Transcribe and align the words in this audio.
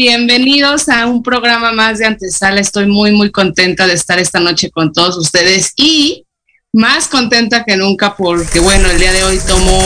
Bienvenidos 0.00 0.88
a 0.88 1.08
un 1.08 1.24
programa 1.24 1.72
más 1.72 1.98
de 1.98 2.06
Antesala. 2.06 2.60
Estoy 2.60 2.86
muy, 2.86 3.10
muy 3.10 3.32
contenta 3.32 3.84
de 3.88 3.94
estar 3.94 4.20
esta 4.20 4.38
noche 4.38 4.70
con 4.70 4.92
todos 4.92 5.16
ustedes 5.18 5.72
y 5.74 6.24
más 6.72 7.08
contenta 7.08 7.64
que 7.64 7.76
nunca 7.76 8.14
porque, 8.14 8.60
bueno, 8.60 8.88
el 8.88 9.00
día 9.00 9.10
de 9.10 9.24
hoy 9.24 9.40
tomo 9.44 9.76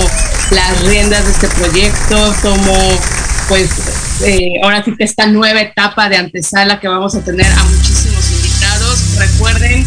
las 0.50 0.87
riendas 0.87 1.25
de 1.25 1.32
este 1.32 1.49
proyecto, 1.49 2.35
tomo, 2.43 2.76
pues, 3.49 3.70
eh, 4.26 4.61
ahora 4.62 4.85
sí 4.85 4.94
que 4.99 5.05
esta 5.05 5.25
nueva 5.29 5.62
etapa 5.62 6.11
de 6.11 6.19
Antesala 6.19 6.79
que 6.79 6.88
vamos 6.88 7.14
a 7.14 7.25
tener 7.25 7.47
a 7.47 7.64
muchísimos 7.64 8.32
invitados. 8.32 9.17
Recuerden 9.17 9.87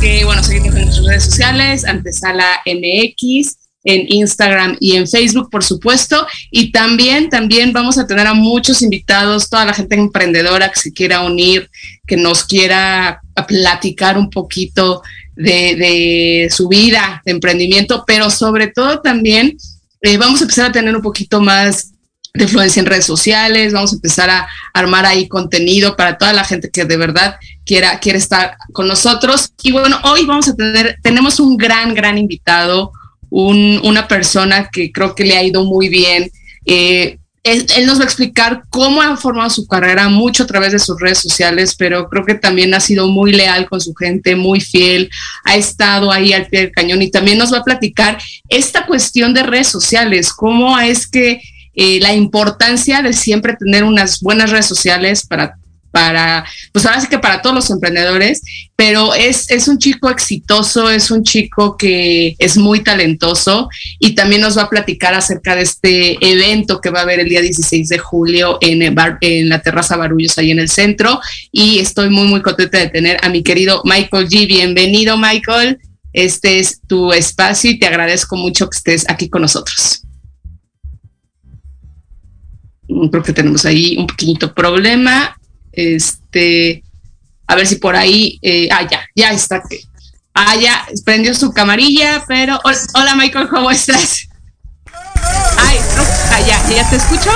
que, 0.00 0.24
bueno, 0.24 0.42
seguimos 0.42 0.74
en 0.74 0.84
nuestras 0.86 1.06
redes 1.06 1.24
sociales, 1.24 1.84
Antesala 1.84 2.62
MX 2.64 3.65
en 3.86 4.04
Instagram 4.12 4.76
y 4.80 4.96
en 4.96 5.08
Facebook, 5.08 5.48
por 5.48 5.64
supuesto. 5.64 6.26
Y 6.50 6.72
también, 6.72 7.30
también 7.30 7.72
vamos 7.72 7.96
a 7.98 8.06
tener 8.06 8.26
a 8.26 8.34
muchos 8.34 8.82
invitados, 8.82 9.48
toda 9.48 9.64
la 9.64 9.72
gente 9.72 9.94
emprendedora 9.94 10.70
que 10.70 10.80
se 10.80 10.92
quiera 10.92 11.22
unir, 11.22 11.70
que 12.06 12.16
nos 12.16 12.44
quiera 12.44 13.22
platicar 13.46 14.18
un 14.18 14.28
poquito 14.28 15.02
de, 15.36 16.48
su 16.50 16.68
vida, 16.68 17.22
de 17.24 17.32
emprendimiento, 17.32 18.04
pero 18.06 18.28
sobre 18.28 18.68
todo 18.68 19.00
también 19.00 19.56
eh, 20.02 20.16
vamos 20.16 20.40
a 20.40 20.44
empezar 20.44 20.66
a 20.66 20.72
tener 20.72 20.96
un 20.96 21.02
poquito 21.02 21.40
más 21.40 21.92
de 22.34 22.44
influencia 22.44 22.80
en 22.80 22.86
redes 22.86 23.06
sociales, 23.06 23.72
vamos 23.72 23.92
a 23.92 23.96
empezar 23.96 24.30
a 24.30 24.48
armar 24.74 25.06
ahí 25.06 25.28
contenido 25.28 25.96
para 25.96 26.18
toda 26.18 26.32
la 26.32 26.44
gente 26.44 26.70
que 26.70 26.84
de 26.84 26.96
verdad 26.96 27.36
quiera, 27.64 27.98
quiere 28.00 28.18
estar 28.18 28.56
con 28.72 28.88
nosotros. 28.88 29.52
Y 29.62 29.72
bueno, 29.72 29.98
hoy 30.04 30.26
vamos 30.26 30.48
a 30.48 30.54
tener, 30.54 30.98
tenemos 31.02 31.40
un 31.40 31.56
gran, 31.56 31.94
gran 31.94 32.18
invitado, 32.18 32.92
un, 33.30 33.80
una 33.84 34.08
persona 34.08 34.68
que 34.70 34.92
creo 34.92 35.14
que 35.14 35.24
le 35.24 35.36
ha 35.36 35.44
ido 35.44 35.64
muy 35.64 35.88
bien. 35.88 36.30
Eh, 36.64 37.18
él, 37.46 37.86
nos 37.86 37.98
va 37.98 38.02
a 38.02 38.06
explicar 38.06 38.64
cómo 38.70 39.00
ha 39.00 39.16
formado 39.16 39.48
su 39.50 39.66
carrera 39.66 40.08
mucho 40.08 40.42
a 40.42 40.46
través 40.46 40.72
de 40.72 40.80
sus 40.80 41.00
redes 41.00 41.18
sociales, 41.18 41.76
pero 41.76 42.08
creo 42.08 42.24
que 42.24 42.34
también 42.34 42.74
ha 42.74 42.80
sido 42.80 43.06
muy 43.06 43.32
leal 43.32 43.68
con 43.68 43.80
su 43.80 43.94
gente, 43.94 44.34
muy 44.34 44.60
fiel, 44.60 45.08
ha 45.44 45.56
estado 45.56 46.10
ahí 46.10 46.32
al 46.32 46.46
pie 46.46 46.62
del 46.62 46.72
cañón 46.72 47.02
y 47.02 47.10
también 47.10 47.38
nos 47.38 47.52
va 47.52 47.58
a 47.58 47.64
platicar 47.64 48.18
esta 48.48 48.84
cuestión 48.84 49.32
de 49.32 49.44
redes 49.44 49.68
sociales, 49.68 50.32
cómo 50.32 50.78
es 50.78 51.06
que 51.06 51.40
eh, 51.74 52.00
la 52.00 52.14
importancia 52.14 53.02
de 53.02 53.12
siempre 53.12 53.54
tener 53.54 53.84
unas 53.84 54.20
buenas 54.20 54.50
redes 54.50 54.66
sociales 54.66 55.24
para 55.24 55.56
para, 55.96 56.44
pues 56.72 56.84
ahora 56.84 57.00
sí 57.00 57.06
que 57.06 57.18
para 57.18 57.40
todos 57.40 57.56
los 57.56 57.70
emprendedores, 57.70 58.42
pero 58.76 59.14
es, 59.14 59.50
es 59.50 59.66
un 59.66 59.78
chico 59.78 60.10
exitoso, 60.10 60.90
es 60.90 61.10
un 61.10 61.22
chico 61.22 61.78
que 61.78 62.36
es 62.38 62.58
muy 62.58 62.80
talentoso 62.80 63.70
y 63.98 64.14
también 64.14 64.42
nos 64.42 64.58
va 64.58 64.64
a 64.64 64.68
platicar 64.68 65.14
acerca 65.14 65.56
de 65.56 65.62
este 65.62 66.18
evento 66.20 66.82
que 66.82 66.90
va 66.90 66.98
a 66.98 67.02
haber 67.04 67.20
el 67.20 67.30
día 67.30 67.40
16 67.40 67.88
de 67.88 67.96
julio 67.96 68.58
en, 68.60 68.82
en 68.82 69.48
la 69.48 69.62
terraza 69.62 69.96
Barullos, 69.96 70.36
ahí 70.36 70.50
en 70.50 70.58
el 70.58 70.68
centro. 70.68 71.18
Y 71.50 71.78
estoy 71.78 72.10
muy, 72.10 72.28
muy 72.28 72.42
contenta 72.42 72.76
de 72.76 72.90
tener 72.90 73.16
a 73.22 73.30
mi 73.30 73.42
querido 73.42 73.80
Michael 73.86 74.28
G. 74.28 74.46
Bienvenido, 74.46 75.16
Michael. 75.16 75.78
Este 76.12 76.58
es 76.58 76.82
tu 76.86 77.14
espacio 77.14 77.70
y 77.70 77.78
te 77.78 77.86
agradezco 77.86 78.36
mucho 78.36 78.68
que 78.68 78.76
estés 78.76 79.08
aquí 79.08 79.30
con 79.30 79.40
nosotros. 79.40 80.02
Mm, 82.86 83.08
creo 83.08 83.22
que 83.22 83.32
tenemos 83.32 83.64
ahí 83.64 83.96
un 83.96 84.06
pequeñito 84.06 84.52
problema. 84.52 85.34
Este, 85.76 86.82
a 87.46 87.54
ver 87.54 87.66
si 87.66 87.76
por 87.76 87.94
ahí, 87.94 88.38
eh, 88.42 88.68
ah, 88.72 88.88
ya, 88.90 89.06
ya 89.14 89.30
está. 89.30 89.62
Ah, 90.34 90.56
ya, 90.56 90.86
prendió 91.04 91.34
su 91.34 91.52
camarilla, 91.52 92.24
pero 92.26 92.58
hola 92.94 93.14
Michael, 93.14 93.48
¿cómo 93.48 93.70
estás? 93.70 94.26
Ay, 95.58 95.78
no, 95.96 96.02
ah, 96.32 96.40
ya, 96.40 96.68
ya 96.74 96.90
te 96.90 96.96
escucho. 96.96 97.30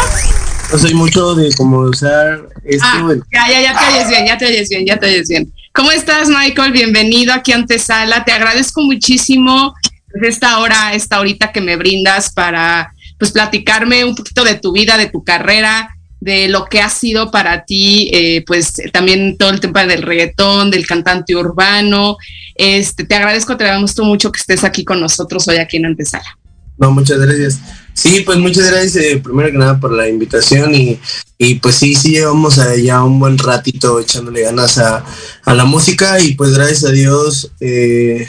No 0.73 0.79
soy 0.79 0.95
mucho 0.95 1.35
de 1.35 1.53
cómo 1.55 1.81
usar 1.81 2.49
esto. 2.65 2.87
Ah, 2.87 3.15
ya, 3.33 3.49
ya, 3.51 3.61
ya 3.61 3.79
te 3.79 3.87
oyes 3.87 4.09
bien, 4.09 4.27
ya 4.27 4.39
te 4.39 4.47
oyes 4.47 4.69
bien, 4.69 4.87
ya 4.87 4.99
te 4.99 5.07
oyes 5.07 5.29
bien. 5.29 5.53
¿Cómo 5.75 5.91
estás, 5.93 6.29
Michael? 6.29 6.73
Bienvenido 6.73 7.33
aquí 7.33 7.53
a 7.53 7.57
Antesala. 7.57 8.25
Te 8.25 8.33
agradezco 8.33 8.81
muchísimo 8.83 9.75
esta 10.15 10.59
hora, 10.59 10.95
esta 10.95 11.21
horita 11.21 11.53
que 11.53 11.61
me 11.61 11.77
brindas 11.77 12.33
para 12.33 12.95
pues 13.19 13.33
platicarme 13.33 14.05
un 14.05 14.15
poquito 14.15 14.45
de 14.45 14.55
tu 14.55 14.73
vida, 14.73 14.97
de 14.97 15.09
tu 15.09 15.23
carrera, 15.23 15.95
de 16.21 16.49
lo 16.49 16.67
que 16.67 16.81
ha 16.81 16.91
sido 16.91 17.31
para 17.31 17.65
ti, 17.65 18.11
eh, 18.13 18.45
pues 18.47 18.75
también 18.93 19.37
todo 19.39 19.51
el 19.51 19.61
tema 19.61 19.87
del 19.87 20.03
reggaetón, 20.03 20.71
del 20.71 20.87
cantante 20.87 21.35
urbano. 21.35 22.19
Este, 22.55 23.05
te 23.05 23.15
agradezco, 23.15 23.57
te 23.57 23.65
agradezco 23.65 24.05
mucho 24.05 24.31
que 24.31 24.39
estés 24.39 24.65
aquí 24.65 24.85
con 24.85 25.01
nosotros 25.01 25.49
hoy 25.49 25.57
aquí 25.57 25.79
en 25.79 25.87
Antesala. 25.87 26.39
No, 26.77 26.91
muchas 26.91 27.19
gracias. 27.19 27.59
Sí, 27.93 28.23
pues 28.25 28.39
muchas 28.39 28.71
gracias 28.71 28.97
eh, 28.97 29.21
primero 29.23 29.51
que 29.51 29.59
nada 29.59 29.79
por 29.79 29.93
la 29.93 30.09
invitación 30.09 30.75
y, 30.75 30.99
y 31.37 31.57
pues 31.57 31.75
sí, 31.75 31.95
sí 31.95 32.13
llevamos 32.13 32.59
ya 32.83 33.03
un 33.03 33.19
buen 33.19 33.37
ratito 33.37 34.01
echándole 34.01 34.43
ganas 34.43 34.79
a, 34.79 35.05
a 35.45 35.55
la 35.55 35.65
música 35.65 36.19
y 36.21 36.35
pues 36.35 36.55
gracias 36.55 36.85
a 36.85 36.93
Dios 36.93 37.51
eh, 37.61 38.27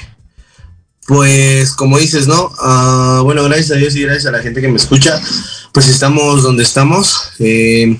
pues 1.11 1.73
como 1.73 1.97
dices, 1.97 2.25
¿no? 2.25 2.53
Ah, 2.61 3.19
bueno, 3.25 3.43
gracias 3.43 3.71
a 3.71 3.75
Dios 3.75 3.93
y 3.97 4.03
gracias 4.03 4.27
a 4.27 4.31
la 4.31 4.41
gente 4.41 4.61
que 4.61 4.69
me 4.69 4.77
escucha, 4.77 5.21
pues 5.73 5.89
estamos 5.89 6.41
donde 6.41 6.63
estamos. 6.63 7.33
Eh, 7.39 7.99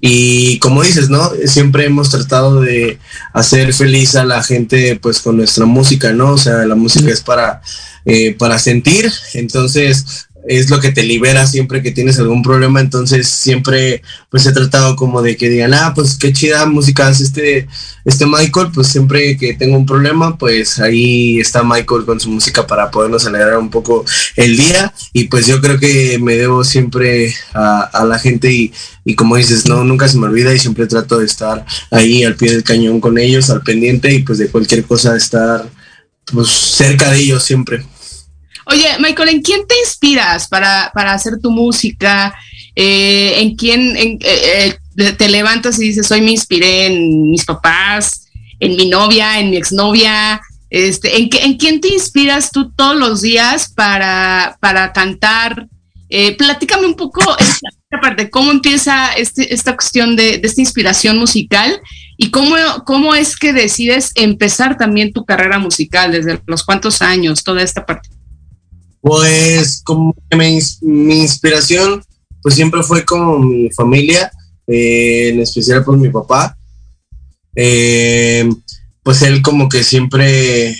y 0.00 0.60
como 0.60 0.84
dices, 0.84 1.10
¿no? 1.10 1.28
Siempre 1.44 1.86
hemos 1.86 2.10
tratado 2.10 2.60
de 2.60 3.00
hacer 3.32 3.74
feliz 3.74 4.14
a 4.14 4.24
la 4.24 4.44
gente 4.44 4.94
pues 5.02 5.18
con 5.18 5.38
nuestra 5.38 5.66
música, 5.66 6.12
¿no? 6.12 6.34
O 6.34 6.38
sea, 6.38 6.64
la 6.64 6.76
música 6.76 7.10
es 7.10 7.20
para, 7.20 7.62
eh, 8.04 8.36
para 8.38 8.60
sentir. 8.60 9.10
Entonces, 9.34 10.28
es 10.48 10.70
lo 10.70 10.80
que 10.80 10.90
te 10.90 11.02
libera 11.02 11.46
siempre 11.46 11.82
que 11.82 11.92
tienes 11.92 12.18
algún 12.18 12.42
problema, 12.42 12.80
entonces 12.80 13.28
siempre 13.28 14.02
pues 14.30 14.46
he 14.46 14.52
tratado 14.52 14.96
como 14.96 15.22
de 15.22 15.36
que 15.36 15.48
digan, 15.48 15.74
ah, 15.74 15.92
pues 15.94 16.16
qué 16.16 16.32
chida 16.32 16.66
música 16.66 17.08
hace 17.08 17.24
este, 17.24 17.68
este 18.04 18.26
Michael, 18.26 18.68
pues 18.74 18.88
siempre 18.88 19.36
que 19.36 19.54
tengo 19.54 19.76
un 19.76 19.86
problema, 19.86 20.36
pues 20.36 20.78
ahí 20.80 21.38
está 21.38 21.62
Michael 21.62 22.04
con 22.04 22.18
su 22.18 22.30
música 22.30 22.66
para 22.66 22.90
podernos 22.90 23.26
alegrar 23.26 23.58
un 23.58 23.70
poco 23.70 24.04
el 24.36 24.56
día 24.56 24.92
y 25.12 25.24
pues 25.24 25.46
yo 25.46 25.60
creo 25.60 25.78
que 25.78 26.18
me 26.18 26.36
debo 26.36 26.64
siempre 26.64 27.34
a, 27.54 28.04
la 28.04 28.18
gente 28.18 28.52
y, 28.52 28.72
y, 29.04 29.14
como 29.14 29.36
dices, 29.36 29.66
no, 29.66 29.84
nunca 29.84 30.08
se 30.08 30.18
me 30.18 30.26
olvida 30.26 30.52
y 30.52 30.58
siempre 30.58 30.86
trato 30.86 31.18
de 31.18 31.26
estar 31.26 31.64
ahí 31.90 32.24
al 32.24 32.34
pie 32.34 32.50
del 32.50 32.64
cañón 32.64 33.00
con 33.00 33.16
ellos, 33.16 33.48
al 33.50 33.62
pendiente 33.62 34.12
y 34.12 34.22
pues 34.22 34.38
de 34.38 34.48
cualquier 34.48 34.84
cosa 34.84 35.16
estar 35.16 35.68
pues 36.32 36.48
cerca 36.48 37.10
de 37.10 37.20
ellos 37.20 37.44
siempre. 37.44 37.84
Oye, 38.72 38.88
Michael, 39.00 39.28
¿en 39.28 39.42
quién 39.42 39.66
te 39.66 39.78
inspiras 39.80 40.48
para, 40.48 40.86
hacer 40.86 41.38
tu 41.42 41.50
música? 41.50 42.34
Eh, 42.74 43.42
¿En 43.42 43.54
quién 43.54 43.94
eh, 43.98 44.18
eh, 44.22 45.12
te 45.12 45.28
levantas 45.28 45.78
y 45.78 45.88
dices, 45.88 46.10
hoy 46.10 46.22
me 46.22 46.30
inspiré 46.30 46.86
en 46.86 47.30
mis 47.30 47.44
papás, 47.44 48.28
en 48.60 48.74
mi 48.76 48.88
novia, 48.88 49.40
en 49.40 49.50
mi 49.50 49.58
exnovia? 49.58 50.40
Este, 50.70 51.18
¿en, 51.18 51.28
¿En 51.42 51.58
quién 51.58 51.82
te 51.82 51.88
inspiras 51.88 52.50
tú 52.50 52.72
todos 52.72 52.96
los 52.96 53.20
días 53.20 53.70
para, 53.74 54.56
para 54.60 54.92
cantar? 54.92 55.66
platícame 56.36 56.84
un 56.84 56.94
poco 56.94 57.20
esta, 57.38 57.70
parte, 58.02 58.28
cómo 58.28 58.50
empieza 58.50 59.14
este, 59.14 59.54
esta 59.54 59.74
cuestión 59.74 60.14
de, 60.14 60.36
de, 60.36 60.46
esta 60.46 60.60
inspiración 60.60 61.16
musical 61.16 61.80
y 62.18 62.30
cómo, 62.30 62.54
cómo 62.84 63.14
es 63.14 63.34
que 63.34 63.54
decides 63.54 64.12
empezar 64.14 64.76
también 64.76 65.14
tu 65.14 65.24
carrera 65.24 65.58
musical, 65.58 66.12
desde 66.12 66.38
los 66.46 66.64
cuántos 66.64 67.00
años, 67.00 67.42
toda 67.42 67.62
esta 67.62 67.86
parte. 67.86 68.10
Pues 69.02 69.82
como 69.84 70.14
que 70.30 70.36
mi, 70.36 70.58
inspiración 71.20 72.02
pues 72.40 72.54
siempre 72.54 72.82
fue 72.82 73.04
con 73.04 73.48
mi 73.48 73.70
familia, 73.70 74.30
eh, 74.66 75.30
en 75.30 75.40
especial 75.40 75.84
por 75.84 75.98
mi 75.98 76.08
papá. 76.08 76.56
Eh, 77.54 78.48
pues 79.02 79.22
él 79.22 79.42
como 79.42 79.68
que 79.68 79.82
siempre 79.82 80.74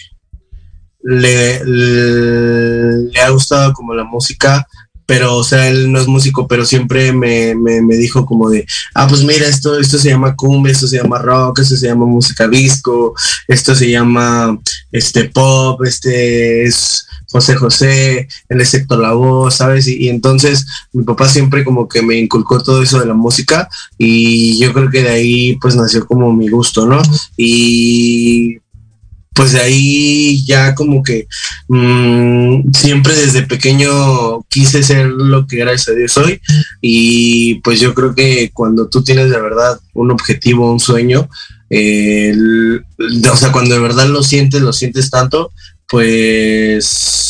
le, 1.02 1.60
ha 3.20 3.30
gustado 3.30 3.72
como 3.72 3.92
la 3.92 4.04
música, 4.04 4.66
pero 5.06 5.36
o 5.36 5.44
sea, 5.44 5.68
él 5.68 5.90
no 5.90 6.00
es 6.00 6.06
músico, 6.06 6.46
pero 6.46 6.64
siempre 6.64 7.12
me, 7.12 7.54
me, 7.54 7.96
dijo 7.96 8.24
como 8.24 8.50
de, 8.50 8.66
ah, 8.94 9.06
pues 9.08 9.24
mira, 9.24 9.46
esto, 9.46 9.78
esto 9.78 9.98
se 9.98 10.10
llama 10.10 10.34
cumbia, 10.36 10.72
esto 10.72 10.86
se 10.86 10.98
llama 10.98 11.18
rock, 11.18 11.60
esto 11.60 11.76
se 11.76 11.86
llama 11.86 12.06
música 12.06 12.48
disco, 12.48 13.14
esto 13.48 13.74
se 13.74 13.90
llama 13.90 14.58
este 14.90 15.24
pop, 15.24 15.82
este 15.84 16.64
es 16.64 17.06
José 17.32 17.54
José, 17.56 18.28
él 18.48 18.60
es 18.60 18.74
Héctor 18.74 19.14
voz, 19.16 19.56
¿sabes? 19.56 19.88
Y, 19.88 20.08
entonces 20.08 20.66
mi 20.92 21.02
papá 21.02 21.28
siempre 21.28 21.64
como 21.64 21.88
que 21.88 22.02
me 22.02 22.16
inculcó 22.16 22.62
todo 22.62 22.82
eso 22.82 23.00
de 23.00 23.06
la 23.06 23.14
música 23.14 23.68
y 23.96 24.58
yo 24.58 24.72
creo 24.72 24.90
que 24.90 25.02
de 25.02 25.08
ahí 25.08 25.56
pues 25.56 25.74
nació 25.74 26.06
como 26.06 26.32
mi 26.32 26.48
gusto, 26.48 26.86
¿no? 26.86 27.00
Y 27.36 28.58
pues 29.34 29.52
de 29.52 29.60
ahí 29.60 30.44
ya 30.44 30.74
como 30.74 31.02
que 31.02 31.26
mmm, 31.68 32.70
siempre 32.72 33.14
desde 33.14 33.42
pequeño 33.42 34.42
quise 34.48 34.82
ser 34.82 35.06
lo 35.06 35.46
que 35.46 35.56
gracias 35.56 35.88
a 35.88 35.98
Dios 35.98 36.12
soy 36.12 36.40
y 36.80 37.56
pues 37.56 37.80
yo 37.80 37.94
creo 37.94 38.14
que 38.14 38.50
cuando 38.52 38.88
tú 38.88 39.02
tienes 39.02 39.30
de 39.30 39.40
verdad 39.40 39.78
un 39.94 40.10
objetivo, 40.10 40.72
un 40.72 40.80
sueño, 40.80 41.28
o 41.70 43.36
sea, 43.36 43.52
cuando 43.52 43.74
de 43.74 43.80
verdad 43.80 44.06
lo 44.06 44.22
sientes, 44.22 44.60
lo 44.60 44.72
sientes 44.72 45.10
tanto, 45.10 45.52
pues 45.88 47.22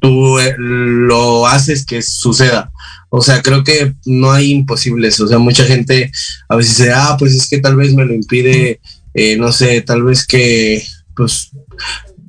tú 0.00 0.38
eh, 0.38 0.54
lo 0.58 1.46
haces 1.46 1.84
que 1.84 2.02
suceda. 2.02 2.70
O 3.10 3.22
sea, 3.22 3.42
creo 3.42 3.64
que 3.64 3.94
no 4.04 4.30
hay 4.30 4.50
imposibles. 4.50 5.18
O 5.20 5.28
sea, 5.28 5.38
mucha 5.38 5.64
gente 5.64 6.10
a 6.48 6.56
veces 6.56 6.78
dice, 6.78 6.92
ah, 6.92 7.16
pues 7.18 7.34
es 7.34 7.48
que 7.48 7.58
tal 7.58 7.76
vez 7.76 7.94
me 7.94 8.04
lo 8.04 8.14
impide, 8.14 8.80
eh, 9.14 9.36
no 9.36 9.52
sé, 9.52 9.80
tal 9.82 10.02
vez 10.02 10.26
que, 10.26 10.84
pues, 11.18 11.50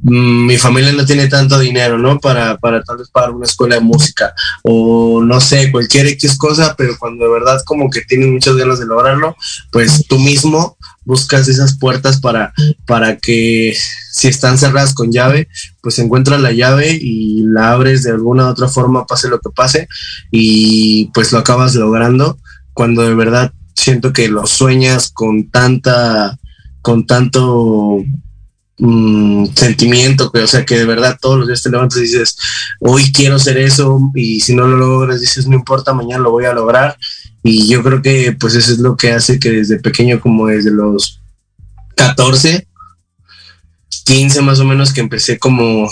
mm, 0.01 0.47
mi 0.47 0.57
familia 0.57 0.91
no 0.91 1.05
tiene 1.05 1.27
tanto 1.27 1.59
dinero, 1.59 1.99
¿no? 1.99 2.19
Para, 2.19 2.57
para 2.57 2.81
tal 2.83 2.97
vez 2.97 3.09
pagar 3.11 3.31
una 3.31 3.45
escuela 3.45 3.75
de 3.75 3.81
música 3.81 4.33
o 4.63 5.21
no 5.23 5.39
sé, 5.39 5.71
cualquier 5.71 6.07
X 6.07 6.37
cosa, 6.37 6.75
pero 6.75 6.97
cuando 6.97 7.25
de 7.25 7.31
verdad 7.31 7.61
como 7.65 7.89
que 7.91 8.01
tienes 8.01 8.29
muchas 8.29 8.55
ganas 8.55 8.79
de 8.79 8.87
lograrlo, 8.87 9.35
pues 9.71 10.07
tú 10.07 10.17
mismo 10.17 10.75
buscas 11.05 11.47
esas 11.47 11.77
puertas 11.77 12.19
para, 12.19 12.51
para 12.87 13.17
que 13.17 13.77
si 14.11 14.27
están 14.27 14.57
cerradas 14.57 14.93
con 14.93 15.11
llave, 15.11 15.47
pues 15.81 15.99
encuentras 15.99 16.41
la 16.41 16.51
llave 16.51 16.97
y 16.99 17.43
la 17.43 17.71
abres 17.71 18.03
de 18.03 18.11
alguna 18.11 18.47
u 18.47 18.49
otra 18.49 18.67
forma, 18.67 19.05
pase 19.05 19.29
lo 19.29 19.39
que 19.39 19.49
pase, 19.49 19.87
y 20.31 21.05
pues 21.13 21.31
lo 21.31 21.39
acabas 21.39 21.75
logrando 21.75 22.37
cuando 22.73 23.03
de 23.03 23.13
verdad 23.13 23.53
siento 23.75 24.13
que 24.13 24.27
lo 24.27 24.45
sueñas 24.45 25.11
con 25.11 25.49
tanta, 25.49 26.37
con 26.81 27.05
tanto 27.05 28.03
mm, 28.79 29.47
sentimiento, 29.55 30.31
que, 30.31 30.39
o 30.39 30.47
sea, 30.47 30.65
que 30.65 30.77
de 30.77 30.85
verdad 30.85 31.17
todos 31.21 31.39
los 31.39 31.47
días 31.47 31.61
te 31.61 31.69
levantas 31.69 31.99
y 31.99 32.03
dices, 32.03 32.37
hoy 32.79 33.11
quiero 33.11 33.35
hacer 33.35 33.57
eso, 33.57 33.99
y 34.15 34.39
si 34.39 34.55
no 34.55 34.67
lo 34.67 34.77
logras, 34.77 35.21
dices, 35.21 35.47
no 35.47 35.55
importa, 35.55 35.93
mañana 35.93 36.23
lo 36.23 36.31
voy 36.31 36.45
a 36.45 36.53
lograr, 36.53 36.97
y 37.43 37.67
yo 37.67 37.83
creo 37.83 38.01
que 38.01 38.35
pues 38.39 38.55
eso 38.55 38.71
es 38.71 38.79
lo 38.79 38.97
que 38.97 39.11
hace 39.11 39.39
que 39.39 39.51
desde 39.51 39.79
pequeño, 39.79 40.19
como 40.19 40.47
desde 40.47 40.71
los 40.71 41.21
14, 41.95 42.67
15 44.05 44.41
más 44.41 44.59
o 44.59 44.65
menos, 44.65 44.91
que 44.91 45.01
empecé 45.01 45.37
como 45.37 45.89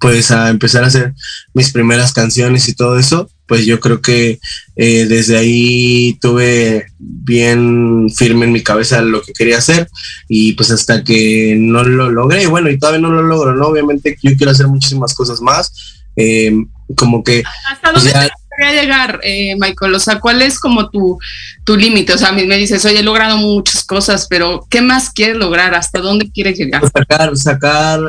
pues 0.00 0.30
a 0.30 0.48
empezar 0.48 0.84
a 0.84 0.86
hacer 0.86 1.14
mis 1.54 1.72
primeras 1.72 2.12
canciones 2.12 2.68
y 2.68 2.74
todo 2.74 2.98
eso, 2.98 3.28
pues 3.48 3.64
yo 3.64 3.80
creo 3.80 4.00
que 4.00 4.38
eh, 4.76 5.06
desde 5.06 5.36
ahí 5.38 6.18
tuve 6.20 6.86
bien 6.98 8.10
firme 8.14 8.44
en 8.44 8.52
mi 8.52 8.62
cabeza 8.62 9.00
lo 9.00 9.22
que 9.22 9.32
quería 9.32 9.58
hacer 9.58 9.88
y 10.28 10.52
pues 10.52 10.70
hasta 10.70 11.02
que 11.02 11.56
no 11.58 11.82
lo 11.82 12.10
logré, 12.10 12.46
bueno, 12.46 12.70
y 12.70 12.78
todavía 12.78 13.00
no 13.00 13.10
lo 13.10 13.22
logro, 13.22 13.54
¿no? 13.56 13.66
Obviamente 13.66 14.16
yo 14.22 14.36
quiero 14.36 14.52
hacer 14.52 14.68
muchísimas 14.68 15.14
cosas 15.14 15.40
más, 15.40 16.04
eh, 16.14 16.52
como 16.94 17.24
que... 17.24 17.42
¿Hasta 17.70 17.92
dónde, 17.92 18.12
gustaría 18.58 18.82
llegar, 18.82 19.20
eh, 19.22 19.56
Michael? 19.58 19.94
O 19.94 20.00
sea, 20.00 20.20
¿cuál 20.20 20.42
es 20.42 20.58
como 20.58 20.90
tu, 20.90 21.18
tu 21.64 21.76
límite? 21.76 22.12
O 22.12 22.18
sea, 22.18 22.32
me, 22.32 22.44
me 22.44 22.58
dices, 22.58 22.84
oye, 22.84 23.00
he 23.00 23.02
logrado 23.02 23.38
muchas 23.38 23.82
cosas, 23.84 24.26
pero 24.28 24.66
¿qué 24.68 24.82
más 24.82 25.10
quieres 25.10 25.36
lograr? 25.36 25.74
¿Hasta 25.74 26.00
dónde 26.00 26.30
quieres 26.30 26.58
llegar? 26.58 26.80
Pues 26.80 26.92
sacar, 26.92 27.36
sacar 27.36 28.00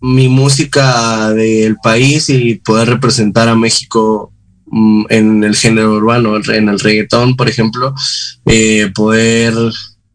mi 0.00 0.28
música 0.28 1.30
del 1.30 1.76
país 1.82 2.30
y 2.30 2.56
poder 2.56 2.88
representar 2.88 3.48
a 3.48 3.54
México 3.54 4.32
mm, 4.66 5.04
en 5.10 5.44
el 5.44 5.54
género 5.54 5.94
urbano, 5.94 6.36
en 6.36 6.68
el 6.68 6.80
reggaetón, 6.80 7.36
por 7.36 7.48
ejemplo, 7.48 7.94
eh, 8.46 8.90
poder, 8.94 9.54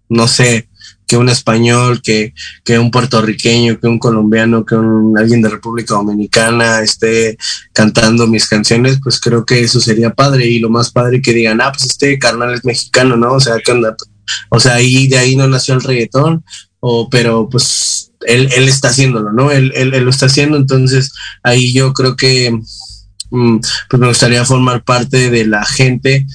no 0.10 0.28
sé, 0.28 0.68
que 1.08 1.18
un 1.18 1.30
español, 1.30 2.02
que, 2.02 2.34
que 2.64 2.80
un 2.80 2.92
puertorriqueño, 2.92 3.80
que 3.80 3.88
un 3.88 4.00
colombiano, 4.00 4.66
que 4.66 4.76
un, 4.76 5.18
alguien 5.18 5.42
de 5.42 5.50
República 5.50 5.96
Dominicana 5.96 6.82
esté 6.82 7.38
cantando 7.74 8.28
mis 8.28 8.48
canciones, 8.48 9.00
pues 9.02 9.20
creo 9.20 9.46
que 9.46 9.62
eso 9.62 9.80
sería 9.80 10.14
padre. 10.14 10.48
Y 10.48 10.60
lo 10.60 10.70
más 10.70 10.92
padre 10.92 11.22
que 11.22 11.34
digan, 11.34 11.62
ah, 11.62 11.72
pues 11.72 11.86
este 11.86 12.18
carnal 12.18 12.54
es 12.54 12.66
mexicano, 12.66 13.16
¿no? 13.18 13.34
O 13.34 13.40
sea, 13.40 13.58
¿qué 13.64 13.72
onda? 13.72 13.96
O 14.50 14.60
sea, 14.60 14.76
ahí 14.76 15.08
de 15.08 15.18
ahí 15.18 15.36
no 15.36 15.48
nació 15.48 15.76
el 15.76 15.84
reggaetón, 15.84 16.44
o, 16.80 17.10
pero 17.10 17.48
pues 17.50 18.12
él, 18.28 18.50
él 18.56 18.70
está 18.70 18.90
haciéndolo, 18.90 19.32
¿no? 19.32 19.52
Él, 19.52 19.72
él, 19.76 19.90
lo 19.90 20.10
está 20.10 20.28
haciendo, 20.28 20.58
entonces 20.58 21.12
ahí 21.44 21.74
yo 21.74 21.94
creo 21.94 22.16
que 22.16 22.52
mm, 23.32 23.58
pues 23.90 24.00
me 24.00 24.08
gustaría 24.08 24.46
formar 24.46 24.84
parte 24.84 25.30
de 25.30 25.46
la 25.46 25.66
gente 25.66 26.26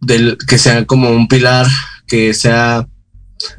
del 0.00 0.36
que 0.46 0.58
sea 0.58 0.84
como 0.84 1.10
un 1.10 1.28
pilar, 1.28 1.66
que 2.06 2.34
sea 2.34 2.86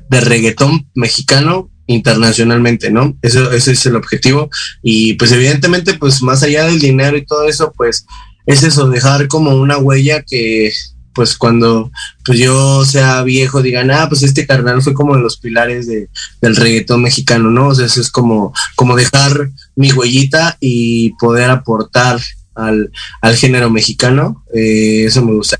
de 0.09 0.21
reggaetón 0.21 0.89
mexicano 0.95 1.69
internacionalmente, 1.87 2.91
¿no? 2.91 3.17
Eso, 3.21 3.51
ese 3.51 3.73
es 3.73 3.85
el 3.85 3.95
objetivo. 3.95 4.49
Y 4.81 5.13
pues 5.13 5.31
evidentemente, 5.31 5.93
pues 5.95 6.21
más 6.21 6.43
allá 6.43 6.65
del 6.65 6.79
dinero 6.79 7.17
y 7.17 7.25
todo 7.25 7.47
eso, 7.47 7.71
pues 7.75 8.05
es 8.45 8.63
eso, 8.63 8.89
dejar 8.89 9.27
como 9.27 9.55
una 9.55 9.77
huella 9.77 10.23
que 10.23 10.71
pues 11.15 11.37
cuando 11.37 11.91
pues 12.23 12.37
yo 12.37 12.83
sea 12.85 13.23
viejo 13.23 13.61
digan, 13.61 13.89
ah, 13.89 14.07
pues 14.09 14.21
este 14.21 14.45
carnal 14.45 14.81
fue 14.81 14.93
como 14.93 15.15
de 15.15 15.21
los 15.21 15.37
pilares 15.37 15.87
de, 15.87 16.09
del 16.41 16.55
reggaetón 16.55 17.01
mexicano, 17.01 17.49
¿no? 17.49 17.69
O 17.69 17.75
sea, 17.75 17.85
eso 17.85 18.01
es 18.01 18.11
como, 18.11 18.53
como 18.75 18.95
dejar 18.95 19.49
mi 19.75 19.91
huellita 19.91 20.57
y 20.59 21.11
poder 21.11 21.49
aportar 21.49 22.19
al, 22.53 22.91
al 23.21 23.35
género 23.35 23.69
mexicano. 23.69 24.43
Eh, 24.53 25.05
eso 25.05 25.23
me 25.23 25.33
gusta. 25.33 25.57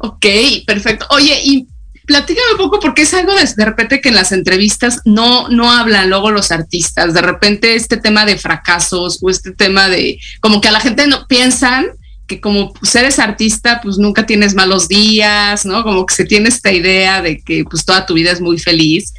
Ok, 0.00 0.26
perfecto. 0.66 1.06
Oye, 1.10 1.40
y 1.42 1.66
platícame 2.06 2.52
un 2.52 2.58
poco 2.58 2.80
porque 2.80 3.02
es 3.02 3.14
algo 3.14 3.34
de, 3.34 3.48
de, 3.56 3.64
repente 3.64 4.00
que 4.00 4.10
en 4.10 4.16
las 4.16 4.32
entrevistas 4.32 5.00
no, 5.04 5.48
no 5.48 5.70
hablan 5.70 6.10
luego 6.10 6.30
los 6.30 6.50
artistas. 6.50 7.14
De 7.14 7.22
repente 7.22 7.74
este 7.74 7.96
tema 7.96 8.26
de 8.26 8.36
fracasos 8.36 9.18
o 9.22 9.30
este 9.30 9.52
tema 9.52 9.88
de 9.88 10.18
como 10.40 10.60
que 10.60 10.68
a 10.68 10.72
la 10.72 10.80
gente 10.80 11.06
no 11.06 11.26
piensan 11.26 11.86
que 12.32 12.40
como 12.40 12.72
pues, 12.72 12.94
eres 12.94 13.18
artista, 13.18 13.80
pues 13.82 13.98
nunca 13.98 14.24
tienes 14.24 14.54
malos 14.54 14.88
días, 14.88 15.66
¿no? 15.66 15.82
Como 15.82 16.06
que 16.06 16.14
se 16.14 16.24
tiene 16.24 16.48
esta 16.48 16.72
idea 16.72 17.20
de 17.20 17.40
que 17.40 17.64
pues 17.64 17.84
toda 17.84 18.06
tu 18.06 18.14
vida 18.14 18.30
es 18.30 18.40
muy 18.40 18.58
feliz. 18.58 19.12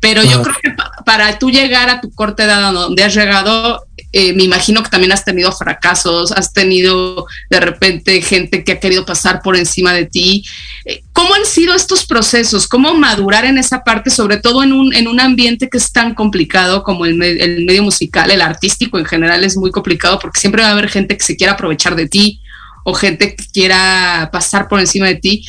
Pero 0.00 0.22
yo 0.22 0.42
creo 0.42 0.56
que 0.62 0.70
pa 0.70 0.92
para 1.04 1.38
tú 1.38 1.50
llegar 1.50 1.88
a 1.88 2.00
tu 2.00 2.10
corta 2.12 2.44
edad 2.44 2.72
donde 2.72 3.02
has 3.02 3.14
llegado, 3.14 3.86
eh, 4.12 4.32
me 4.34 4.44
imagino 4.44 4.82
que 4.82 4.90
también 4.90 5.12
has 5.12 5.24
tenido 5.24 5.50
fracasos, 5.52 6.32
has 6.32 6.52
tenido 6.52 7.26
de 7.50 7.60
repente 7.60 8.20
gente 8.20 8.62
que 8.62 8.72
ha 8.72 8.80
querido 8.80 9.06
pasar 9.06 9.40
por 9.42 9.56
encima 9.56 9.92
de 9.92 10.06
ti. 10.06 10.44
Eh, 10.84 11.02
¿Cómo 11.12 11.34
han 11.34 11.46
sido 11.46 11.74
estos 11.74 12.04
procesos? 12.04 12.68
¿Cómo 12.68 12.94
madurar 12.94 13.44
en 13.44 13.58
esa 13.58 13.82
parte, 13.84 14.10
sobre 14.10 14.36
todo 14.36 14.62
en 14.62 14.72
un, 14.72 14.94
en 14.94 15.08
un 15.08 15.20
ambiente 15.20 15.68
que 15.68 15.78
es 15.78 15.92
tan 15.92 16.14
complicado 16.14 16.82
como 16.82 17.06
el, 17.06 17.20
el 17.22 17.64
medio 17.64 17.82
musical, 17.82 18.30
el 18.30 18.42
artístico 18.42 18.98
en 18.98 19.04
general 19.04 19.44
es 19.44 19.56
muy 19.56 19.70
complicado 19.70 20.18
porque 20.18 20.40
siempre 20.40 20.62
va 20.62 20.68
a 20.68 20.72
haber 20.72 20.88
gente 20.88 21.16
que 21.16 21.24
se 21.24 21.36
quiera 21.36 21.54
aprovechar 21.54 21.96
de 21.96 22.08
ti 22.08 22.40
o 22.84 22.94
gente 22.94 23.34
que 23.36 23.44
quiera 23.52 24.30
pasar 24.32 24.68
por 24.68 24.80
encima 24.80 25.06
de 25.06 25.16
ti. 25.16 25.44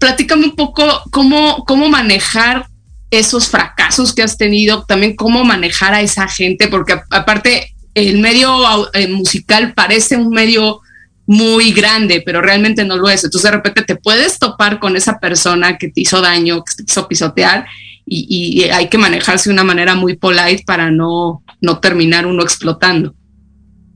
Platícame 0.00 0.44
un 0.44 0.56
poco 0.56 0.84
cómo, 1.10 1.64
cómo 1.66 1.88
manejar 1.88 2.66
esos 3.10 3.48
fracasos 3.48 4.14
que 4.14 4.22
has 4.22 4.36
tenido, 4.36 4.84
también 4.84 5.14
cómo 5.14 5.44
manejar 5.44 5.94
a 5.94 6.00
esa 6.00 6.28
gente, 6.28 6.68
porque 6.68 6.98
aparte 7.10 7.74
el 7.94 8.18
medio 8.18 8.92
eh, 8.94 9.08
musical 9.08 9.72
parece 9.74 10.16
un 10.16 10.30
medio 10.30 10.80
muy 11.26 11.72
grande, 11.72 12.22
pero 12.24 12.40
realmente 12.40 12.84
no 12.84 12.96
lo 12.96 13.08
es. 13.08 13.24
Entonces 13.24 13.50
de 13.50 13.56
repente 13.56 13.82
te 13.82 13.96
puedes 13.96 14.38
topar 14.38 14.78
con 14.78 14.96
esa 14.96 15.18
persona 15.18 15.76
que 15.76 15.88
te 15.88 16.02
hizo 16.02 16.20
daño, 16.20 16.62
que 16.62 16.74
te 16.76 16.84
quiso 16.84 17.08
pisotear 17.08 17.66
y, 18.04 18.60
y 18.60 18.64
hay 18.64 18.88
que 18.88 18.98
manejarse 18.98 19.48
de 19.48 19.54
una 19.54 19.64
manera 19.64 19.94
muy 19.94 20.16
polite 20.16 20.62
para 20.64 20.90
no, 20.90 21.42
no 21.60 21.80
terminar 21.80 22.26
uno 22.26 22.42
explotando. 22.42 23.14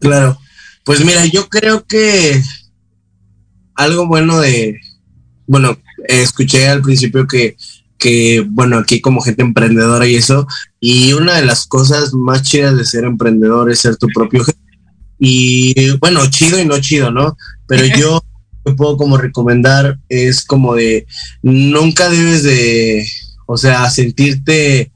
Claro, 0.01 0.39
pues 0.85 1.05
mira, 1.05 1.27
yo 1.27 1.49
creo 1.49 1.85
que 1.87 2.43
algo 3.75 4.07
bueno 4.07 4.41
de, 4.41 4.79
bueno, 5.47 5.79
escuché 6.09 6.69
al 6.69 6.83
principio 6.83 7.27
que 7.27 7.57
que, 8.01 8.43
bueno, 8.49 8.79
aquí 8.79 9.01
como 9.01 9.21
gente 9.21 9.43
emprendedora 9.43 10.09
y 10.09 10.17
eso, 10.17 10.49
y 10.81 11.13
una 11.13 11.37
de 11.37 11.45
las 11.45 11.67
cosas 11.67 12.15
más 12.15 12.43
chidas 12.43 12.77
de 12.77 12.87
ser 12.87 13.05
emprendedor 13.05 13.71
es 13.71 13.81
ser 13.81 13.97
tu 13.97 14.09
propio 14.09 14.43
jefe. 14.43 14.59
Y 15.19 15.91
bueno, 15.99 16.29
chido 16.31 16.59
y 16.59 16.65
no 16.65 16.81
chido, 16.81 17.13
¿no? 17.13 17.37
Pero 17.69 17.85
yo 17.95 18.25
puedo 18.77 18.97
como 18.97 19.19
recomendar 19.19 19.99
es 20.09 20.43
como 20.45 20.75
de, 20.75 21.07
nunca 21.43 22.09
debes 22.09 22.43
de, 22.43 23.07
o 23.47 23.59
sea, 23.59 23.89
sentirte 23.91 24.91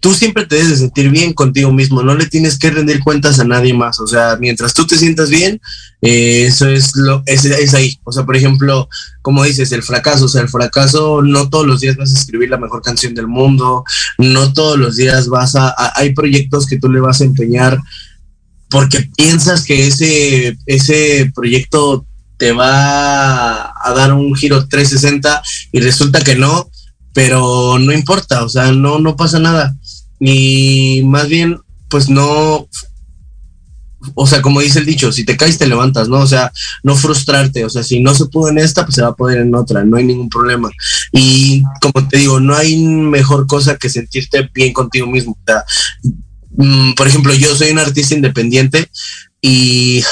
tú 0.00 0.14
siempre 0.14 0.46
te 0.46 0.56
debes 0.56 0.70
de 0.70 0.76
sentir 0.76 1.10
bien 1.10 1.32
contigo 1.32 1.72
mismo, 1.72 2.02
no 2.02 2.14
le 2.14 2.26
tienes 2.26 2.58
que 2.58 2.70
rendir 2.70 3.00
cuentas 3.00 3.38
a 3.38 3.44
nadie 3.44 3.74
más, 3.74 4.00
o 4.00 4.06
sea, 4.06 4.36
mientras 4.40 4.74
tú 4.74 4.86
te 4.86 4.96
sientas 4.96 5.30
bien, 5.30 5.60
eh, 6.00 6.46
eso 6.46 6.68
es 6.68 6.96
lo, 6.96 7.22
es, 7.26 7.74
ahí, 7.74 7.98
o 8.04 8.12
sea, 8.12 8.24
por 8.24 8.36
ejemplo, 8.36 8.88
como 9.22 9.44
dices, 9.44 9.70
el 9.72 9.82
fracaso, 9.82 10.24
o 10.24 10.28
sea, 10.28 10.42
el 10.42 10.48
fracaso, 10.48 11.22
no 11.22 11.50
todos 11.50 11.66
los 11.66 11.80
días 11.80 11.96
vas 11.96 12.14
a 12.14 12.18
escribir 12.18 12.48
la 12.48 12.58
mejor 12.58 12.82
canción 12.82 13.14
del 13.14 13.28
mundo, 13.28 13.84
no 14.18 14.52
todos 14.52 14.78
los 14.78 14.96
días 14.96 15.28
vas 15.28 15.54
a, 15.54 15.68
a 15.68 15.92
hay 15.96 16.14
proyectos 16.14 16.66
que 16.66 16.78
tú 16.78 16.90
le 16.90 17.00
vas 17.00 17.20
a 17.20 17.24
empeñar 17.24 17.78
porque 18.70 19.10
piensas 19.16 19.64
que 19.64 19.88
ese, 19.88 20.56
ese 20.64 21.30
proyecto 21.34 22.06
te 22.36 22.52
va 22.52 23.64
a 23.64 23.92
dar 23.94 24.14
un 24.14 24.34
giro 24.34 24.66
360 24.66 25.42
y 25.72 25.80
resulta 25.80 26.22
que 26.22 26.36
no, 26.36 26.70
pero 27.12 27.78
no 27.78 27.92
importa, 27.92 28.44
o 28.44 28.48
sea, 28.48 28.72
no, 28.72 28.98
no 28.98 29.16
pasa 29.16 29.38
nada 29.38 29.74
y 30.20 31.02
más 31.04 31.28
bien, 31.28 31.58
pues 31.88 32.10
no, 32.10 32.68
o 34.14 34.26
sea, 34.26 34.42
como 34.42 34.60
dice 34.60 34.80
el 34.80 34.86
dicho, 34.86 35.10
si 35.12 35.24
te 35.24 35.36
caes 35.36 35.58
te 35.58 35.66
levantas, 35.66 36.08
¿no? 36.08 36.18
O 36.18 36.26
sea, 36.26 36.52
no 36.82 36.94
frustrarte, 36.94 37.64
o 37.64 37.70
sea, 37.70 37.82
si 37.82 38.00
no 38.00 38.14
se 38.14 38.26
pudo 38.26 38.50
en 38.50 38.58
esta, 38.58 38.84
pues 38.84 38.96
se 38.96 39.02
va 39.02 39.08
a 39.08 39.16
poder 39.16 39.38
en 39.38 39.54
otra, 39.54 39.82
no 39.82 39.96
hay 39.96 40.04
ningún 40.04 40.28
problema. 40.28 40.70
Y 41.12 41.62
como 41.80 42.06
te 42.06 42.18
digo, 42.18 42.38
no 42.38 42.54
hay 42.54 42.76
mejor 42.76 43.46
cosa 43.46 43.76
que 43.76 43.88
sentirte 43.88 44.50
bien 44.54 44.74
contigo 44.74 45.06
mismo. 45.06 45.32
O 45.32 45.44
sea, 45.46 45.64
mmm, 46.50 46.92
por 46.92 47.08
ejemplo, 47.08 47.32
yo 47.34 47.54
soy 47.56 47.70
un 47.70 47.78
artista 47.78 48.14
independiente 48.14 48.90
y 49.40 50.04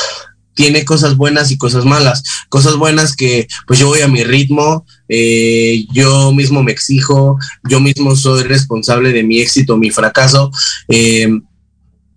tiene 0.59 0.85
cosas 0.85 1.17
buenas 1.17 1.53
y 1.53 1.57
cosas 1.57 1.85
malas. 1.85 2.25
Cosas 2.49 2.75
buenas 2.75 3.15
que 3.15 3.47
pues 3.69 3.79
yo 3.79 3.87
voy 3.87 4.01
a 4.01 4.09
mi 4.09 4.25
ritmo, 4.25 4.85
eh, 5.09 5.87
yo 5.93 6.33
mismo 6.33 6.65
me 6.65 6.73
exijo, 6.73 7.39
yo 7.71 7.79
mismo 7.79 8.17
soy 8.17 8.43
responsable 8.43 9.13
de 9.13 9.23
mi 9.23 9.39
éxito, 9.39 9.77
mi 9.77 9.93
fracaso. 9.93 10.51
Eh, 10.89 11.29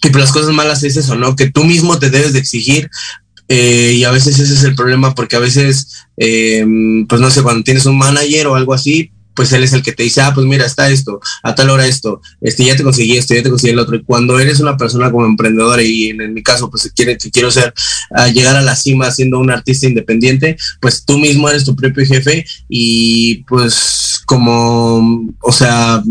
y 0.02 0.10
pues 0.10 0.24
las 0.24 0.32
cosas 0.32 0.56
malas 0.56 0.82
es 0.82 0.98
eso, 0.98 1.16
¿no? 1.16 1.36
Que 1.36 1.52
tú 1.52 1.64
mismo 1.64 2.00
te 2.00 2.10
debes 2.10 2.34
de 2.34 2.40
exigir. 2.40 2.90
Eh, 3.48 3.94
y 3.98 4.06
a 4.06 4.12
veces 4.12 4.40
ese 4.40 4.56
es 4.56 4.64
el 4.64 4.74
problema 4.74 5.14
porque 5.14 5.36
a 5.36 5.40
veces, 5.40 6.08
pues 6.18 7.22
no 7.22 7.30
sé, 7.30 7.44
cuando 7.44 7.64
tienes 7.64 7.86
un 7.86 8.00
manager 8.00 8.48
o 8.48 8.56
algo 8.56 8.74
así, 8.74 9.11
pues 9.36 9.52
él 9.54 9.64
es 9.64 9.74
el 9.74 9.84
que 9.84 9.94
te 9.94 10.04
dice, 10.04 10.22
ah, 10.22 10.32
pues 10.34 10.46
mira, 10.46 10.66
está 10.66 10.90
esto, 10.90 11.20
a 11.44 11.56
tal 11.56 11.70
hora 11.70 11.86
esto, 11.86 12.22
este, 12.42 12.66
ya 12.66 12.76
te 12.76 12.84
conseguí 12.84 13.18
esto, 13.18 13.34
ya 13.34 13.44
te 13.44 13.50
conseguí 13.50 13.74
el 13.74 13.80
otro. 13.80 13.96
Y 13.96 14.04
cuando 14.04 14.40
eres 14.40 14.60
una 14.60 14.78
persona 14.78 15.12
como 15.12 15.26
emprendedora 15.26 15.82
y 15.84 16.10
en, 16.10 16.34
mi 16.34 16.44
caso, 16.44 16.70
pues 16.70 16.92
quiere, 16.96 17.18
que 17.18 17.32
quiero 17.32 17.52
ser, 17.52 17.74
a 18.16 18.28
llegar 18.28 18.56
a 18.56 18.62
la 18.62 18.76
cima 18.76 19.12
siendo 19.12 19.40
un 19.40 19.52
artista 19.52 19.88
independiente, 19.88 20.58
pues 20.80 21.06
tú 21.06 21.18
mismo 21.18 21.50
eres 21.50 21.66
tu 21.66 21.76
propio 21.76 22.06
jefe 22.06 22.46
y 22.70 23.44
pues 23.44 24.22
como, 24.26 25.28
o 25.42 25.52
sea, 25.52 26.04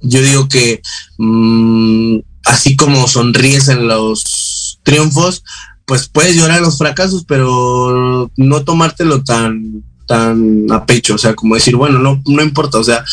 yo 0.00 0.22
digo 0.22 0.48
que 0.48 0.80
mmm, 1.18 2.18
así 2.44 2.76
como 2.76 3.08
sonríes 3.08 3.68
en 3.68 3.86
los 3.86 4.80
triunfos, 4.82 5.42
pues 5.86 6.08
puedes 6.08 6.36
llorar 6.36 6.60
los 6.60 6.78
fracasos, 6.78 7.24
pero 7.26 8.30
no 8.36 8.64
tomártelo 8.64 9.24
tan 9.24 9.84
tan 10.08 10.66
a 10.72 10.86
pecho, 10.86 11.14
o 11.14 11.18
sea, 11.18 11.34
como 11.34 11.54
decir, 11.54 11.76
bueno, 11.76 11.98
no, 11.98 12.20
no 12.26 12.42
importa, 12.42 12.78
o 12.78 12.84
sea, 12.84 13.04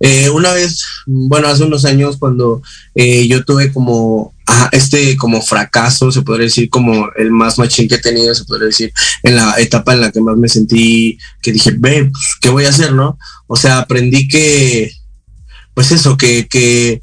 eh, 0.00 0.30
una 0.30 0.52
vez, 0.54 0.82
bueno, 1.06 1.46
hace 1.46 1.62
unos 1.62 1.84
años 1.84 2.16
cuando 2.16 2.62
eh, 2.94 3.28
yo 3.28 3.44
tuve 3.44 3.70
como 3.70 4.34
este 4.72 5.14
como 5.18 5.42
fracaso, 5.42 6.10
se 6.10 6.22
podría 6.22 6.46
decir 6.46 6.70
como 6.70 7.10
el 7.16 7.30
más 7.30 7.58
machín 7.58 7.86
que 7.86 7.96
he 7.96 8.00
tenido, 8.00 8.34
se 8.34 8.46
podría 8.46 8.68
decir, 8.68 8.90
en 9.22 9.36
la 9.36 9.60
etapa 9.60 9.92
en 9.92 10.00
la 10.00 10.10
que 10.10 10.22
más 10.22 10.38
me 10.38 10.48
sentí, 10.48 11.18
que 11.42 11.52
dije, 11.52 11.72
ve, 11.78 12.10
pues, 12.10 12.36
¿qué 12.40 12.48
voy 12.48 12.64
a 12.64 12.70
hacer, 12.70 12.94
no? 12.94 13.18
O 13.46 13.56
sea, 13.56 13.80
aprendí 13.80 14.26
que, 14.26 14.90
pues 15.74 15.92
eso, 15.92 16.16
que, 16.16 16.48
que 16.48 17.02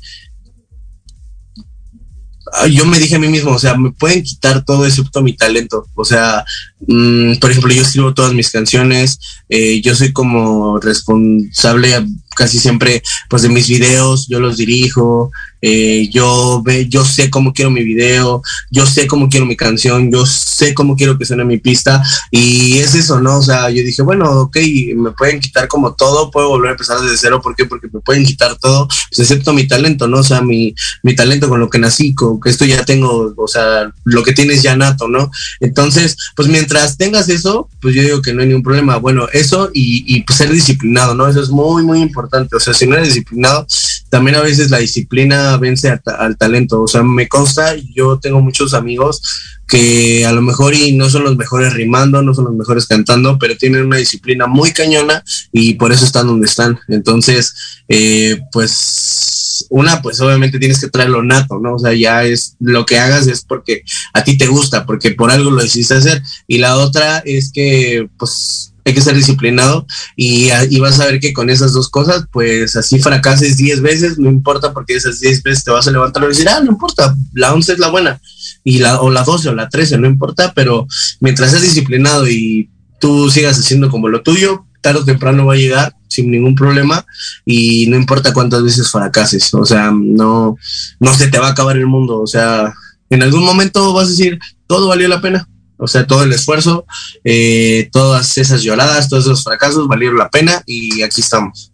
yo 2.72 2.86
me 2.86 3.00
dije 3.00 3.16
a 3.16 3.20
mí 3.20 3.28
mismo, 3.28 3.52
o 3.52 3.60
sea, 3.60 3.76
me 3.76 3.92
pueden 3.92 4.24
quitar 4.24 4.64
todo 4.64 4.86
excepto 4.86 5.22
mi 5.22 5.34
talento. 5.34 5.88
O 5.96 6.06
sea, 6.06 6.46
mm, 6.88 7.36
por 7.36 7.52
ejemplo, 7.52 7.74
yo 7.74 7.82
escribo 7.82 8.14
todas 8.14 8.34
mis 8.34 8.50
canciones, 8.50 9.20
eh, 9.50 9.82
yo 9.82 9.96
soy 9.96 10.14
como 10.14 10.80
responsable 10.80 12.06
casi 12.36 12.60
siempre 12.60 13.02
pues 13.30 13.42
de 13.42 13.50
mis 13.50 13.68
videos, 13.68 14.28
yo 14.28 14.40
los 14.40 14.58
dirijo, 14.58 15.32
eh, 15.68 16.10
yo, 16.12 16.62
ve, 16.64 16.88
yo 16.88 17.04
sé 17.04 17.32
cómo 17.32 17.52
quiero 17.52 17.72
mi 17.72 17.84
video, 17.84 18.44
yo 18.70 18.86
sé 18.86 19.08
cómo 19.08 19.30
quiero 19.30 19.48
mi 19.48 19.56
canción, 19.56 20.12
yo 20.12 20.24
sé 20.24 20.76
cómo 20.76 20.96
quiero 20.96 21.18
que 21.18 21.26
suene 21.26 21.44
mi 21.44 21.58
pista 21.58 22.04
y 22.30 22.78
es 22.78 22.94
eso, 22.94 23.20
¿no? 23.20 23.40
O 23.40 23.42
sea, 23.42 23.72
yo 23.72 23.82
dije, 23.82 24.04
bueno, 24.04 24.30
ok, 24.42 24.58
me 24.96 25.10
pueden 25.14 25.40
quitar 25.40 25.68
como 25.68 25.96
todo, 25.96 26.30
puedo 26.30 26.50
volver 26.50 26.70
a 26.70 26.72
empezar 26.74 27.00
desde 27.00 27.18
cero, 27.18 27.42
¿por 27.42 27.56
qué? 27.56 27.66
Porque 27.66 27.88
me 27.92 28.00
pueden 28.00 28.24
quitar 28.24 28.56
todo, 28.60 28.88
pues 28.88 29.20
excepto 29.20 29.54
mi 29.54 29.68
talento, 29.68 30.08
¿no? 30.08 30.20
O 30.20 30.24
sea, 30.24 30.40
mi, 30.40 30.76
mi 31.02 31.16
talento 31.16 31.50
con 31.50 31.60
lo 31.60 31.68
que 31.68 31.80
nací, 31.80 32.14
con 32.14 32.40
que 32.40 32.52
esto 32.52 32.66
ya 32.66 32.86
tengo, 32.86 33.34
o 33.36 33.48
sea, 33.48 33.92
lo 34.04 34.22
que 34.22 34.34
tienes 34.34 34.62
ya 34.62 34.76
nato, 34.76 35.08
¿no? 35.08 35.32
Entonces, 35.62 36.16
pues 36.36 36.48
mientras 36.48 36.96
tengas 36.96 37.28
eso, 37.28 37.70
pues 37.82 37.96
yo 37.96 38.04
digo 38.04 38.22
que 38.22 38.34
no 38.34 38.42
hay 38.42 38.50
ningún 38.50 38.62
problema. 38.62 38.98
Bueno, 38.98 39.28
eso 39.34 39.72
y, 39.74 40.04
y 40.06 40.22
pues 40.22 40.38
ser 40.38 40.52
disciplinado, 40.52 41.16
¿no? 41.16 41.28
Eso 41.28 41.42
es 41.42 41.50
muy, 41.50 41.82
muy 41.82 42.02
importante. 42.02 42.56
O 42.56 42.60
sea, 42.60 42.76
si 42.76 42.86
no 42.86 42.96
eres 42.96 43.08
disciplinado, 43.08 43.66
también 44.10 44.38
a 44.38 44.42
veces 44.42 44.70
la 44.70 44.80
disciplina 44.80 45.58
vence 45.58 46.00
al 46.06 46.38
talento. 46.38 46.84
O 46.84 46.88
sea, 46.88 47.04
me 47.04 47.28
consta, 47.28 47.76
yo 47.94 48.20
tengo 48.20 48.42
muchos 48.42 48.74
amigos 48.74 49.22
que 49.68 50.26
a 50.26 50.32
lo 50.32 50.42
mejor 50.42 50.76
y 50.76 50.92
no 50.92 51.10
son 51.10 51.24
los 51.24 51.38
mejores 51.38 51.74
rimando, 51.74 52.22
no 52.22 52.34
son 52.34 52.46
los 52.46 52.56
mejores 52.56 52.86
cantando, 52.86 53.38
pero 53.40 53.58
tienen 53.58 53.86
una 53.86 53.98
disciplina 53.98 54.46
muy 54.48 54.72
cañona 54.72 55.24
y 55.52 55.74
por 55.74 55.92
eso 55.92 56.06
están 56.06 56.28
donde 56.28 56.46
están. 56.46 56.80
Entonces, 56.88 57.56
eh, 57.88 58.40
pues 58.52 59.68
una, 59.70 60.02
pues 60.02 60.20
obviamente 60.22 60.60
tienes 60.60 60.80
que 60.80 60.90
traerlo 60.90 61.24
nato, 61.24 61.60
¿no? 61.60 61.76
O 61.76 61.80
sea, 61.80 61.94
ya 61.94 62.24
es 62.24 62.56
lo 62.60 62.86
que 62.86 63.00
hagas 63.00 63.28
es 63.28 63.44
porque 63.44 63.84
a 64.14 64.24
ti 64.24 64.38
te 64.38 64.48
gusta, 64.48 64.86
porque 64.86 65.12
por 65.12 65.32
algo 65.32 65.52
lo 65.52 65.62
decidiste 65.62 65.96
hacer. 65.96 66.22
Y 66.48 66.58
la 66.58 66.78
otra 66.78 67.20
es 67.20 67.52
que, 67.52 68.08
pues, 68.18 68.74
hay 68.86 68.94
que 68.94 69.02
ser 69.02 69.16
disciplinado 69.16 69.88
y, 70.16 70.50
vas 70.80 71.00
a 71.00 71.06
ver 71.06 71.20
que 71.20 71.34
con 71.34 71.50
esas 71.50 71.74
dos 71.74 71.90
cosas, 71.90 72.26
pues 72.32 72.76
así 72.76 73.00
fracases 73.00 73.58
10 73.58 73.82
veces, 73.82 74.20
no 74.20 74.30
importa 74.30 74.74
porque 74.74 74.94
esas 74.94 75.20
10 75.20 75.42
veces 75.42 75.64
te 75.64 75.72
vas 75.72 75.88
a 75.88 75.92
levantar 75.92 76.24
y 76.24 76.28
decir, 76.28 76.48
ah, 76.48 76.62
no 76.64 76.72
importa, 76.72 77.16
la 77.34 77.54
11 77.54 77.74
es 77.74 77.80
la 77.80 77.90
buena, 77.90 78.22
y 78.64 78.78
la, 78.78 79.02
o 79.02 79.10
la 79.10 79.24
12 79.24 79.50
o 79.50 79.56
la 79.56 79.70
13, 79.70 79.98
no 79.98 80.08
importa, 80.08 80.54
pero 80.54 80.88
mientras 81.20 81.50
seas 81.50 81.64
disciplinado 81.64 82.30
y 82.30 82.70
tú 83.00 83.32
sigas 83.32 83.60
haciendo 83.60 83.90
como 83.90 84.08
lo 84.08 84.22
tuyo, 84.22 84.66
tarde 84.82 85.00
o 85.00 85.06
temprano 85.06 85.48
va 85.48 85.54
a 85.54 85.58
llegar 85.58 85.96
sin 86.08 86.30
ningún 86.30 86.54
problema 86.54 87.04
y 87.44 87.88
no 87.88 87.98
importa 87.98 88.34
cuántas 88.34 88.64
veces 88.64 88.92
fracases, 88.92 89.52
o 89.56 89.66
sea, 89.66 89.92
no, 89.92 90.58
no 91.00 91.14
se 91.16 91.28
te 91.28 91.40
va 91.40 91.48
a 91.48 91.52
acabar 91.52 91.76
el 91.76 91.88
mundo, 91.88 92.22
o 92.22 92.28
sea, 92.28 92.72
en 93.10 93.24
algún 93.24 93.44
momento 93.44 93.94
vas 93.94 94.08
a 94.08 94.12
decir, 94.12 94.40
todo 94.68 94.88
valió 94.88 95.08
la 95.08 95.22
pena. 95.22 95.48
O 95.78 95.88
sea, 95.88 96.08
todo 96.08 96.24
el 96.24 96.34
esfuerzo, 96.34 96.86
eh, 97.24 97.90
todas 97.92 98.38
esas 98.38 98.64
lloradas, 98.64 99.10
todos 99.10 99.26
esos 99.26 99.44
fracasos 99.44 99.88
valieron 99.88 100.18
la 100.18 100.30
pena 100.30 100.64
y 100.66 101.02
aquí 101.02 101.22
estamos. 101.22 101.72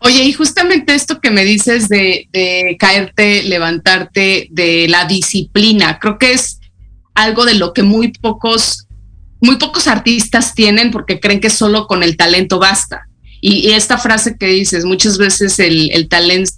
Oye, 0.00 0.24
y 0.24 0.32
justamente 0.32 0.94
esto 0.94 1.20
que 1.20 1.30
me 1.30 1.44
dices 1.44 1.88
de, 1.88 2.28
de, 2.32 2.76
caerte, 2.78 3.44
levantarte, 3.44 4.48
de 4.50 4.88
la 4.88 5.04
disciplina, 5.04 5.98
creo 6.00 6.18
que 6.18 6.32
es 6.32 6.58
algo 7.14 7.44
de 7.44 7.54
lo 7.54 7.72
que 7.72 7.82
muy 7.82 8.08
pocos, 8.12 8.86
muy 9.40 9.56
pocos 9.56 9.86
artistas 9.86 10.54
tienen 10.54 10.90
porque 10.90 11.20
creen 11.20 11.40
que 11.40 11.50
solo 11.50 11.86
con 11.86 12.02
el 12.02 12.16
talento 12.16 12.58
basta. 12.58 13.06
Y, 13.40 13.70
esta 13.70 13.96
frase 13.96 14.36
que 14.36 14.46
dices, 14.46 14.84
muchas 14.84 15.16
veces 15.16 15.58
el, 15.60 15.90
el 15.92 16.08
talento, 16.08 16.52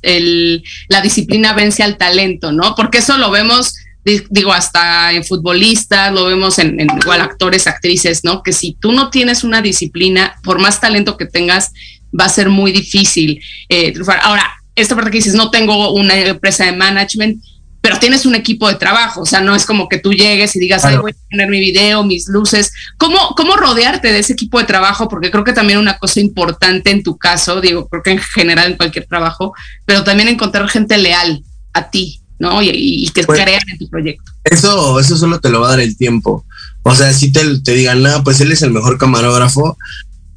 la 0.88 1.00
disciplina 1.00 1.52
vence 1.52 1.82
al 1.82 1.96
talento, 1.96 2.50
¿no? 2.50 2.74
Porque 2.74 2.98
eso 2.98 3.18
lo 3.18 3.30
vemos 3.30 3.74
digo, 4.04 4.52
hasta 4.52 5.12
en 5.12 5.24
futbolistas, 5.24 6.12
lo 6.12 6.26
vemos 6.26 6.58
en, 6.58 6.80
igual 6.80 7.20
actores, 7.20 7.66
actrices, 7.66 8.24
¿no? 8.24 8.42
Que 8.42 8.52
si 8.52 8.76
tú 8.80 8.92
no 8.92 9.10
tienes 9.10 9.44
una 9.44 9.62
disciplina, 9.62 10.34
por 10.42 10.58
más 10.58 10.80
talento 10.80 11.16
que 11.16 11.26
tengas, 11.26 11.72
va 12.18 12.26
a 12.26 12.28
ser 12.28 12.48
muy 12.48 12.72
difícil 12.72 13.40
eh, 13.68 13.94
Ahora, 14.22 14.44
esta 14.74 14.94
parte 14.94 15.10
que 15.10 15.18
dices, 15.18 15.34
no 15.34 15.50
tengo 15.50 15.92
una 15.92 16.16
empresa 16.16 16.64
de 16.64 16.72
management, 16.72 17.42
pero 17.82 17.98
tienes 17.98 18.26
un 18.26 18.36
equipo 18.36 18.68
de 18.68 18.76
trabajo, 18.76 19.22
o 19.22 19.26
sea, 19.26 19.40
no 19.40 19.56
es 19.56 19.66
como 19.66 19.88
que 19.88 19.98
tú 19.98 20.12
llegues 20.14 20.54
y 20.54 20.60
digas, 20.60 20.84
Ay, 20.84 20.96
voy 20.98 21.10
a 21.10 21.30
poner 21.30 21.48
mi 21.48 21.58
video, 21.58 22.04
mis 22.04 22.28
luces. 22.28 22.72
¿Cómo, 22.96 23.34
¿Cómo 23.36 23.56
rodearte 23.56 24.12
de 24.12 24.20
ese 24.20 24.34
equipo 24.34 24.60
de 24.60 24.66
trabajo? 24.66 25.08
Porque 25.08 25.32
creo 25.32 25.42
que 25.42 25.52
también 25.52 25.80
una 25.80 25.98
cosa 25.98 26.20
importante 26.20 26.90
en 26.90 27.02
tu 27.02 27.18
caso, 27.18 27.60
digo, 27.60 27.88
creo 27.88 28.02
que 28.04 28.12
en 28.12 28.18
general 28.20 28.70
en 28.70 28.76
cualquier 28.76 29.06
trabajo, 29.06 29.52
pero 29.84 30.04
también 30.04 30.28
encontrar 30.28 30.68
gente 30.68 30.96
leal 30.96 31.42
a 31.72 31.90
ti, 31.90 32.21
¿no? 32.42 32.60
Y, 32.60 33.08
que 33.14 33.22
pues, 33.22 33.40
crean 33.40 33.62
en 33.70 33.78
tu 33.78 33.88
proyecto. 33.88 34.32
Eso, 34.42 34.98
eso 34.98 35.16
solo 35.16 35.38
te 35.38 35.48
lo 35.48 35.60
va 35.60 35.68
a 35.68 35.70
dar 35.70 35.80
el 35.80 35.96
tiempo. 35.96 36.44
O 36.82 36.92
sea, 36.92 37.12
si 37.12 37.30
te, 37.30 37.60
te 37.60 37.72
digan, 37.72 38.02
no, 38.02 38.24
pues 38.24 38.40
él 38.40 38.50
es 38.50 38.62
el 38.62 38.72
mejor 38.72 38.98
camarógrafo, 38.98 39.78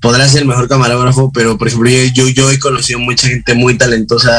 podrá 0.01 0.29
ser 0.29 0.43
el 0.43 0.47
mejor 0.47 0.67
camarógrafo, 0.67 1.31
pero 1.33 1.57
por 1.57 1.67
ejemplo, 1.67 1.89
yo, 1.89 2.27
yo 2.29 2.51
he 2.51 2.59
conocido 2.59 2.99
mucha 2.99 3.27
gente 3.27 3.55
muy 3.55 3.75
talentosa, 3.75 4.31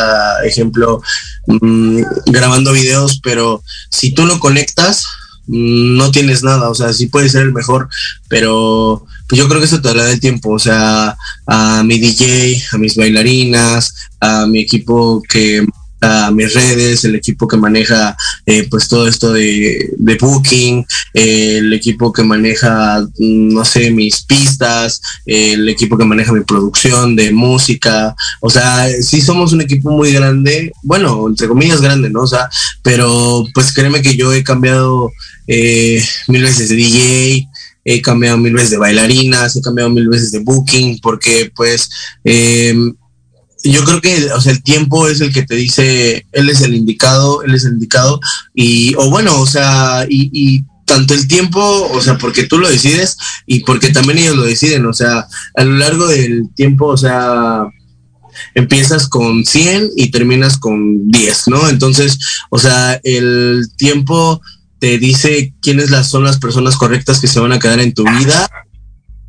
ejemplo, 0.45 1.03
mm, 1.49 2.03
grabando 2.27 2.73
videos, 2.73 3.19
pero 3.21 3.65
si 3.91 4.13
tú 4.13 4.27
no 4.27 4.39
conectas, 4.39 5.05
mm, 5.49 5.97
no 5.97 6.13
tienes 6.13 6.45
nada, 6.45 6.71
o 6.71 6.75
sea, 6.77 6.93
sí 6.93 7.09
puede 7.09 7.29
ser 7.29 7.43
el 7.43 7.53
mejor, 7.53 7.89
pero 8.29 9.05
pues 9.29 9.41
yo 9.41 9.49
creo 9.49 9.59
que 9.59 9.67
eso 9.67 9.81
te 9.81 9.93
da 9.93 10.09
el 10.09 10.21
tiempo, 10.21 10.53
o 10.53 10.59
sea, 10.61 11.17
a 11.49 11.83
mi 11.83 11.99
DJ, 11.99 12.63
a 12.71 12.79
mis 12.79 12.95
bailarinas, 12.95 13.93
a 14.21 14.47
mi 14.47 14.61
equipo 14.61 15.21
que 15.29 15.67
a 16.01 16.31
mis 16.31 16.53
redes, 16.53 17.05
el 17.05 17.15
equipo 17.15 17.49
que 17.49 17.57
maneja 17.57 18.17
eh, 18.45 18.67
pues 18.71 18.89
todo 18.89 19.09
esto 19.09 19.33
de, 19.33 19.95
booking, 20.21 20.85
el 21.15 21.73
equipo 21.73 22.13
que 22.13 22.23
maneja, 22.23 23.01
mm, 23.01 23.55
no 23.55 23.65
sé, 23.65 23.91
mis 23.91 24.23
pistas, 24.23 25.01
el 25.25 25.69
equipo 25.69 25.97
que 25.97 26.05
maneja 26.05 26.33
mi 26.33 26.45
producción 26.45 27.17
de 27.17 27.31
música, 27.31 28.15
o 28.41 28.51
sea, 28.51 28.89
sí 29.01 29.21
somos 29.21 29.53
un 29.53 29.63
equipo 29.63 29.91
muy 29.91 30.13
grande, 30.13 30.73
bueno, 30.83 31.29
entre 31.29 31.49
comillas 31.49 31.81
grande, 31.81 32.11
¿no? 32.11 32.23
O 32.23 32.27
sea, 32.27 32.49
pero 32.83 33.45
pues 33.55 33.73
créeme 33.73 34.03
que 34.03 34.17
yo 34.17 34.33
he 34.33 34.45
cambiado 34.45 35.11
eh, 35.47 36.03
mil 36.29 36.43
veces 36.43 36.69
de 36.69 36.77
DJ, 36.77 37.49
he 37.85 38.03
cambiado 38.03 38.37
mil 38.37 38.53
veces 38.53 38.71
de 38.71 38.79
bailarinas, 38.79 39.57
he 39.57 39.63
cambiado 39.63 39.91
mil 39.91 40.09
veces 40.09 40.33
de 40.33 40.41
booking, 40.41 40.99
porque 41.01 41.51
pues... 41.55 41.89
Eh, 42.25 42.75
yo 43.65 43.85
creo 43.85 44.01
que, 44.01 44.33
o 44.33 44.41
sea, 44.41 44.53
el 44.53 44.63
tiempo 44.63 45.09
es 45.09 45.21
el 45.21 45.33
que 45.33 45.43
te 45.43 45.55
dice, 45.55 46.27
él 46.33 46.49
es 46.51 46.61
el 46.61 46.75
indicado, 46.75 47.43
él 47.43 47.55
es 47.55 47.65
el 47.65 47.75
indicado, 47.75 48.21
y, 48.55 48.95
o 48.97 49.11
bueno, 49.11 49.41
o 49.41 49.47
sea, 49.47 50.07
y, 50.09 50.31
y 50.33 50.65
tanto 50.85 51.15
el 51.15 51.27
tiempo, 51.29 51.61
o 51.93 52.01
sea, 52.01 52.17
porque 52.17 52.45
tú 52.45 52.59
lo 52.59 52.69
decides 52.69 53.17
y 53.45 53.61
porque 53.61 53.91
también 53.91 54.19
ellos 54.19 54.37
lo 54.37 54.45
deciden, 54.45 54.87
o 54.87 54.93
sea, 54.93 55.27
a 55.55 55.65
lo 55.65 55.77
largo 55.77 56.07
del 56.07 56.49
tiempo, 56.55 56.87
o 56.87 56.97
sea, 56.97 57.67
empiezas 58.55 59.09
con 59.09 59.45
100 59.45 59.91
y 59.97 60.11
terminas 60.11 60.59
con 60.59 61.11
10, 61.11 61.49
¿no? 61.49 61.69
Entonces, 61.69 62.19
o 62.51 62.59
sea, 62.59 63.01
el 63.03 63.69
tiempo 63.77 64.41
te 64.79 64.99
dice 64.99 65.55
quiénes 65.61 65.91
las, 65.91 66.09
son 66.09 66.25
las 66.25 66.39
personas 66.39 66.77
correctas 66.77 67.21
que 67.21 67.29
se 67.29 67.41
van 67.41 67.53
a 67.53 67.59
quedar 67.59 67.81
en 67.81 67.95
tu 67.95 68.05
vida 68.05 68.49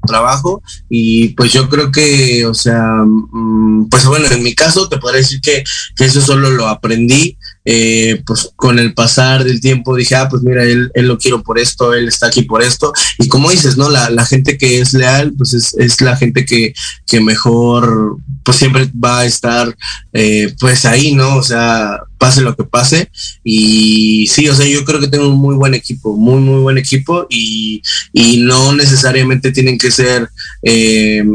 trabajo 0.08 0.64
y 0.90 1.30
pues 1.30 1.54
yo 1.54 1.70
creo 1.70 1.92
que, 1.92 2.46
o 2.48 2.56
sea, 2.56 2.82
mm, 3.06 3.90
pues 3.90 4.06
bueno, 4.06 4.28
en 4.32 4.42
mi 4.42 4.56
caso 4.56 4.90
te 4.90 4.98
podría 4.98 5.22
decir 5.22 5.42
que, 5.42 5.64
que 5.96 6.06
eso 6.06 6.22
solo 6.22 6.50
lo 6.50 6.68
aprendí 6.68 7.38
eh, 7.70 8.24
pues 8.26 8.50
con 8.56 8.80
el 8.80 8.94
pasar 8.94 9.44
del 9.44 9.60
tiempo 9.60 9.94
dije, 9.94 10.16
ah, 10.16 10.30
pues 10.30 10.42
mira, 10.42 10.64
él, 10.64 10.90
él, 10.94 11.06
lo 11.06 11.18
quiero 11.18 11.44
por 11.44 11.60
esto, 11.60 11.94
él 11.94 12.08
está 12.08 12.28
aquí 12.28 12.44
por 12.44 12.64
esto. 12.64 12.94
Y 13.20 13.28
como 13.28 13.52
dices, 13.52 13.76
¿no? 13.76 13.90
La, 13.90 14.10
la 14.10 14.26
gente 14.26 14.58
que 14.58 14.80
es 14.80 14.94
leal, 14.94 15.34
pues 15.38 15.54
es, 15.54 15.76
es 15.78 16.00
la 16.00 16.16
gente 16.16 16.46
que, 16.46 16.74
que, 17.06 17.20
mejor, 17.20 18.20
pues 18.44 18.56
siempre 18.56 18.90
va 19.04 19.20
a 19.20 19.26
estar, 19.26 19.76
eh, 20.14 20.56
pues 20.62 20.86
ahí, 20.86 21.14
¿no? 21.14 21.36
O 21.36 21.44
sea, 21.44 22.00
pase 22.18 22.40
lo 22.40 22.56
que 22.56 22.64
pase. 22.64 23.12
Y 23.44 24.28
sí, 24.28 24.48
o 24.48 24.56
sea, 24.56 24.66
yo 24.66 24.86
creo 24.86 25.02
que 25.02 25.10
tengo 25.10 25.28
un 25.28 25.38
muy 25.38 25.56
buen 25.56 25.74
equipo, 25.74 26.16
muy, 26.16 26.40
muy 26.40 26.62
buen 26.62 26.78
equipo 26.78 27.28
y, 27.30 27.82
y 28.14 28.38
no 28.38 28.74
necesariamente 28.74 29.52
tienen 29.52 29.78
que 29.78 29.92
ser... 29.92 30.30
Eh, 30.64 31.26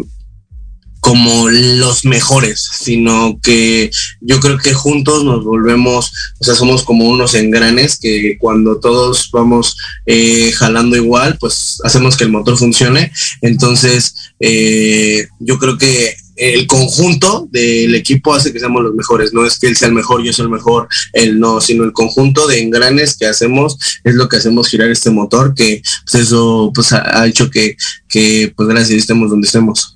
como 1.02 1.48
los 1.50 2.04
mejores, 2.04 2.64
sino 2.80 3.40
que 3.42 3.90
yo 4.20 4.38
creo 4.38 4.56
que 4.56 4.72
juntos 4.72 5.24
nos 5.24 5.44
volvemos, 5.44 6.12
o 6.38 6.44
sea, 6.44 6.54
somos 6.54 6.84
como 6.84 7.10
unos 7.10 7.34
engranes 7.34 7.98
que 7.98 8.36
cuando 8.38 8.78
todos 8.78 9.28
vamos 9.32 9.76
eh, 10.06 10.52
jalando 10.52 10.94
igual, 10.94 11.38
pues 11.40 11.80
hacemos 11.82 12.16
que 12.16 12.22
el 12.22 12.30
motor 12.30 12.56
funcione. 12.56 13.10
Entonces, 13.40 14.14
eh, 14.38 15.26
yo 15.40 15.58
creo 15.58 15.76
que 15.76 16.14
el 16.36 16.68
conjunto 16.68 17.48
del 17.50 17.96
equipo 17.96 18.32
hace 18.32 18.52
que 18.52 18.60
seamos 18.60 18.84
los 18.84 18.94
mejores. 18.94 19.32
No 19.34 19.44
es 19.44 19.58
que 19.58 19.66
él 19.66 19.76
sea 19.76 19.88
el 19.88 19.94
mejor, 19.94 20.22
yo 20.22 20.32
soy 20.32 20.44
el 20.44 20.52
mejor, 20.52 20.86
él 21.14 21.40
no, 21.40 21.60
sino 21.60 21.82
el 21.82 21.92
conjunto 21.92 22.46
de 22.46 22.60
engranes 22.60 23.16
que 23.16 23.26
hacemos 23.26 23.76
es 24.04 24.14
lo 24.14 24.28
que 24.28 24.36
hacemos 24.36 24.68
girar 24.68 24.88
este 24.88 25.10
motor, 25.10 25.52
que 25.52 25.82
pues 26.04 26.26
eso 26.26 26.70
pues 26.72 26.92
ha, 26.92 27.26
hecho 27.26 27.50
que, 27.50 27.76
que 28.08 28.52
pues 28.56 28.68
gracias 28.68 29.00
estemos 29.00 29.30
donde 29.30 29.46
estemos. 29.46 29.91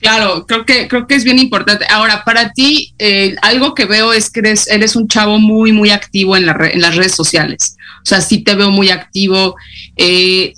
Claro, 0.00 0.46
creo 0.46 0.64
que, 0.64 0.88
creo 0.88 1.06
que 1.06 1.14
es 1.14 1.24
bien 1.24 1.38
importante. 1.38 1.84
Ahora, 1.90 2.24
para 2.24 2.52
ti, 2.52 2.94
eh, 2.98 3.36
algo 3.42 3.74
que 3.74 3.84
veo 3.84 4.12
es 4.12 4.30
que 4.30 4.40
eres, 4.40 4.66
eres 4.68 4.96
un 4.96 5.08
chavo 5.08 5.38
muy, 5.38 5.72
muy 5.72 5.90
activo 5.90 6.36
en, 6.36 6.48
en 6.48 6.80
las 6.80 6.96
redes 6.96 7.14
sociales. 7.14 7.76
O 8.02 8.06
sea, 8.06 8.20
sí 8.20 8.38
te 8.38 8.54
veo 8.54 8.70
muy 8.70 8.90
activo. 8.90 9.56
Eh, 9.96 10.54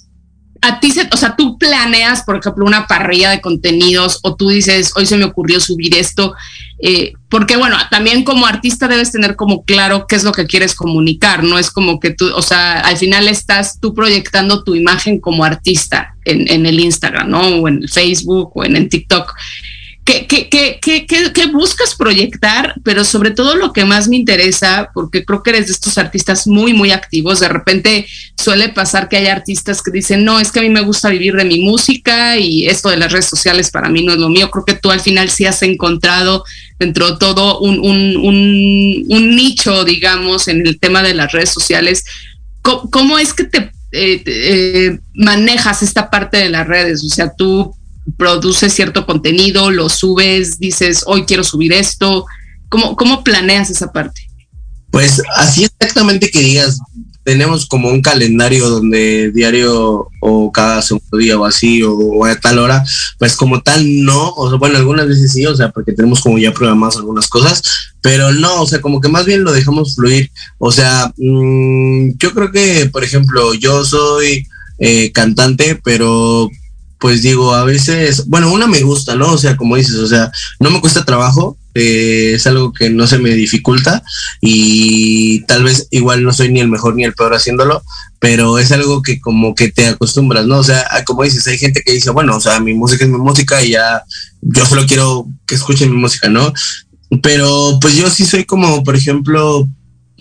a 0.62 0.78
ti, 0.78 0.92
se, 0.92 1.08
o 1.12 1.16
sea, 1.16 1.34
tú 1.36 1.58
planeas, 1.58 2.22
por 2.22 2.36
ejemplo, 2.36 2.64
una 2.64 2.86
parrilla 2.86 3.30
de 3.30 3.40
contenidos 3.40 4.20
o 4.22 4.36
tú 4.36 4.48
dices, 4.48 4.92
hoy 4.94 5.06
se 5.06 5.16
me 5.16 5.24
ocurrió 5.24 5.58
subir 5.58 5.96
esto, 5.96 6.34
eh, 6.80 7.14
porque 7.28 7.56
bueno, 7.56 7.76
también 7.90 8.22
como 8.22 8.46
artista 8.46 8.86
debes 8.86 9.10
tener 9.10 9.34
como 9.34 9.64
claro 9.64 10.06
qué 10.08 10.14
es 10.14 10.22
lo 10.22 10.30
que 10.30 10.46
quieres 10.46 10.76
comunicar, 10.76 11.42
no 11.42 11.58
es 11.58 11.70
como 11.70 11.98
que 11.98 12.10
tú, 12.10 12.32
o 12.32 12.42
sea, 12.42 12.78
al 12.80 12.96
final 12.96 13.26
estás 13.26 13.80
tú 13.80 13.92
proyectando 13.92 14.62
tu 14.62 14.76
imagen 14.76 15.20
como 15.20 15.44
artista 15.44 16.14
en, 16.24 16.64
el 16.64 16.78
Instagram, 16.78 17.28
¿no? 17.28 17.40
O 17.40 17.66
en 17.66 17.82
el 17.82 17.88
Facebook 17.88 18.52
o 18.54 18.64
en, 18.64 18.76
en 18.76 18.88
TikTok. 18.88 19.34
¿Qué, 20.04 20.26
qué, 20.26 20.48
qué, 20.80 21.06
qué, 21.06 21.46
buscas 21.46 21.94
proyectar? 21.94 22.74
Pero 22.82 23.04
sobre 23.04 23.30
todo 23.30 23.54
lo 23.54 23.72
que 23.72 23.84
más 23.84 24.08
me 24.08 24.16
interesa, 24.16 24.90
porque 24.92 25.24
creo 25.24 25.44
que 25.44 25.50
eres 25.50 25.66
de 25.66 25.72
estos 25.72 25.96
artistas 25.96 26.48
muy, 26.48 26.72
muy 26.72 26.90
activos, 26.90 27.38
de 27.38 27.48
repente 27.48 28.06
suele 28.36 28.70
pasar 28.70 29.08
que 29.08 29.18
hay 29.18 29.28
artistas 29.28 29.80
que 29.80 29.92
dicen, 29.92 30.24
no, 30.24 30.40
es 30.40 30.50
que 30.50 30.58
a 30.58 30.62
mí 30.62 30.70
me 30.70 30.80
gusta 30.80 31.08
vivir 31.08 31.34
de 31.34 31.44
mi 31.44 31.60
música 31.60 32.36
y 32.36 32.66
esto 32.66 32.90
de 32.90 32.96
las 32.96 33.12
redes 33.12 33.26
sociales 33.26 33.70
para 33.70 33.88
mí 33.88 34.02
no 34.02 34.12
es 34.12 34.18
lo 34.18 34.28
mío. 34.28 34.50
Creo 34.50 34.64
que 34.64 34.74
tú 34.74 34.90
al 34.90 35.00
final 35.00 35.30
sí 35.30 35.46
has 35.46 35.62
encontrado 35.62 36.44
dentro 36.80 37.12
de 37.12 37.18
todo 37.18 37.60
un, 37.60 37.78
un, 37.78 38.16
un, 39.08 39.36
nicho, 39.36 39.84
digamos, 39.84 40.48
en 40.48 40.66
el 40.66 40.80
tema 40.80 41.04
de 41.04 41.14
las 41.14 41.30
redes 41.30 41.50
sociales. 41.50 42.04
¿Cómo, 42.62 43.20
es 43.20 43.34
que 43.34 43.44
te, 43.44 43.70
eh, 43.92 44.22
eh, 44.26 44.98
manejas 45.14 45.82
esta 45.84 46.10
parte 46.10 46.38
de 46.38 46.48
las 46.48 46.66
redes? 46.66 47.04
O 47.04 47.08
sea, 47.08 47.32
tú 47.36 47.76
produces 48.16 48.72
cierto 48.72 49.06
contenido, 49.06 49.70
lo 49.70 49.88
subes, 49.88 50.58
dices, 50.58 51.04
hoy 51.06 51.24
quiero 51.24 51.44
subir 51.44 51.72
esto. 51.72 52.26
¿Cómo, 52.68 52.96
cómo 52.96 53.22
planeas 53.22 53.70
esa 53.70 53.92
parte? 53.92 54.22
Pues 54.90 55.22
así 55.36 55.64
exactamente 55.64 56.30
que 56.30 56.40
digas, 56.40 56.78
tenemos 57.24 57.66
como 57.66 57.88
un 57.88 58.02
calendario 58.02 58.68
donde 58.68 59.30
diario 59.32 60.08
o 60.20 60.52
cada 60.52 60.82
segundo 60.82 61.18
día 61.18 61.38
o 61.38 61.44
así 61.44 61.82
o, 61.82 62.24
a 62.24 62.38
tal 62.38 62.58
hora, 62.58 62.84
pues 63.18 63.36
como 63.36 63.62
tal 63.62 64.04
no, 64.04 64.30
o 64.30 64.48
sea, 64.48 64.58
bueno, 64.58 64.76
algunas 64.76 65.06
veces 65.06 65.32
sí, 65.32 65.46
o 65.46 65.54
sea, 65.54 65.70
porque 65.70 65.92
tenemos 65.92 66.20
como 66.20 66.38
ya 66.38 66.52
programadas 66.52 66.96
algunas 66.96 67.28
cosas, 67.28 67.62
pero 68.00 68.32
no, 68.32 68.62
o 68.62 68.66
sea, 68.66 68.80
como 68.80 69.00
que 69.00 69.08
más 69.08 69.24
bien 69.24 69.44
lo 69.44 69.52
dejamos 69.52 69.94
fluir, 69.94 70.30
o 70.58 70.72
sea, 70.72 71.12
mmm, 71.16 72.10
yo 72.18 72.32
creo 72.32 72.50
que, 72.50 72.90
por 72.92 73.04
ejemplo, 73.04 73.54
yo 73.54 73.84
soy 73.84 74.46
eh, 74.78 75.12
cantante, 75.12 75.80
pero 75.82 76.48
pues 77.02 77.20
digo, 77.20 77.52
a 77.52 77.64
veces, 77.64 78.28
bueno, 78.28 78.52
una 78.52 78.68
me 78.68 78.80
gusta, 78.82 79.16
¿no? 79.16 79.32
O 79.32 79.36
sea, 79.36 79.56
como 79.56 79.74
dices, 79.74 79.96
o 79.96 80.06
sea, 80.06 80.30
no 80.60 80.70
me 80.70 80.80
cuesta 80.80 81.04
trabajo, 81.04 81.58
eh, 81.74 82.34
es 82.36 82.46
algo 82.46 82.72
que 82.72 82.90
no 82.90 83.08
se 83.08 83.18
me 83.18 83.30
dificulta 83.30 84.04
y 84.40 85.40
tal 85.46 85.64
vez 85.64 85.88
igual 85.90 86.22
no 86.22 86.32
soy 86.32 86.52
ni 86.52 86.60
el 86.60 86.68
mejor 86.68 86.94
ni 86.94 87.02
el 87.02 87.14
peor 87.14 87.34
haciéndolo, 87.34 87.82
pero 88.20 88.60
es 88.60 88.70
algo 88.70 89.02
que 89.02 89.20
como 89.20 89.56
que 89.56 89.72
te 89.72 89.88
acostumbras, 89.88 90.46
¿no? 90.46 90.58
O 90.58 90.62
sea, 90.62 90.86
como 91.04 91.24
dices, 91.24 91.44
hay 91.48 91.58
gente 91.58 91.82
que 91.84 91.90
dice, 91.90 92.10
bueno, 92.10 92.36
o 92.36 92.40
sea, 92.40 92.60
mi 92.60 92.72
música 92.72 93.04
es 93.04 93.10
mi 93.10 93.18
música 93.18 93.64
y 93.64 93.70
ya 93.70 94.04
yo 94.40 94.64
solo 94.64 94.86
quiero 94.86 95.26
que 95.44 95.56
escuchen 95.56 95.90
mi 95.90 95.96
música, 95.96 96.28
¿no? 96.28 96.54
Pero 97.20 97.78
pues 97.80 97.96
yo 97.96 98.08
sí 98.10 98.26
soy 98.26 98.44
como, 98.44 98.84
por 98.84 98.94
ejemplo, 98.94 99.68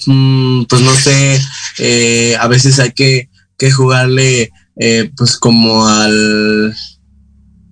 mm, 0.08 0.64
pues 0.64 0.82
no 0.82 0.96
sé, 0.96 1.40
eh, 1.78 2.36
a 2.40 2.48
veces 2.48 2.80
hay 2.80 2.92
que, 2.94 3.30
que 3.60 3.70
jugarle 3.70 4.52
eh, 4.84 5.12
pues 5.16 5.38
como 5.38 5.88
al 5.88 6.76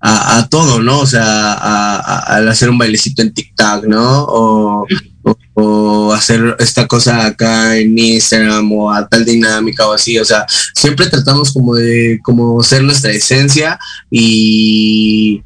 a, 0.00 0.46
todo, 0.48 0.80
¿no? 0.80 1.00
O 1.00 1.06
sea, 1.06 1.96
al 1.96 2.48
hacer 2.48 2.70
un 2.70 2.78
bailecito 2.78 3.20
en 3.20 3.34
TikTok, 3.34 3.84
¿no? 3.84 4.26
O, 4.28 4.86
hacer 6.14 6.56
esta 6.58 6.86
cosa 6.86 7.26
acá 7.26 7.76
en 7.76 7.98
Instagram 7.98 8.72
o 8.72 8.92
a 8.92 9.08
tal 9.08 9.24
dinámica 9.24 9.86
o 9.86 9.92
así. 9.92 10.18
O 10.18 10.24
sea, 10.24 10.46
siempre 10.74 11.08
tratamos 11.08 11.52
como 11.52 11.74
de 11.74 12.20
como 12.22 12.62
ser 12.62 12.82
nuestra 12.82 13.10
esencia 13.10 13.78
y, 14.10 15.42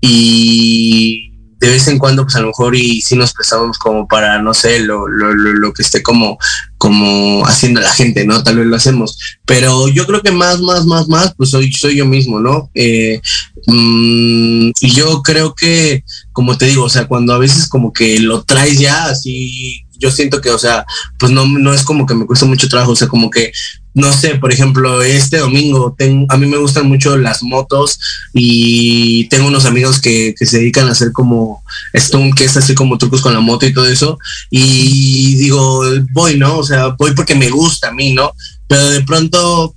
y 0.00 1.28
de 1.58 1.68
vez 1.68 1.88
en 1.88 1.98
cuando, 1.98 2.22
pues 2.22 2.36
a 2.36 2.40
lo 2.40 2.48
mejor 2.48 2.76
y 2.76 3.02
si 3.02 3.16
nos 3.16 3.32
prestamos 3.32 3.78
como 3.78 4.06
para, 4.06 4.40
no 4.40 4.54
sé, 4.54 4.80
lo, 4.80 5.08
lo, 5.08 5.34
lo, 5.34 5.72
que 5.72 5.82
esté 5.82 6.02
como, 6.02 6.38
como 6.78 7.44
haciendo 7.44 7.80
la 7.80 7.90
gente, 7.90 8.24
¿no? 8.24 8.42
Tal 8.42 8.56
vez 8.56 8.66
lo 8.66 8.76
hacemos. 8.76 9.18
Pero 9.44 9.88
yo 9.88 10.06
creo 10.06 10.22
que 10.22 10.30
más, 10.30 10.60
más, 10.60 10.86
más, 10.86 11.08
más, 11.08 11.34
pues 11.36 11.50
soy, 11.50 11.72
soy 11.72 11.96
yo 11.96 12.06
mismo, 12.06 12.40
¿no? 12.40 12.70
Eh, 12.74 13.20
mm, 13.66 14.70
yo 14.80 15.22
creo 15.22 15.54
que, 15.54 16.04
como 16.32 16.56
te 16.56 16.66
digo, 16.66 16.84
o 16.84 16.88
sea, 16.88 17.08
cuando 17.08 17.34
a 17.34 17.38
veces 17.38 17.68
como 17.68 17.92
que 17.92 18.20
lo 18.20 18.44
traes 18.44 18.78
ya 18.78 19.06
así 19.06 19.84
yo 19.98 20.10
siento 20.10 20.40
que, 20.40 20.50
o 20.50 20.58
sea, 20.58 20.86
pues 21.18 21.32
no, 21.32 21.46
no 21.46 21.74
es 21.74 21.82
como 21.82 22.06
que 22.06 22.14
me 22.14 22.26
cuesta 22.26 22.46
mucho 22.46 22.68
trabajo, 22.68 22.92
o 22.92 22.96
sea, 22.96 23.08
como 23.08 23.30
que, 23.30 23.52
no 23.94 24.12
sé, 24.12 24.36
por 24.36 24.52
ejemplo, 24.52 25.02
este 25.02 25.38
domingo 25.38 25.94
tengo, 25.98 26.26
a 26.28 26.36
mí 26.36 26.46
me 26.46 26.56
gustan 26.56 26.86
mucho 26.86 27.16
las 27.16 27.42
motos 27.42 27.98
y 28.32 29.28
tengo 29.28 29.48
unos 29.48 29.64
amigos 29.64 30.00
que, 30.00 30.34
que 30.38 30.46
se 30.46 30.58
dedican 30.58 30.88
a 30.88 30.92
hacer 30.92 31.12
como 31.12 31.62
stone, 31.92 32.32
que 32.34 32.44
es 32.44 32.56
así 32.56 32.74
como 32.74 32.98
trucos 32.98 33.20
con 33.20 33.34
la 33.34 33.40
moto 33.40 33.66
y 33.66 33.74
todo 33.74 33.86
eso, 33.86 34.18
y 34.50 35.34
digo, 35.36 35.82
voy, 36.12 36.38
¿no? 36.38 36.58
O 36.58 36.64
sea, 36.64 36.88
voy 36.98 37.12
porque 37.14 37.34
me 37.34 37.50
gusta 37.50 37.88
a 37.88 37.92
mí, 37.92 38.12
¿no? 38.12 38.32
Pero 38.68 38.88
de 38.90 39.02
pronto 39.02 39.74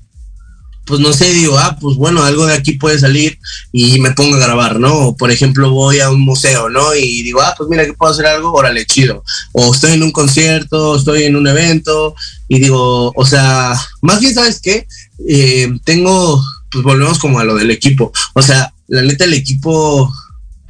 pues 0.92 1.00
no 1.00 1.14
sé, 1.14 1.32
digo, 1.32 1.58
ah, 1.58 1.78
pues 1.80 1.96
bueno, 1.96 2.22
algo 2.22 2.46
de 2.46 2.54
aquí 2.54 2.74
puede 2.74 3.00
salir 3.00 3.40
y 3.72 3.98
me 4.02 4.12
pongo 4.12 4.36
a 4.36 4.40
grabar, 4.40 4.78
¿no? 4.78 5.08
O 5.08 5.16
por 5.16 5.32
ejemplo, 5.32 5.72
voy 5.72 6.02
a 6.02 6.12
un 6.12 6.20
museo, 6.20 6.70
¿no? 6.70 6.94
Y 6.94 7.24
digo, 7.24 7.42
ah, 7.42 7.54
pues 7.58 7.70
mira, 7.70 7.86
que 7.86 7.94
puedo 7.94 8.12
hacer 8.12 8.26
algo, 8.26 8.52
órale, 8.52 8.86
chido. 8.86 9.24
O 9.54 9.74
estoy 9.74 9.94
en 9.94 10.04
un 10.04 10.12
concierto, 10.12 10.98
estoy 10.98 11.24
en 11.24 11.38
un 11.38 11.48
evento 11.48 12.14
y 12.50 12.60
digo, 12.60 13.14
o 13.16 13.26
sea, 13.26 13.74
más 14.02 14.20
bien, 14.20 14.34
¿sabes 14.34 14.60
qué? 14.60 14.86
Eh, 15.30 15.72
tengo, 15.86 16.44
pues 16.70 16.84
volvemos 16.84 17.20
como 17.20 17.40
a 17.40 17.46
lo 17.46 17.56
del 17.56 17.72
equipo. 17.72 18.12
O 18.34 18.42
sea, 18.42 18.74
la 18.90 19.02
neta, 19.02 19.24
el 19.24 19.34
equipo 19.34 20.12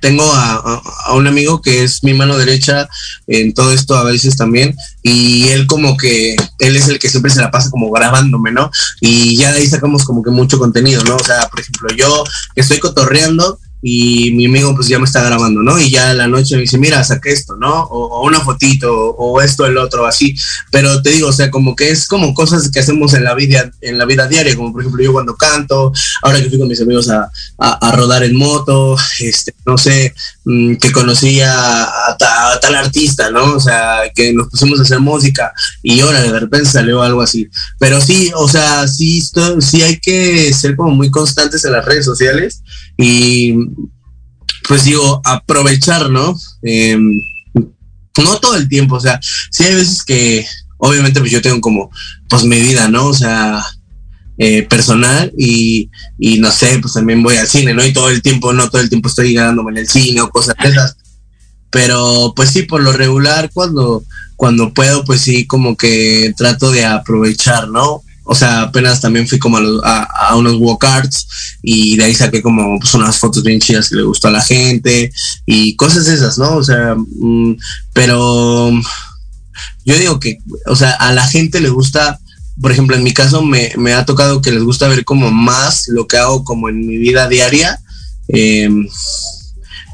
tengo 0.01 0.23
a, 0.25 0.81
un 1.13 1.27
amigo 1.27 1.61
que 1.61 1.83
es 1.83 2.03
mi 2.03 2.13
mano 2.13 2.37
derecha 2.37 2.89
en 3.27 3.53
todo 3.53 3.71
esto 3.71 3.95
a 3.95 4.03
veces 4.03 4.35
también 4.35 4.75
y 5.03 5.47
él 5.49 5.67
como 5.67 5.95
que 5.95 6.35
él 6.59 6.75
es 6.75 6.87
el 6.89 6.99
que 6.99 7.09
siempre 7.09 7.31
se 7.31 7.39
la 7.39 7.51
pasa 7.51 7.69
como 7.69 7.91
grabándome, 7.91 8.51
¿no? 8.51 8.69
Y 8.99 9.37
ya 9.37 9.51
de 9.51 9.59
ahí 9.59 9.67
sacamos 9.67 10.03
como 10.03 10.23
que 10.23 10.31
mucho 10.31 10.59
contenido, 10.59 11.03
¿no? 11.03 11.15
O 11.15 11.23
sea, 11.23 11.47
por 11.49 11.61
ejemplo, 11.61 11.89
yo 11.95 12.23
estoy 12.55 12.79
cotorreando 12.79 13.59
y 13.81 14.31
mi 14.33 14.45
amigo 14.45 14.75
pues 14.75 14.87
ya 14.87 14.99
me 14.99 15.05
está 15.05 15.23
grabando, 15.23 15.63
¿no? 15.63 15.79
Y 15.79 15.89
ya 15.89 16.13
la 16.13 16.27
noche 16.27 16.55
me 16.55 16.61
dice, 16.61 16.77
mira, 16.77 17.03
saqué 17.03 17.31
esto, 17.31 17.55
¿no? 17.57 17.83
O, 17.83 18.25
una 18.25 18.39
fotito, 18.39 18.93
o 18.93 19.41
esto, 19.41 19.65
el 19.65 19.77
otro, 19.77 20.05
así. 20.05 20.35
Pero 20.71 21.01
te 21.01 21.09
digo, 21.09 21.29
o 21.29 21.33
sea, 21.33 21.49
como 21.49 21.75
que 21.75 21.89
es 21.89 22.07
como 22.07 22.33
cosas 22.33 22.69
que 22.69 22.79
hacemos 22.79 23.13
en 23.13 23.23
la 23.23 23.33
vida, 23.33 23.71
en 23.81 23.97
la 23.97 24.05
vida 24.05 24.27
diaria, 24.27 24.55
como 24.55 24.71
por 24.71 24.81
ejemplo 24.81 25.03
yo 25.03 25.13
cuando 25.13 25.35
canto, 25.35 25.91
ahora 26.21 26.41
que 26.41 26.49
fui 26.49 26.59
con 26.59 26.67
mis 26.67 26.81
amigos 26.81 27.09
a, 27.09 27.29
a, 27.57 27.91
rodar 27.95 28.23
en 28.23 28.35
moto, 28.35 28.95
este, 29.19 29.55
no 29.65 29.77
sé, 29.77 30.13
mm, 30.45 30.75
que 30.75 30.91
conocí 30.91 31.41
a, 31.41 31.89
tal 32.17 32.75
artista, 32.75 33.31
¿no? 33.31 33.55
O 33.55 33.59
sea, 33.59 34.03
que 34.13 34.33
nos 34.33 34.47
pusimos 34.49 34.79
a 34.79 34.83
hacer 34.83 34.99
música 34.99 35.53
y 35.81 35.99
ahora 36.01 36.21
de 36.21 36.39
repente 36.39 36.69
salió 36.69 37.01
algo 37.01 37.21
así. 37.21 37.47
Pero 37.79 37.99
sí, 37.99 38.31
o 38.35 38.47
sea, 38.47 38.87
sí, 38.87 39.21
sí 39.59 39.81
hay 39.81 39.99
que 39.99 40.53
ser 40.53 40.75
como 40.75 40.91
muy 40.91 41.09
constantes 41.09 41.65
en 41.65 41.73
las 41.73 41.85
redes 41.85 42.05
sociales 42.05 42.61
y 42.97 43.53
pues 44.67 44.85
digo, 44.85 45.21
aprovechar, 45.25 46.09
¿no? 46.09 46.37
Em, 46.63 47.21
no 48.17 48.37
todo 48.39 48.55
el 48.55 48.67
tiempo, 48.67 48.95
o 48.95 48.99
sea, 48.99 49.19
sí 49.49 49.63
hay 49.63 49.75
veces 49.75 50.03
que 50.03 50.45
obviamente 50.77 51.19
pues 51.19 51.31
yo 51.31 51.41
tengo 51.41 51.61
como 51.61 51.89
pues 52.29 52.43
mi 52.43 52.59
vida, 52.59 52.87
¿no? 52.87 53.07
O 53.07 53.13
sea, 53.13 53.63
eh, 54.37 54.63
personal 54.63 55.31
y, 55.37 55.89
y, 56.17 56.39
no 56.39 56.51
sé, 56.51 56.79
pues 56.79 56.93
también 56.93 57.21
voy 57.21 57.37
al 57.37 57.47
cine, 57.47 57.73
¿no? 57.73 57.85
Y 57.85 57.93
todo 57.93 58.09
el 58.09 58.21
tiempo, 58.21 58.53
no 58.53 58.69
todo 58.69 58.81
el 58.81 58.89
tiempo 58.89 59.07
estoy 59.07 59.33
ganándome 59.33 59.71
en 59.71 59.77
el 59.77 59.87
cine 59.87 60.21
o 60.21 60.29
cosas 60.29 60.55
de 60.61 60.69
esas. 60.69 60.97
Pero 61.69 62.33
pues 62.35 62.49
sí, 62.49 62.63
por 62.63 62.81
lo 62.81 62.91
regular, 62.91 63.51
cuando, 63.53 64.03
cuando 64.35 64.73
puedo, 64.73 65.05
pues 65.05 65.21
sí, 65.21 65.45
como 65.45 65.77
que 65.77 66.33
trato 66.35 66.71
de 66.71 66.85
aprovechar, 66.85 67.67
¿no? 67.69 68.01
O 68.23 68.35
sea, 68.35 68.61
apenas 68.61 69.01
también 69.01 69.27
fui 69.27 69.39
como 69.39 69.57
a, 69.83 70.35
unos 70.35 70.55
walk 70.57 70.83
arts 70.83 71.27
y 71.63 71.97
de 71.97 72.03
ahí 72.05 72.15
saqué 72.15 72.41
como 72.41 72.79
pues, 72.79 72.93
unas 72.93 73.17
fotos 73.17 73.43
bien 73.43 73.59
chidas 73.59 73.89
que 73.89 73.95
le 73.95 74.03
gustó 74.03 74.27
a 74.27 74.31
la 74.31 74.41
gente 74.41 75.11
y 75.45 75.75
cosas 75.75 76.07
esas, 76.07 76.37
¿no? 76.37 76.55
O 76.55 76.63
sea, 76.63 76.95
mm, 76.95 77.55
pero 77.93 78.71
yo 79.85 79.97
digo 79.97 80.19
que, 80.19 80.37
o 80.67 80.75
sea, 80.75 80.91
a 80.91 81.13
la 81.13 81.27
gente 81.27 81.61
le 81.61 81.69
gusta, 81.69 82.19
por 82.61 82.71
ejemplo, 82.71 82.95
en 82.95 83.03
mi 83.03 83.13
caso 83.13 83.43
me, 83.43 83.73
me 83.77 83.93
ha 83.93 84.05
tocado 84.05 84.41
que 84.41 84.51
les 84.51 84.63
gusta 84.63 84.87
ver 84.87 85.03
como 85.03 85.31
más 85.31 85.87
lo 85.87 86.07
que 86.07 86.17
hago 86.17 86.43
como 86.43 86.69
en 86.69 86.85
mi 86.85 86.97
vida 86.97 87.27
diaria. 87.27 87.79
Eh, 88.27 88.69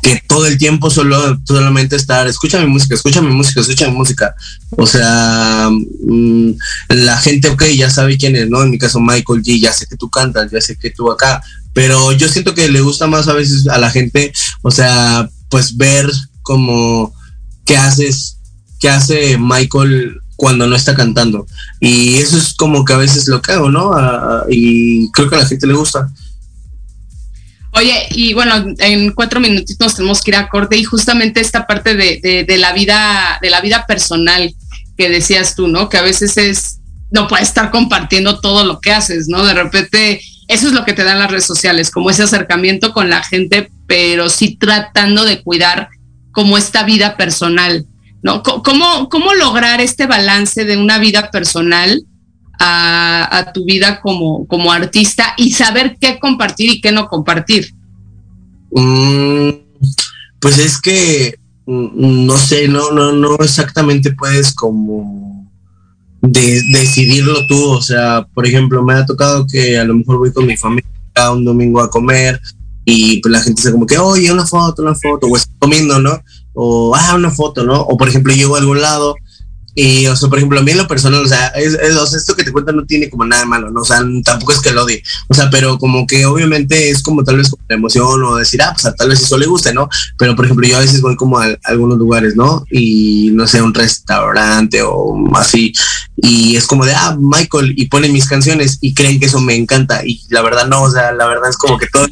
que 0.02 0.22
todo 0.28 0.46
el 0.46 0.58
tiempo 0.58 0.90
solo 0.90 1.40
solamente 1.46 1.96
estar, 1.96 2.28
escucha 2.28 2.60
mi 2.60 2.68
música, 2.68 2.96
escucha 2.96 3.22
mi 3.22 3.34
música, 3.34 3.62
escucha 3.62 3.90
mi 3.90 3.98
música. 3.98 4.36
O 4.72 4.86
sea, 4.86 5.70
mm, 5.70 6.52
la 6.90 7.18
gente, 7.18 7.50
ok, 7.50 7.64
ya 7.76 7.90
sabe 7.90 8.18
quién 8.18 8.36
es, 8.36 8.50
¿no? 8.50 8.64
En 8.64 8.72
mi 8.72 8.78
caso, 8.78 9.00
Michael 9.00 9.44
G, 9.44 9.60
ya 9.60 9.74
sé 9.74 9.88
que 9.88 9.98
tú 9.98 10.10
cantas, 10.10 10.52
ya 10.52 10.62
sé 10.62 10.78
que 10.78 10.92
tú 10.92 11.12
acá, 11.12 11.42
pero 11.74 12.12
yo 12.12 12.28
siento 12.28 12.54
que 12.54 12.70
le 12.70 12.82
gusta 12.82 13.08
más 13.08 13.28
a 13.28 13.34
veces 13.34 13.68
a 13.68 13.78
la 13.78 13.92
gente, 13.92 14.34
o 14.62 14.72
sea, 14.72 15.30
pues 15.50 15.78
ver 15.78 16.10
como 16.42 17.14
qué 17.66 17.78
haces, 17.78 18.38
qué 18.80 18.90
hace 18.90 19.38
Michael 19.38 20.22
cuando 20.38 20.68
no 20.68 20.76
está 20.76 20.96
cantando. 20.96 21.46
Y 21.82 22.16
eso 22.16 22.38
es 22.38 22.54
como 22.54 22.86
que 22.86 22.94
a 22.94 22.98
veces 22.98 23.28
lo 23.28 23.42
que 23.42 23.52
hago, 23.52 23.70
¿no? 23.70 23.92
y 24.50 25.12
creo 25.12 25.30
que 25.30 25.36
a 25.36 25.40
la 25.40 25.46
gente 25.46 25.68
le 25.68 25.74
gusta. 25.74 26.10
Oye, 27.78 28.08
y 28.10 28.34
bueno, 28.34 28.74
en 28.80 29.12
cuatro 29.12 29.40
minutitos 29.40 29.96
tenemos 29.96 30.22
que 30.22 30.32
ir 30.32 30.38
a 30.38 30.50
corte 30.50 30.78
y 30.78 30.84
justamente 30.84 31.42
esta 31.42 31.68
parte 31.68 31.94
de, 31.94 32.46
de, 32.48 32.58
la 32.58 32.74
vida, 32.74 33.38
de 33.40 33.52
la 33.52 33.62
vida 33.62 33.86
personal 33.86 34.52
que 34.98 35.10
decías 35.10 35.56
tú, 35.56 35.68
¿no? 35.68 35.88
Que 35.88 35.98
a 35.98 36.02
veces 36.02 36.38
es, 36.38 36.80
no 37.12 37.28
puedes 37.28 37.50
estar 37.50 37.70
compartiendo 37.70 38.40
todo 38.40 38.66
lo 38.66 38.82
que 38.82 38.92
haces, 38.92 39.28
¿no? 39.28 39.46
De 39.46 39.54
repente, 39.54 40.20
eso 40.48 40.68
es 40.68 40.74
lo 40.74 40.86
que 40.86 40.94
te 40.94 41.04
dan 41.04 41.20
las 41.20 41.30
redes 41.30 41.46
sociales, 41.46 41.92
como 41.92 42.10
ese 42.10 42.24
acercamiento 42.24 42.94
con 42.94 43.12
la 43.12 43.24
gente, 43.24 43.70
pero 43.86 44.28
sí 44.30 44.58
tratando 44.60 45.24
de 45.24 45.44
cuidar 45.44 45.90
como 46.32 46.58
esta 46.58 46.82
vida 46.82 47.16
personal, 47.16 47.86
¿no? 48.24 48.42
¿Cómo, 48.42 49.08
cómo 49.08 49.36
lograr 49.36 49.82
este 49.82 50.08
balance 50.08 50.66
de 50.66 50.78
una 50.78 50.98
vida 50.98 51.30
personal 51.30 52.02
a, 52.60 53.52
tu 53.54 53.66
vida 53.66 54.02
como, 54.02 54.48
como 54.48 54.72
artista 54.72 55.34
y 55.38 55.52
saber 55.52 55.98
qué 56.00 56.20
compartir 56.20 56.72
y 56.72 56.82
qué 56.82 56.92
no 56.92 57.08
compartir? 57.08 57.74
Mm, 58.72 59.50
pues 60.40 60.58
es 60.58 60.80
que 60.80 61.36
mm, 61.66 62.26
no 62.26 62.38
sé, 62.38 62.68
no, 62.68 62.92
no, 62.92 63.14
no 63.14 63.36
exactamente 63.36 64.12
puedes 64.12 64.54
como 64.54 65.50
decidirlo 66.22 67.48
tú. 67.48 67.72
O 67.72 67.82
sea, 67.82 68.28
por 68.34 68.46
ejemplo, 68.46 68.84
me 68.84 68.94
ha 68.94 69.06
tocado 69.06 69.46
que 69.46 69.78
a 69.78 69.84
lo 69.84 69.96
mejor 69.96 70.18
voy 70.18 70.32
con 70.34 70.46
mi 70.46 70.58
familia 70.58 70.90
un 71.32 71.44
domingo 71.44 71.82
a 71.82 71.90
comer 71.90 72.40
y 72.86 73.20
pues 73.22 73.32
la 73.32 73.42
gente 73.42 73.62
se 73.62 73.72
como 73.72 73.86
que, 73.86 73.98
oye, 73.98 74.32
una 74.32 74.46
foto, 74.46 74.82
una 74.82 74.96
foto, 74.96 75.28
o 75.28 75.36
está 75.36 75.52
comiendo, 75.60 76.00
¿no? 76.00 76.22
O, 76.54 76.96
ah, 76.96 77.16
una 77.16 77.32
foto, 77.32 77.64
¿no? 77.64 77.82
O 77.82 77.98
por 77.98 78.08
ejemplo, 78.08 78.34
llego 78.34 78.56
a 78.56 78.60
algún 78.60 78.82
lado 78.82 79.16
y, 79.80 80.08
o 80.08 80.16
sea, 80.16 80.28
por 80.28 80.40
ejemplo, 80.40 80.60
a 80.60 80.64
mí 80.64 80.72
en 80.72 80.80
lo 80.80 80.88
personal, 80.88 81.24
o 81.24 81.28
sea, 81.28 81.50
es, 81.50 81.76
esto 81.76 82.36
que 82.36 82.44
te 82.44 82.52
cuento 82.52 82.72
no 82.72 82.84
tiene 82.84 83.12
como 83.12 83.26
nada 83.26 83.44
de 83.44 83.48
malo, 83.48 83.70
¿no? 83.70 83.82
O 83.82 83.86
sea, 83.86 84.04
tampoco 84.24 84.54
es 84.54 84.60
que 84.60 84.72
lo 84.72 84.84
odie, 84.84 85.04
o 85.28 85.36
sea, 85.36 85.52
pero 85.52 85.78
como 85.78 86.08
que 86.08 86.26
obviamente 86.26 86.90
es 86.90 87.04
como 87.04 87.24
tal 87.24 87.38
vez 87.38 87.52
como 87.52 87.62
la 87.70 87.76
emoción 87.76 88.24
o 88.24 88.38
decir, 88.38 88.60
ah, 88.64 88.74
pues 88.74 88.96
tal 88.96 89.10
vez 89.10 89.22
eso 89.22 89.38
le 89.38 89.46
guste, 89.46 89.76
¿no? 89.76 89.88
Pero, 90.18 90.36
por 90.36 90.46
ejemplo, 90.46 90.68
yo 90.68 90.78
a 90.78 90.80
veces 90.80 91.00
voy 91.00 91.16
como 91.16 91.38
a, 91.38 91.56
algunos 91.66 92.00
lugares, 92.00 92.36
¿no? 92.36 92.66
Y, 92.72 93.30
no 93.34 93.46
sé, 93.46 93.62
un 93.62 93.72
restaurante 93.72 94.82
o 94.82 95.16
así, 95.36 95.72
y 96.16 96.56
es 96.56 96.66
como 96.66 96.84
de, 96.84 96.96
ah, 96.96 97.16
Michael, 97.20 97.76
y 97.78 97.86
ponen 97.86 98.14
mis 98.14 98.28
canciones 98.28 98.80
y 98.82 98.96
creen 98.96 99.20
que 99.20 99.28
eso 99.28 99.40
me 99.40 99.56
encanta, 99.56 100.04
y 100.04 100.24
la 100.30 100.42
verdad 100.42 100.68
no, 100.68 100.82
o 100.82 100.90
sea, 100.90 101.12
la 101.12 101.28
verdad 101.28 101.52
es 101.52 101.58
como 101.58 101.78
que 101.78 101.86
todo 101.86 102.08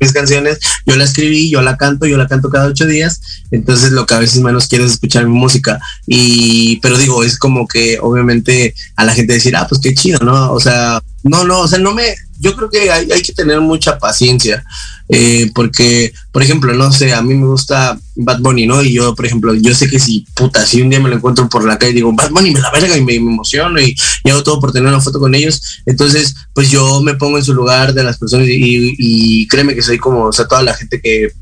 mis 0.00 0.12
canciones, 0.12 0.58
yo 0.86 0.96
la 0.96 1.04
escribí, 1.04 1.50
yo 1.50 1.62
la 1.62 1.76
canto, 1.76 2.06
yo 2.06 2.16
la 2.16 2.28
canto 2.28 2.50
cada 2.50 2.66
ocho 2.66 2.86
días, 2.86 3.20
entonces 3.50 3.92
lo 3.92 4.06
que 4.06 4.14
a 4.14 4.18
veces 4.18 4.42
menos 4.42 4.68
quiero 4.68 4.84
es 4.84 4.92
escuchar 4.92 5.26
mi 5.26 5.36
música. 5.38 5.80
Y, 6.06 6.78
pero 6.80 6.98
digo, 6.98 7.24
es 7.24 7.38
como 7.38 7.66
que 7.66 7.98
obviamente 8.00 8.74
a 8.96 9.04
la 9.04 9.14
gente 9.14 9.34
decir, 9.34 9.56
ah, 9.56 9.66
pues 9.68 9.80
qué 9.80 9.94
chido, 9.94 10.18
¿no? 10.20 10.52
O 10.52 10.60
sea, 10.60 11.02
no, 11.22 11.44
no, 11.44 11.60
o 11.60 11.68
sea, 11.68 11.78
no 11.78 11.94
me, 11.94 12.14
yo 12.38 12.54
creo 12.54 12.70
que 12.70 12.90
hay, 12.90 13.10
hay 13.10 13.22
que 13.22 13.32
tener 13.32 13.60
mucha 13.60 13.98
paciencia, 13.98 14.64
eh, 15.08 15.50
porque, 15.54 16.12
por 16.32 16.42
ejemplo, 16.42 16.72
no 16.74 16.92
sé, 16.92 17.14
a 17.14 17.22
mí 17.22 17.34
me 17.34 17.46
gusta 17.46 17.98
Bad 18.16 18.40
Bunny, 18.40 18.66
¿no? 18.66 18.82
Y 18.82 18.92
yo, 18.92 19.14
por 19.14 19.26
ejemplo, 19.26 19.54
yo 19.54 19.74
sé 19.74 19.88
que 19.88 19.98
si, 19.98 20.26
puta, 20.34 20.66
si 20.66 20.82
un 20.82 20.90
día 20.90 21.00
me 21.00 21.08
lo 21.08 21.16
encuentro 21.16 21.48
por 21.48 21.64
la 21.64 21.78
calle 21.78 21.94
digo, 21.94 22.12
Bad 22.12 22.30
Bunny 22.30 22.50
me 22.50 22.60
la 22.60 22.70
verga 22.70 22.96
y 22.96 23.04
me, 23.04 23.14
emociono 23.14 23.80
y, 23.80 23.96
hago 24.30 24.42
todo 24.42 24.60
por 24.60 24.72
tener 24.72 24.88
una 24.88 25.00
foto 25.00 25.18
con 25.18 25.34
ellos, 25.34 25.82
entonces, 25.86 26.34
pues 26.54 26.70
yo 26.70 27.00
me 27.02 27.14
pongo 27.14 27.38
en 27.38 27.44
su 27.44 27.54
lugar 27.54 27.94
de 27.94 28.04
las 28.04 28.18
personas 28.18 28.46
y, 28.48 28.94
y 28.98 29.46
créeme 29.48 29.74
que 29.74 29.82
soy 29.82 29.98
como, 29.98 30.24
o 30.24 30.32
sea, 30.32 30.46
toda 30.46 30.62
la 30.62 30.74
gente 30.74 31.00
que 31.00 31.32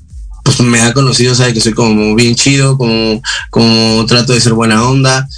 pues 0.47 0.61
me 0.61 0.81
ha 0.81 0.93
conocido, 0.93 1.35
sabe 1.35 1.53
que 1.53 1.61
soy 1.61 1.73
como 1.73 2.15
bien 2.15 2.37
chido, 2.37 2.79
como, 2.79 3.21
como 3.51 4.07
trato 4.07 4.33
de 4.33 4.41
ser 4.41 4.53
buena 4.53 4.89
onda, 4.89 5.29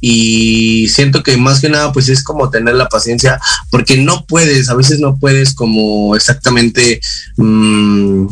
y 0.00 0.88
siento 0.88 1.22
que 1.22 1.36
más 1.36 1.60
que 1.60 1.68
nada 1.68 1.92
pues 1.92 2.08
es 2.08 2.22
como 2.22 2.50
tener 2.50 2.74
la 2.74 2.88
paciencia 2.88 3.38
porque 3.70 3.98
no 3.98 4.24
puedes, 4.26 4.70
a 4.70 4.74
veces 4.74 4.98
no 4.98 5.16
puedes 5.18 5.54
como 5.54 6.16
exactamente 6.16 7.00
mm, 7.36 8.26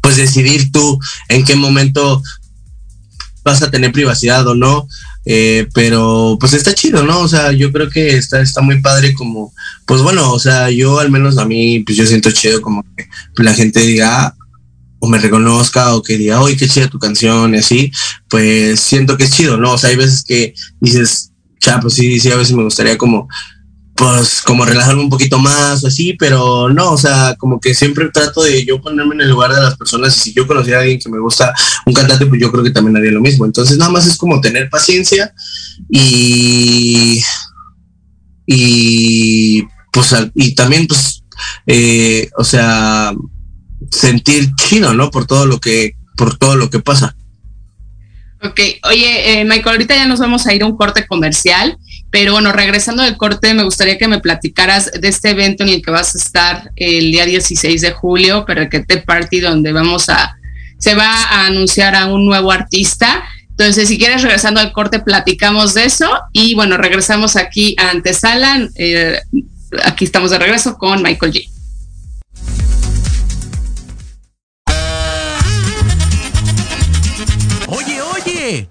pues 0.00 0.16
decidir 0.16 0.70
tú 0.70 0.98
en 1.28 1.44
qué 1.44 1.56
momento 1.56 2.22
vas 3.44 3.62
a 3.62 3.70
tener 3.70 3.92
privacidad 3.92 4.46
o 4.46 4.54
no. 4.54 4.88
Eh, 5.26 5.68
pero 5.72 6.36
pues 6.38 6.52
está 6.52 6.74
chido, 6.74 7.02
¿no? 7.02 7.20
O 7.20 7.28
sea, 7.28 7.52
yo 7.52 7.72
creo 7.72 7.88
que 7.88 8.16
está, 8.16 8.40
está 8.42 8.60
muy 8.60 8.82
padre 8.82 9.14
como, 9.14 9.54
pues 9.86 10.02
bueno, 10.02 10.30
o 10.30 10.38
sea, 10.38 10.70
yo 10.70 10.98
al 10.98 11.10
menos 11.10 11.38
a 11.38 11.46
mí, 11.46 11.80
pues 11.80 11.96
yo 11.96 12.06
siento 12.06 12.30
chido 12.30 12.60
como 12.60 12.84
que 12.94 13.08
la 13.42 13.54
gente 13.54 13.80
diga, 13.80 14.26
ah, 14.26 14.34
o 15.04 15.06
me 15.06 15.18
reconozca 15.18 15.94
o 15.94 16.02
que 16.02 16.16
diga, 16.16 16.40
oye, 16.40 16.56
qué 16.56 16.66
chida 16.66 16.88
tu 16.88 16.98
canción 16.98 17.54
y 17.54 17.58
así, 17.58 17.92
pues 18.28 18.80
siento 18.80 19.16
que 19.16 19.24
es 19.24 19.32
chido, 19.32 19.58
¿no? 19.58 19.72
O 19.72 19.78
sea, 19.78 19.90
hay 19.90 19.96
veces 19.96 20.24
que 20.24 20.54
dices, 20.80 21.32
cha, 21.60 21.78
pues 21.78 21.94
sí, 21.94 22.18
sí, 22.18 22.32
a 22.32 22.36
veces 22.36 22.56
me 22.56 22.64
gustaría 22.64 22.96
como, 22.96 23.28
pues 23.94 24.40
como 24.40 24.64
relajarme 24.64 25.02
un 25.02 25.10
poquito 25.10 25.38
más 25.38 25.84
o 25.84 25.88
así, 25.88 26.14
pero 26.14 26.70
no, 26.70 26.92
o 26.92 26.96
sea, 26.96 27.36
como 27.38 27.60
que 27.60 27.74
siempre 27.74 28.10
trato 28.10 28.42
de 28.42 28.64
yo 28.64 28.80
ponerme 28.80 29.14
en 29.14 29.20
el 29.20 29.30
lugar 29.30 29.54
de 29.54 29.60
las 29.60 29.76
personas 29.76 30.16
y 30.16 30.20
si 30.20 30.32
yo 30.32 30.46
conociera 30.46 30.78
a 30.78 30.82
alguien 30.82 30.98
que 30.98 31.10
me 31.10 31.20
gusta 31.20 31.52
un 31.84 31.92
cantante, 31.92 32.24
pues 32.24 32.40
yo 32.40 32.50
creo 32.50 32.64
que 32.64 32.70
también 32.70 32.96
haría 32.96 33.12
lo 33.12 33.20
mismo. 33.20 33.44
Entonces 33.44 33.76
nada 33.76 33.90
más 33.90 34.06
es 34.06 34.16
como 34.16 34.40
tener 34.40 34.70
paciencia 34.70 35.34
y 35.90 37.22
y 38.46 39.62
pues 39.92 40.14
y 40.34 40.54
también 40.54 40.86
pues 40.86 41.22
eh, 41.66 42.28
o 42.36 42.44
sea 42.44 43.12
sentir 43.90 44.54
chino, 44.56 44.94
¿no? 44.94 45.10
Por 45.10 45.26
todo 45.26 45.46
lo 45.46 45.60
que, 45.60 45.96
por 46.16 46.36
todo 46.36 46.56
lo 46.56 46.70
que 46.70 46.80
pasa. 46.80 47.16
Ok, 48.42 48.60
oye, 48.90 49.40
eh, 49.40 49.44
Michael, 49.44 49.76
ahorita 49.76 49.96
ya 49.96 50.06
nos 50.06 50.20
vamos 50.20 50.46
a 50.46 50.52
ir 50.52 50.62
a 50.62 50.66
un 50.66 50.76
corte 50.76 51.06
comercial, 51.06 51.78
pero 52.10 52.32
bueno, 52.32 52.52
regresando 52.52 53.02
del 53.02 53.16
corte, 53.16 53.54
me 53.54 53.62
gustaría 53.62 53.96
que 53.96 54.06
me 54.06 54.20
platicaras 54.20 54.90
de 54.92 55.08
este 55.08 55.30
evento 55.30 55.62
en 55.62 55.70
el 55.70 55.82
que 55.82 55.90
vas 55.90 56.14
a 56.14 56.18
estar 56.18 56.70
el 56.76 57.10
día 57.10 57.24
16 57.24 57.80
de 57.80 57.92
julio, 57.92 58.44
pero 58.46 58.68
que 58.68 58.80
te 58.80 58.98
Party, 58.98 59.40
donde 59.40 59.72
vamos 59.72 60.10
a, 60.10 60.36
se 60.78 60.94
va 60.94 61.10
a 61.10 61.46
anunciar 61.46 61.94
a 61.94 62.06
un 62.06 62.26
nuevo 62.26 62.52
artista. 62.52 63.24
Entonces, 63.48 63.88
si 63.88 63.96
quieres, 63.96 64.22
regresando 64.22 64.60
al 64.60 64.72
corte, 64.72 64.98
platicamos 64.98 65.72
de 65.72 65.86
eso 65.86 66.10
y 66.32 66.54
bueno, 66.54 66.76
regresamos 66.76 67.36
aquí 67.36 67.74
a 67.78 67.90
Antesala. 67.90 68.68
Eh, 68.74 69.18
aquí 69.84 70.04
estamos 70.04 70.30
de 70.30 70.38
regreso 70.38 70.76
con 70.76 71.02
Michael 71.02 71.32
G. 71.32 71.48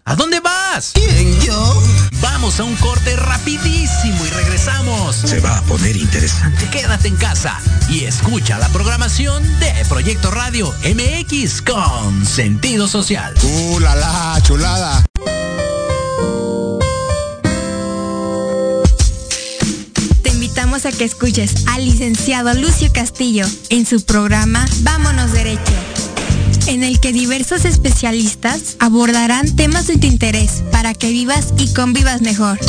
¿A 0.05 0.15
dónde 0.15 0.39
vas? 0.39 0.91
¿Quién, 0.93 1.41
yo? 1.41 1.83
Vamos 2.21 2.59
a 2.59 2.63
un 2.63 2.75
corte 2.77 3.17
rapidísimo 3.17 4.25
y 4.25 4.29
regresamos. 4.29 5.15
Se 5.15 5.41
va 5.41 5.57
a 5.57 5.61
poner 5.63 5.97
interesante. 5.97 6.69
Quédate 6.69 7.09
en 7.09 7.17
casa 7.17 7.59
y 7.89 8.05
escucha 8.05 8.57
la 8.59 8.69
programación 8.69 9.43
de 9.59 9.73
Proyecto 9.89 10.31
Radio 10.31 10.73
MX 10.83 11.61
con 11.61 12.25
sentido 12.25 12.87
social. 12.87 13.33
¡Uh, 13.43 13.79
la, 13.79 13.95
la 13.95 14.39
chulada! 14.41 15.03
Te 20.21 20.29
invitamos 20.29 20.85
a 20.85 20.93
que 20.93 21.03
escuches 21.03 21.67
al 21.67 21.83
licenciado 21.83 22.53
Lucio 22.53 22.91
Castillo 22.93 23.45
en 23.69 23.85
su 23.85 24.05
programa 24.05 24.65
Vámonos 24.83 25.33
Derecho 25.33 25.92
en 26.67 26.83
el 26.83 26.99
que 26.99 27.13
diversos 27.13 27.65
especialistas 27.65 28.75
abordarán 28.79 29.55
temas 29.55 29.87
de 29.87 29.97
tu 29.97 30.05
interés 30.07 30.63
para 30.71 30.93
que 30.93 31.09
vivas 31.09 31.53
y 31.57 31.73
convivas 31.73 32.21
mejor. 32.21 32.59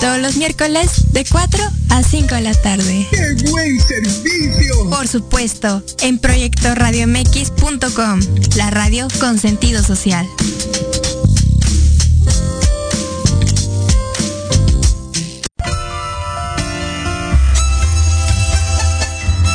Todos 0.00 0.18
los 0.18 0.36
miércoles 0.36 1.12
de 1.12 1.24
4 1.24 1.62
a 1.90 2.02
5 2.02 2.34
de 2.34 2.40
la 2.40 2.54
tarde. 2.54 3.06
¡Qué 3.10 3.36
buen 3.50 3.78
servicio! 3.80 4.90
Por 4.90 5.06
supuesto, 5.08 5.82
en 6.02 6.18
proyectoradiomx.com, 6.18 8.20
la 8.56 8.70
radio 8.70 9.08
con 9.20 9.38
sentido 9.38 9.82
social. 9.82 10.26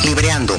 Libreando 0.04 0.58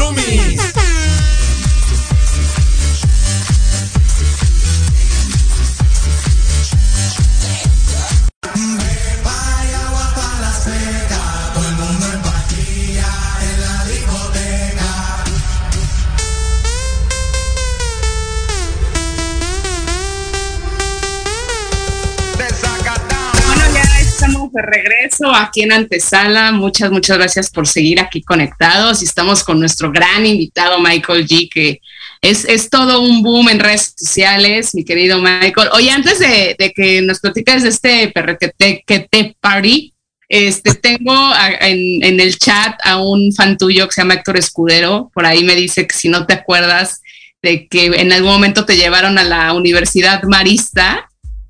Aquí 25.51 25.63
en 25.63 25.73
Antesala. 25.73 26.53
Muchas, 26.53 26.91
muchas 26.91 27.17
gracias 27.17 27.49
por 27.49 27.67
seguir 27.67 27.99
aquí 27.99 28.21
conectados. 28.21 29.01
Y 29.01 29.05
estamos 29.05 29.43
con 29.43 29.59
nuestro 29.59 29.91
gran 29.91 30.25
invitado 30.25 30.79
Michael 30.79 31.27
G, 31.27 31.49
que 31.53 31.81
es, 32.21 32.45
es 32.45 32.69
todo 32.69 33.01
un 33.01 33.21
boom 33.21 33.49
en 33.49 33.59
redes 33.59 33.93
sociales, 33.97 34.73
mi 34.73 34.85
querido 34.85 35.19
Michael. 35.19 35.69
Oye, 35.73 35.91
antes 35.91 36.19
de, 36.19 36.55
de 36.57 36.71
que 36.71 37.01
nos 37.01 37.19
platiques 37.19 37.63
de 37.63 37.69
este 37.69 38.07
perrequete 38.09 38.83
que 38.87 38.99
te 39.01 39.35
party, 39.41 39.93
este, 40.29 40.73
tengo 40.75 41.13
a, 41.13 41.49
en, 41.67 42.01
en, 42.03 42.19
el 42.21 42.37
chat 42.37 42.79
a 42.85 43.01
un 43.01 43.33
fan 43.33 43.57
tuyo 43.57 43.87
que 43.87 43.93
se 43.93 44.01
llama 44.01 44.13
Héctor 44.13 44.37
Escudero. 44.37 45.11
Por 45.13 45.25
ahí 45.25 45.43
me 45.43 45.55
dice 45.55 45.85
que 45.85 45.93
si 45.93 46.07
no 46.07 46.25
te 46.25 46.33
acuerdas 46.33 47.01
de 47.41 47.67
que 47.67 47.87
en 47.87 48.13
algún 48.13 48.31
momento 48.31 48.63
te 48.63 48.77
llevaron 48.77 49.17
a 49.17 49.25
la 49.25 49.51
Universidad 49.51 50.23
Marista 50.23 51.09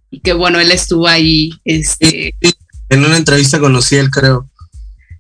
y 0.10 0.22
que 0.22 0.34
bueno, 0.34 0.60
él 0.60 0.72
estuvo 0.72 1.08
ahí. 1.08 1.52
Este, 1.64 2.34
en 2.92 3.06
una 3.06 3.18
entrevista 3.18 3.60
conocí 3.60 3.96
él, 3.96 4.12
creo. 4.12 4.48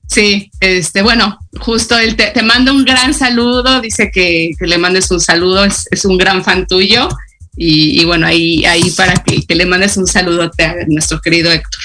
Sí, 0.06 0.52
este, 0.60 1.02
bueno, 1.02 1.40
justo 1.62 1.98
él 1.98 2.18
te, 2.18 2.28
te 2.32 2.44
manda 2.44 2.74
un 2.74 2.84
gran 2.84 3.14
saludo, 3.14 3.80
dice 3.80 4.12
que, 4.12 4.52
que 4.60 4.68
le 4.68 4.78
mandes 4.78 5.10
un 5.10 5.22
saludo, 5.22 5.64
es, 5.64 5.88
es, 5.90 6.04
un 6.04 6.18
gran 6.18 6.44
fan 6.44 6.68
tuyo. 6.68 7.08
Y, 7.56 8.02
y 8.02 8.04
bueno, 8.04 8.28
ahí, 8.28 8.66
ahí 8.66 8.92
para 8.92 9.14
que, 9.14 9.46
que, 9.46 9.56
le 9.56 9.66
mandes 9.66 9.96
un 9.96 10.06
saludote 10.06 10.66
a 10.66 10.76
nuestro 10.88 11.22
querido 11.22 11.50
Héctor. 11.50 11.80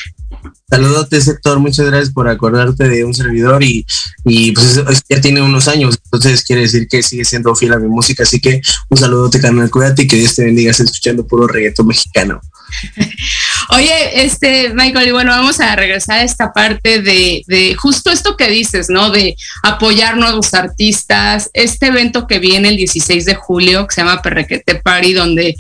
Saludotes, 0.69 1.29
Héctor, 1.29 1.61
muchas 1.61 1.87
gracias 1.87 2.13
por 2.13 2.29
acordarte 2.29 2.89
de 2.89 3.05
un 3.05 3.15
servidor 3.15 3.63
y, 3.63 3.87
y 4.25 4.51
pues 4.51 4.83
ya 5.09 5.21
tiene 5.21 5.41
unos 5.41 5.69
años, 5.69 5.97
entonces 6.05 6.43
quiere 6.43 6.63
decir 6.63 6.89
que 6.89 7.05
sigue 7.05 7.25
siendo 7.25 7.55
fiel 7.55 7.75
a 7.75 7.79
mi 7.79 7.87
música, 7.87 8.25
así 8.25 8.41
que 8.41 8.61
un 8.89 8.99
saludote, 8.99 9.41
carnal, 9.41 9.71
cuídate 9.71 10.03
y 10.03 10.07
que 10.09 10.17
Dios 10.17 10.35
te 10.35 10.45
bendiga, 10.45 10.73
escuchando 10.73 11.25
puro 11.25 11.47
reggaetón 11.47 11.87
mexicano. 11.87 12.41
Oye, 13.71 14.25
este, 14.25 14.73
Michael, 14.75 15.09
y 15.09 15.13
bueno, 15.13 15.33
vamos 15.33 15.61
a 15.61 15.75
regresar 15.75 16.19
a 16.19 16.23
esta 16.23 16.53
parte 16.53 17.01
de, 17.03 17.75
justo 17.77 18.11
esto 18.11 18.37
que 18.37 18.49
dices, 18.49 18.89
¿no? 18.89 19.11
De 19.11 19.37
apoyar 19.63 20.17
nuevos 20.17 20.55
artistas. 20.55 21.51
Este 21.53 21.87
evento 21.87 22.27
que 22.27 22.39
viene 22.39 22.69
el 22.69 22.77
16 22.77 23.25
de 23.25 23.35
julio, 23.35 23.87
que 23.87 23.95
se 23.95 24.01
llama 24.03 24.23
Perrequete 24.23 24.77
Party, 24.77 25.15
donde 25.15 25.57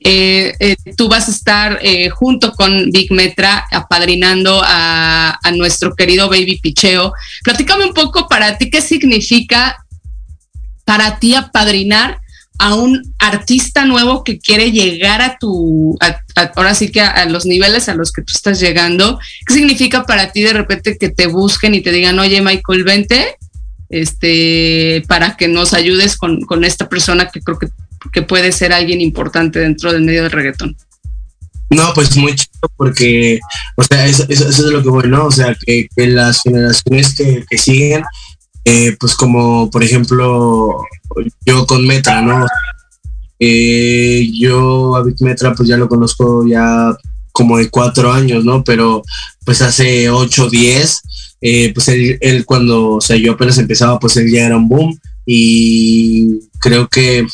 eh, 0.00 0.54
eh, 0.58 0.76
tú 0.96 1.08
vas 1.08 1.28
a 1.28 1.32
estar 1.32 1.78
eh, 1.82 2.08
junto 2.08 2.52
con 2.52 2.90
Big 2.90 3.12
Metra 3.12 3.66
apadrinando 3.70 4.62
a 4.64 5.38
nuestro 5.54 5.94
querido 5.94 6.28
Baby 6.28 6.58
Picheo. 6.62 7.12
Platícame 7.44 7.84
un 7.84 7.94
poco 7.94 8.28
para 8.28 8.56
ti 8.56 8.70
qué 8.70 8.80
significa 8.80 9.84
para 10.84 11.18
ti 11.18 11.34
apadrinar 11.34 12.21
a 12.58 12.74
un 12.74 13.14
artista 13.18 13.84
nuevo 13.84 14.24
que 14.24 14.38
quiere 14.38 14.70
llegar 14.70 15.20
a 15.20 15.36
tu, 15.38 15.98
ahora 16.54 16.74
sí 16.74 16.90
que 16.90 17.00
a, 17.00 17.24
los 17.26 17.46
niveles 17.46 17.88
a 17.88 17.94
los 17.94 18.12
que 18.12 18.22
tú 18.22 18.32
estás 18.34 18.60
llegando. 18.60 19.18
¿Qué 19.46 19.54
significa 19.54 20.04
para 20.04 20.32
ti 20.32 20.42
de 20.42 20.52
repente 20.52 20.96
que 20.98 21.08
te 21.08 21.26
busquen 21.26 21.74
y 21.74 21.80
te 21.80 21.90
digan, 21.92 22.18
oye 22.18 22.40
Michael, 22.40 22.84
vente, 22.84 23.36
este, 23.88 25.02
para 25.08 25.36
que 25.36 25.48
nos 25.48 25.74
ayudes 25.74 26.16
con, 26.16 26.40
con 26.42 26.64
esta 26.64 26.88
persona 26.88 27.28
que 27.28 27.40
creo 27.40 27.58
que, 27.58 27.68
que, 28.12 28.22
puede 28.22 28.52
ser 28.52 28.72
alguien 28.72 29.00
importante 29.00 29.58
dentro 29.58 29.92
del 29.92 30.02
medio 30.02 30.22
del 30.22 30.32
reggaetón? 30.32 30.76
No, 31.70 31.92
pues 31.94 32.16
muy 32.16 32.34
chido 32.34 32.70
porque, 32.76 33.40
o 33.76 33.82
sea, 33.82 34.06
eso, 34.06 34.24
es 34.28 34.58
lo 34.58 34.82
que 34.82 34.88
voy, 34.90 35.08
¿no? 35.08 35.26
O 35.26 35.32
sea, 35.32 35.56
que, 35.66 35.88
las 35.96 36.42
generaciones 36.42 37.14
que 37.14 37.58
siguen 37.58 38.02
eh, 38.64 38.96
pues 38.98 39.14
como 39.14 39.70
por 39.70 39.82
ejemplo 39.82 40.84
yo 41.44 41.66
con 41.66 41.86
Metra, 41.86 42.22
¿no? 42.22 42.46
Eh, 43.38 44.30
yo 44.32 44.94
a 44.96 45.02
Big 45.02 45.20
Metra 45.20 45.54
pues 45.54 45.68
ya 45.68 45.76
lo 45.76 45.88
conozco 45.88 46.46
ya 46.46 46.96
como 47.32 47.58
de 47.58 47.70
cuatro 47.70 48.12
años, 48.12 48.44
¿no? 48.44 48.62
Pero 48.62 49.02
pues 49.44 49.62
hace 49.62 50.10
ocho, 50.10 50.48
diez, 50.48 51.02
eh, 51.40 51.72
pues 51.74 51.88
él, 51.88 52.18
él, 52.20 52.44
cuando, 52.44 52.92
o 52.92 53.00
sea, 53.00 53.16
yo 53.16 53.32
apenas 53.32 53.58
empezaba, 53.58 53.98
pues 53.98 54.16
él 54.16 54.30
ya 54.30 54.46
era 54.46 54.56
un 54.56 54.68
boom 54.68 54.98
y 55.26 56.40
creo 56.60 56.88
que 56.88 57.26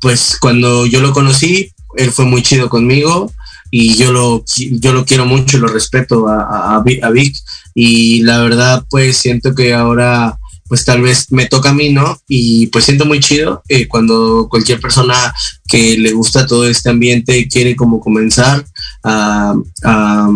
pues 0.00 0.36
cuando 0.40 0.86
yo 0.86 1.00
lo 1.00 1.12
conocí, 1.12 1.72
él 1.96 2.10
fue 2.10 2.26
muy 2.26 2.42
chido 2.42 2.68
conmigo 2.68 3.32
y 3.70 3.94
yo 3.96 4.12
lo, 4.12 4.44
yo 4.56 4.92
lo 4.92 5.04
quiero 5.04 5.26
mucho, 5.26 5.58
lo 5.58 5.68
respeto 5.68 6.28
a, 6.28 6.42
a, 6.42 6.76
a 6.76 7.10
Vic 7.10 7.36
y 7.74 8.22
la 8.22 8.40
verdad 8.40 8.84
pues 8.88 9.16
siento 9.16 9.54
que 9.54 9.74
ahora 9.74 10.38
pues 10.68 10.84
tal 10.84 11.00
vez 11.02 11.30
me 11.30 11.46
toca 11.46 11.70
a 11.70 11.74
mí, 11.74 11.90
¿no? 11.90 12.18
Y 12.28 12.66
pues 12.68 12.84
siento 12.84 13.04
muy 13.04 13.20
chido 13.20 13.62
eh, 13.68 13.86
cuando 13.86 14.48
cualquier 14.50 14.80
persona 14.80 15.14
que 15.68 15.96
le 15.98 16.12
gusta 16.12 16.46
todo 16.46 16.66
este 16.66 16.90
ambiente 16.90 17.46
quiere 17.48 17.76
como 17.76 18.00
comenzar 18.00 18.64
a, 19.04 19.54
a 19.84 20.28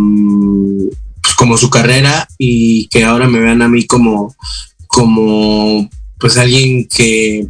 pues 1.22 1.34
como 1.34 1.58
su 1.58 1.68
carrera 1.68 2.28
y 2.38 2.86
que 2.88 3.04
ahora 3.04 3.28
me 3.28 3.40
vean 3.40 3.62
a 3.62 3.68
mí 3.68 3.86
como, 3.86 4.34
como 4.86 5.88
pues 6.18 6.36
alguien 6.36 6.86
que 6.86 7.46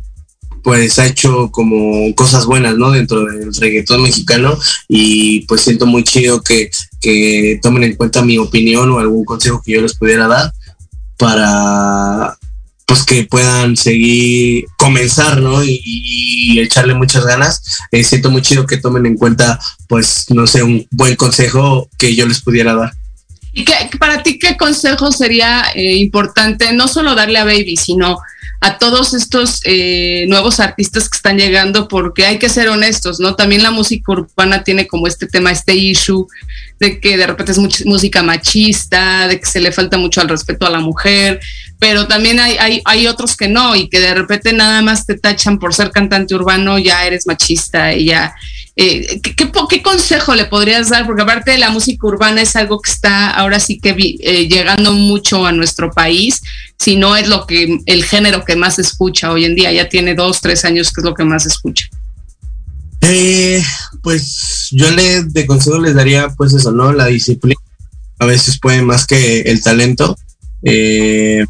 pues 0.62 0.98
ha 0.98 1.06
hecho 1.06 1.50
como 1.50 2.14
cosas 2.14 2.46
buenas, 2.46 2.76
¿no? 2.76 2.90
Dentro 2.90 3.24
del 3.24 3.54
reggaetón 3.54 4.02
mexicano 4.02 4.58
y 4.88 5.40
pues 5.46 5.62
siento 5.62 5.86
muy 5.86 6.04
chido 6.04 6.42
que, 6.42 6.70
que 7.00 7.58
tomen 7.62 7.84
en 7.84 7.96
cuenta 7.96 8.22
mi 8.22 8.38
opinión 8.38 8.90
o 8.90 8.98
algún 8.98 9.24
consejo 9.24 9.62
que 9.64 9.72
yo 9.72 9.82
les 9.82 9.96
pudiera 9.96 10.26
dar 10.26 10.52
para 11.16 12.36
pues 12.86 13.04
que 13.04 13.22
puedan 13.22 13.76
seguir, 13.76 14.64
comenzar, 14.76 15.40
¿no? 15.40 15.62
Y, 15.62 15.80
y 15.84 16.58
echarle 16.58 16.92
muchas 16.94 17.24
ganas. 17.24 17.62
Eh, 17.92 18.02
siento 18.02 18.32
muy 18.32 18.42
chido 18.42 18.66
que 18.66 18.78
tomen 18.78 19.06
en 19.06 19.16
cuenta, 19.16 19.60
pues, 19.88 20.26
no 20.30 20.48
sé, 20.48 20.64
un 20.64 20.84
buen 20.90 21.14
consejo 21.14 21.88
que 21.96 22.16
yo 22.16 22.26
les 22.26 22.40
pudiera 22.40 22.74
dar. 22.74 22.92
¿Y 23.52 23.64
qué, 23.64 23.74
para 23.98 24.24
ti 24.24 24.40
qué 24.40 24.56
consejo 24.56 25.12
sería 25.12 25.66
eh, 25.74 25.96
importante 25.98 26.72
no 26.72 26.88
solo 26.88 27.14
darle 27.14 27.38
a 27.38 27.44
Baby, 27.44 27.76
sino 27.76 28.18
a 28.60 28.76
todos 28.76 29.14
estos 29.14 29.60
eh, 29.64 30.26
nuevos 30.28 30.60
artistas 30.60 31.08
que 31.08 31.16
están 31.16 31.38
llegando, 31.38 31.88
porque 31.88 32.26
hay 32.26 32.38
que 32.38 32.50
ser 32.50 32.68
honestos, 32.68 33.18
¿no? 33.18 33.34
También 33.34 33.62
la 33.62 33.70
música 33.70 34.12
urbana 34.12 34.62
tiene 34.64 34.86
como 34.86 35.06
este 35.06 35.26
tema, 35.26 35.50
este 35.50 35.74
issue 35.74 36.26
de 36.78 37.00
que 37.00 37.16
de 37.16 37.26
repente 37.26 37.52
es 37.52 37.86
música 37.86 38.22
machista, 38.22 39.28
de 39.28 39.40
que 39.40 39.46
se 39.46 39.60
le 39.60 39.72
falta 39.72 39.96
mucho 39.96 40.20
al 40.20 40.28
respeto 40.28 40.66
a 40.66 40.70
la 40.70 40.80
mujer, 40.80 41.40
pero 41.78 42.06
también 42.06 42.38
hay, 42.38 42.58
hay, 42.58 42.82
hay 42.84 43.06
otros 43.06 43.34
que 43.34 43.48
no, 43.48 43.74
y 43.76 43.88
que 43.88 44.00
de 44.00 44.14
repente 44.14 44.52
nada 44.52 44.82
más 44.82 45.06
te 45.06 45.16
tachan 45.16 45.58
por 45.58 45.74
ser 45.74 45.90
cantante 45.90 46.34
urbano, 46.34 46.78
ya 46.78 47.06
eres 47.06 47.26
machista 47.26 47.94
y 47.94 48.06
ya. 48.06 48.34
Eh, 48.76 49.20
¿qué, 49.20 49.34
qué, 49.34 49.50
¿qué, 49.68 49.82
consejo 49.82 50.34
le 50.34 50.46
podrías 50.46 50.88
dar? 50.88 51.06
Porque 51.06 51.22
aparte 51.22 51.50
de 51.50 51.58
la 51.58 51.70
música 51.70 52.06
urbana 52.06 52.40
es 52.40 52.56
algo 52.56 52.80
que 52.80 52.90
está 52.90 53.30
ahora 53.30 53.60
sí 53.60 53.78
que 53.78 53.94
eh, 53.98 54.48
llegando 54.48 54.92
mucho 54.92 55.44
a 55.44 55.52
nuestro 55.52 55.90
país, 55.90 56.40
si 56.78 56.96
no 56.96 57.16
es 57.16 57.28
lo 57.28 57.46
que 57.46 57.78
el 57.86 58.04
género 58.04 58.44
que 58.44 58.56
más 58.56 58.78
escucha 58.78 59.32
hoy 59.32 59.44
en 59.44 59.54
día, 59.54 59.72
ya 59.72 59.88
tiene 59.88 60.14
dos, 60.14 60.40
tres 60.40 60.64
años 60.64 60.92
que 60.92 61.00
es 61.00 61.04
lo 61.04 61.14
que 61.14 61.24
más 61.24 61.46
escucha. 61.46 61.86
Eh, 63.02 63.62
pues 64.02 64.68
yo 64.70 64.90
le 64.90 65.24
de 65.24 65.46
consejo 65.46 65.78
les 65.78 65.94
daría 65.94 66.28
pues 66.28 66.52
eso, 66.52 66.70
¿no? 66.70 66.92
La 66.92 67.06
disciplina 67.06 67.60
a 68.18 68.26
veces 68.26 68.58
puede 68.60 68.82
más 68.82 69.06
que 69.06 69.40
el 69.40 69.62
talento. 69.62 70.16
Eh, 70.62 71.44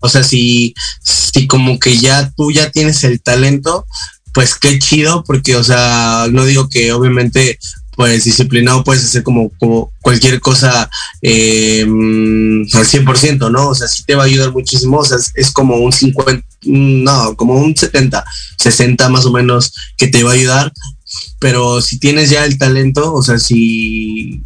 o 0.00 0.08
sea, 0.08 0.22
si, 0.22 0.74
si 1.02 1.46
como 1.46 1.78
que 1.78 1.98
ya 1.98 2.30
tú 2.36 2.52
ya 2.52 2.70
tienes 2.70 3.02
el 3.04 3.20
talento, 3.20 3.86
pues 4.34 4.56
qué 4.56 4.78
chido, 4.78 5.24
porque, 5.24 5.56
o 5.56 5.64
sea, 5.64 6.26
no 6.30 6.44
digo 6.44 6.68
que 6.68 6.92
obviamente 6.92 7.58
pues 7.96 8.24
disciplinado 8.24 8.82
puedes 8.82 9.04
hacer 9.04 9.22
como, 9.22 9.50
como 9.58 9.92
cualquier 10.02 10.40
cosa 10.40 10.90
eh, 11.22 11.82
al 11.82 12.86
100%, 12.86 13.52
¿no? 13.52 13.68
O 13.68 13.74
sea, 13.74 13.86
sí 13.86 14.02
te 14.04 14.16
va 14.16 14.24
a 14.24 14.26
ayudar 14.26 14.52
muchísimo, 14.52 14.98
o 14.98 15.04
sea, 15.04 15.18
es, 15.34 15.50
como 15.52 15.76
un 15.76 15.92
50, 15.92 16.44
no, 16.64 17.36
como 17.36 17.54
un 17.54 17.76
70, 17.76 18.24
60 18.58 19.08
más 19.08 19.24
o 19.26 19.32
menos 19.32 19.72
que 19.96 20.08
te 20.08 20.24
va 20.24 20.32
a 20.32 20.34
ayudar, 20.34 20.72
pero 21.38 21.80
si 21.80 21.98
tienes 21.98 22.30
ya 22.30 22.44
el 22.44 22.58
talento, 22.58 23.14
o 23.14 23.22
sea, 23.22 23.38
si, 23.38 24.42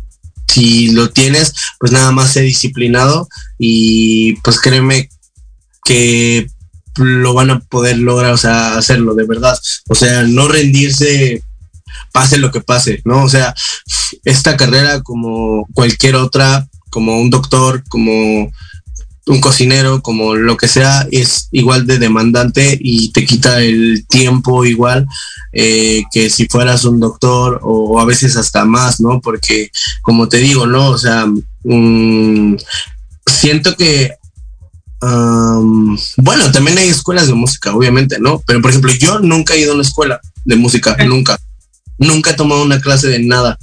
si 0.46 0.90
lo 0.90 1.10
tienes, 1.10 1.54
pues 1.78 1.92
nada 1.92 2.12
más 2.12 2.32
sé 2.32 2.42
disciplinado 2.42 3.28
y 3.58 4.34
pues 4.42 4.60
créeme 4.60 5.08
que 5.84 6.48
lo 6.98 7.34
van 7.34 7.50
a 7.50 7.60
poder 7.60 7.98
lograr, 7.98 8.32
o 8.32 8.36
sea, 8.36 8.76
hacerlo 8.76 9.14
de 9.14 9.24
verdad. 9.24 9.58
O 9.88 9.94
sea, 9.94 10.22
no 10.24 10.48
rendirse, 10.48 11.42
pase 12.12 12.38
lo 12.38 12.50
que 12.50 12.60
pase, 12.60 13.00
¿no? 13.04 13.22
O 13.24 13.28
sea, 13.28 13.54
esta 14.24 14.56
carrera 14.56 15.02
como 15.02 15.66
cualquier 15.74 16.16
otra, 16.16 16.66
como 16.90 17.20
un 17.20 17.30
doctor, 17.30 17.84
como 17.88 18.50
un 19.28 19.40
cocinero, 19.40 20.02
como 20.02 20.34
lo 20.34 20.56
que 20.56 20.68
sea, 20.68 21.06
es 21.10 21.48
igual 21.52 21.86
de 21.86 21.98
demandante 21.98 22.78
y 22.80 23.12
te 23.12 23.24
quita 23.26 23.60
el 23.60 24.06
tiempo 24.08 24.64
igual 24.64 25.06
eh, 25.52 26.04
que 26.12 26.30
si 26.30 26.46
fueras 26.46 26.84
un 26.84 26.98
doctor 26.98 27.60
o, 27.62 28.00
a 28.00 28.04
veces 28.04 28.36
hasta 28.36 28.64
más, 28.64 29.00
¿no? 29.00 29.20
Porque, 29.20 29.70
como 30.02 30.28
te 30.28 30.38
digo, 30.38 30.66
¿no? 30.66 30.90
O 30.90 30.98
sea, 30.98 31.26
mm, 31.64 32.56
siento 33.26 33.76
que 33.76 34.12
bueno, 35.00 36.50
también 36.52 36.78
hay 36.78 36.88
escuelas 36.88 37.26
de 37.28 37.34
música, 37.34 37.74
obviamente, 37.74 38.18
¿no? 38.18 38.42
Pero 38.46 38.60
por 38.60 38.70
ejemplo, 38.70 38.92
yo 38.92 39.20
nunca 39.20 39.54
he 39.54 39.60
ido 39.60 39.72
a 39.72 39.74
una 39.74 39.82
escuela 39.82 40.20
de 40.44 40.56
música, 40.56 40.96
nunca. 41.06 41.38
Nunca 41.98 42.30
he 42.30 42.34
tomado 42.34 42.62
una 42.62 42.80
clase 42.80 43.08
de 43.08 43.20
nada. 43.20 43.58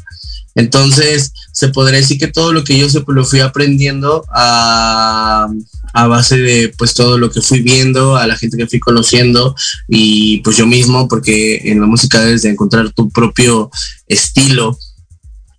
Entonces, 0.55 1.33
se 1.51 1.69
podría 1.69 1.99
decir 1.99 2.17
que 2.17 2.27
todo 2.27 2.53
lo 2.53 2.63
que 2.63 2.77
yo 2.77 2.89
sé, 2.89 3.01
pues 3.01 3.15
lo 3.15 3.25
fui 3.25 3.41
aprendiendo 3.41 4.23
a, 4.33 5.47
a, 5.93 6.07
base 6.07 6.37
de 6.37 6.73
pues 6.77 6.93
todo 6.93 7.17
lo 7.17 7.29
que 7.29 7.41
fui 7.41 7.61
viendo, 7.61 8.15
a 8.15 8.25
la 8.25 8.37
gente 8.37 8.55
que 8.55 8.67
fui 8.67 8.79
conociendo 8.79 9.55
y 9.87 10.39
pues 10.39 10.55
yo 10.55 10.65
mismo, 10.65 11.09
porque 11.09 11.61
en 11.65 11.81
la 11.81 11.87
música 11.87 12.21
debes 12.21 12.43
de 12.43 12.51
encontrar 12.51 12.91
tu 12.91 13.09
propio 13.09 13.69
estilo. 14.07 14.77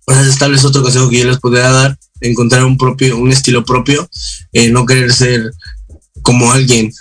Entonces, 0.07 0.39
tal 0.39 0.51
vez 0.51 0.65
otro 0.65 0.81
consejo 0.81 1.09
que 1.09 1.19
yo 1.19 1.25
les 1.25 1.39
podría 1.39 1.69
dar, 1.69 1.97
encontrar 2.21 2.63
un 2.65 2.77
propio, 2.77 3.17
un 3.17 3.31
estilo 3.31 3.63
propio, 3.63 4.09
eh, 4.53 4.69
no 4.69 4.85
querer 4.85 5.11
ser 5.13 5.51
como 6.21 6.51
alguien, 6.51 6.91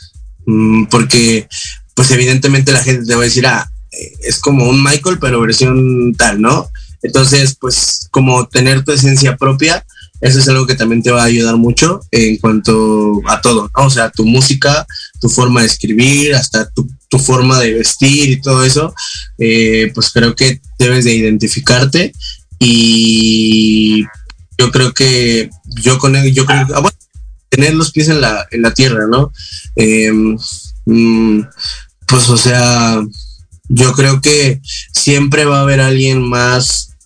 mm, 0.46 0.84
porque 0.86 1.48
pues 1.94 2.10
evidentemente 2.10 2.72
la 2.72 2.82
gente 2.82 3.06
te 3.06 3.14
va 3.14 3.22
a 3.22 3.24
decir, 3.24 3.46
ah, 3.46 3.70
eh, 3.90 4.12
es 4.20 4.38
como 4.38 4.68
un 4.68 4.82
Michael, 4.82 5.18
pero 5.20 5.40
versión 5.40 6.14
tal, 6.14 6.40
¿no? 6.40 6.68
Entonces, 7.02 7.56
pues 7.60 8.08
como 8.10 8.46
tener 8.48 8.84
tu 8.84 8.92
esencia 8.92 9.36
propia, 9.36 9.84
eso 10.20 10.38
es 10.38 10.48
algo 10.48 10.66
que 10.66 10.74
también 10.74 11.02
te 11.02 11.10
va 11.10 11.22
a 11.22 11.26
ayudar 11.26 11.56
mucho 11.56 12.00
en 12.10 12.38
cuanto 12.38 13.20
a 13.26 13.40
todo. 13.40 13.70
O 13.74 13.90
sea, 13.90 14.10
tu 14.10 14.24
música, 14.24 14.86
tu 15.20 15.28
forma 15.28 15.60
de 15.60 15.66
escribir, 15.66 16.34
hasta 16.34 16.70
tu, 16.70 16.88
forma 17.18 17.58
de 17.60 17.72
vestir 17.72 18.30
y 18.30 18.40
todo 18.42 18.62
eso, 18.62 18.94
eh, 19.38 19.90
pues 19.94 20.10
creo 20.10 20.36
que 20.36 20.60
debes 20.78 21.06
de 21.06 21.14
identificarte 21.14 22.12
y 22.58 24.04
yo 24.58 24.70
creo 24.70 24.92
que 24.92 25.50
yo 25.82 25.98
con 25.98 26.16
él, 26.16 26.32
yo 26.32 26.46
creo 26.46 26.66
ah, 26.74 26.80
bueno, 26.80 26.96
tener 27.48 27.74
los 27.74 27.92
pies 27.92 28.08
en 28.08 28.20
la, 28.20 28.46
en 28.50 28.62
la 28.62 28.74
tierra, 28.74 29.06
¿no? 29.08 29.32
Mm, 30.86 31.42
pues 32.06 32.28
o 32.28 32.36
sea, 32.36 33.00
yo 33.68 33.92
creo 33.92 34.20
que 34.20 34.60
siempre 34.92 35.44
va 35.44 35.58
a 35.58 35.62
haber 35.62 35.80
alguien 35.80 36.22
más 36.22 36.96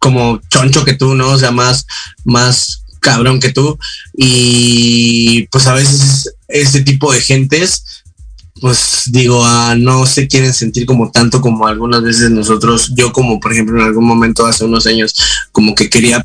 como 0.00 0.40
choncho 0.48 0.84
que 0.84 0.94
tú, 0.94 1.14
¿no? 1.14 1.30
O 1.30 1.38
sea, 1.38 1.52
más, 1.52 1.86
más 2.24 2.82
cabrón 3.00 3.38
que 3.38 3.52
tú. 3.52 3.78
Y 4.16 5.46
pues 5.48 5.66
a 5.66 5.74
veces 5.74 6.34
este 6.48 6.82
tipo 6.82 7.12
de 7.12 7.20
gentes, 7.20 7.84
pues 8.60 9.04
digo, 9.06 9.44
ah, 9.44 9.74
no 9.76 10.06
se 10.06 10.28
quieren 10.28 10.52
sentir 10.52 10.86
como 10.86 11.10
tanto 11.10 11.40
como 11.40 11.66
algunas 11.66 12.02
veces 12.02 12.30
nosotros, 12.30 12.92
yo 12.94 13.12
como 13.12 13.40
por 13.40 13.52
ejemplo 13.52 13.80
en 13.80 13.86
algún 13.86 14.04
momento 14.04 14.46
hace 14.46 14.64
unos 14.64 14.86
años, 14.86 15.14
como 15.52 15.74
que 15.74 15.88
quería 15.88 16.24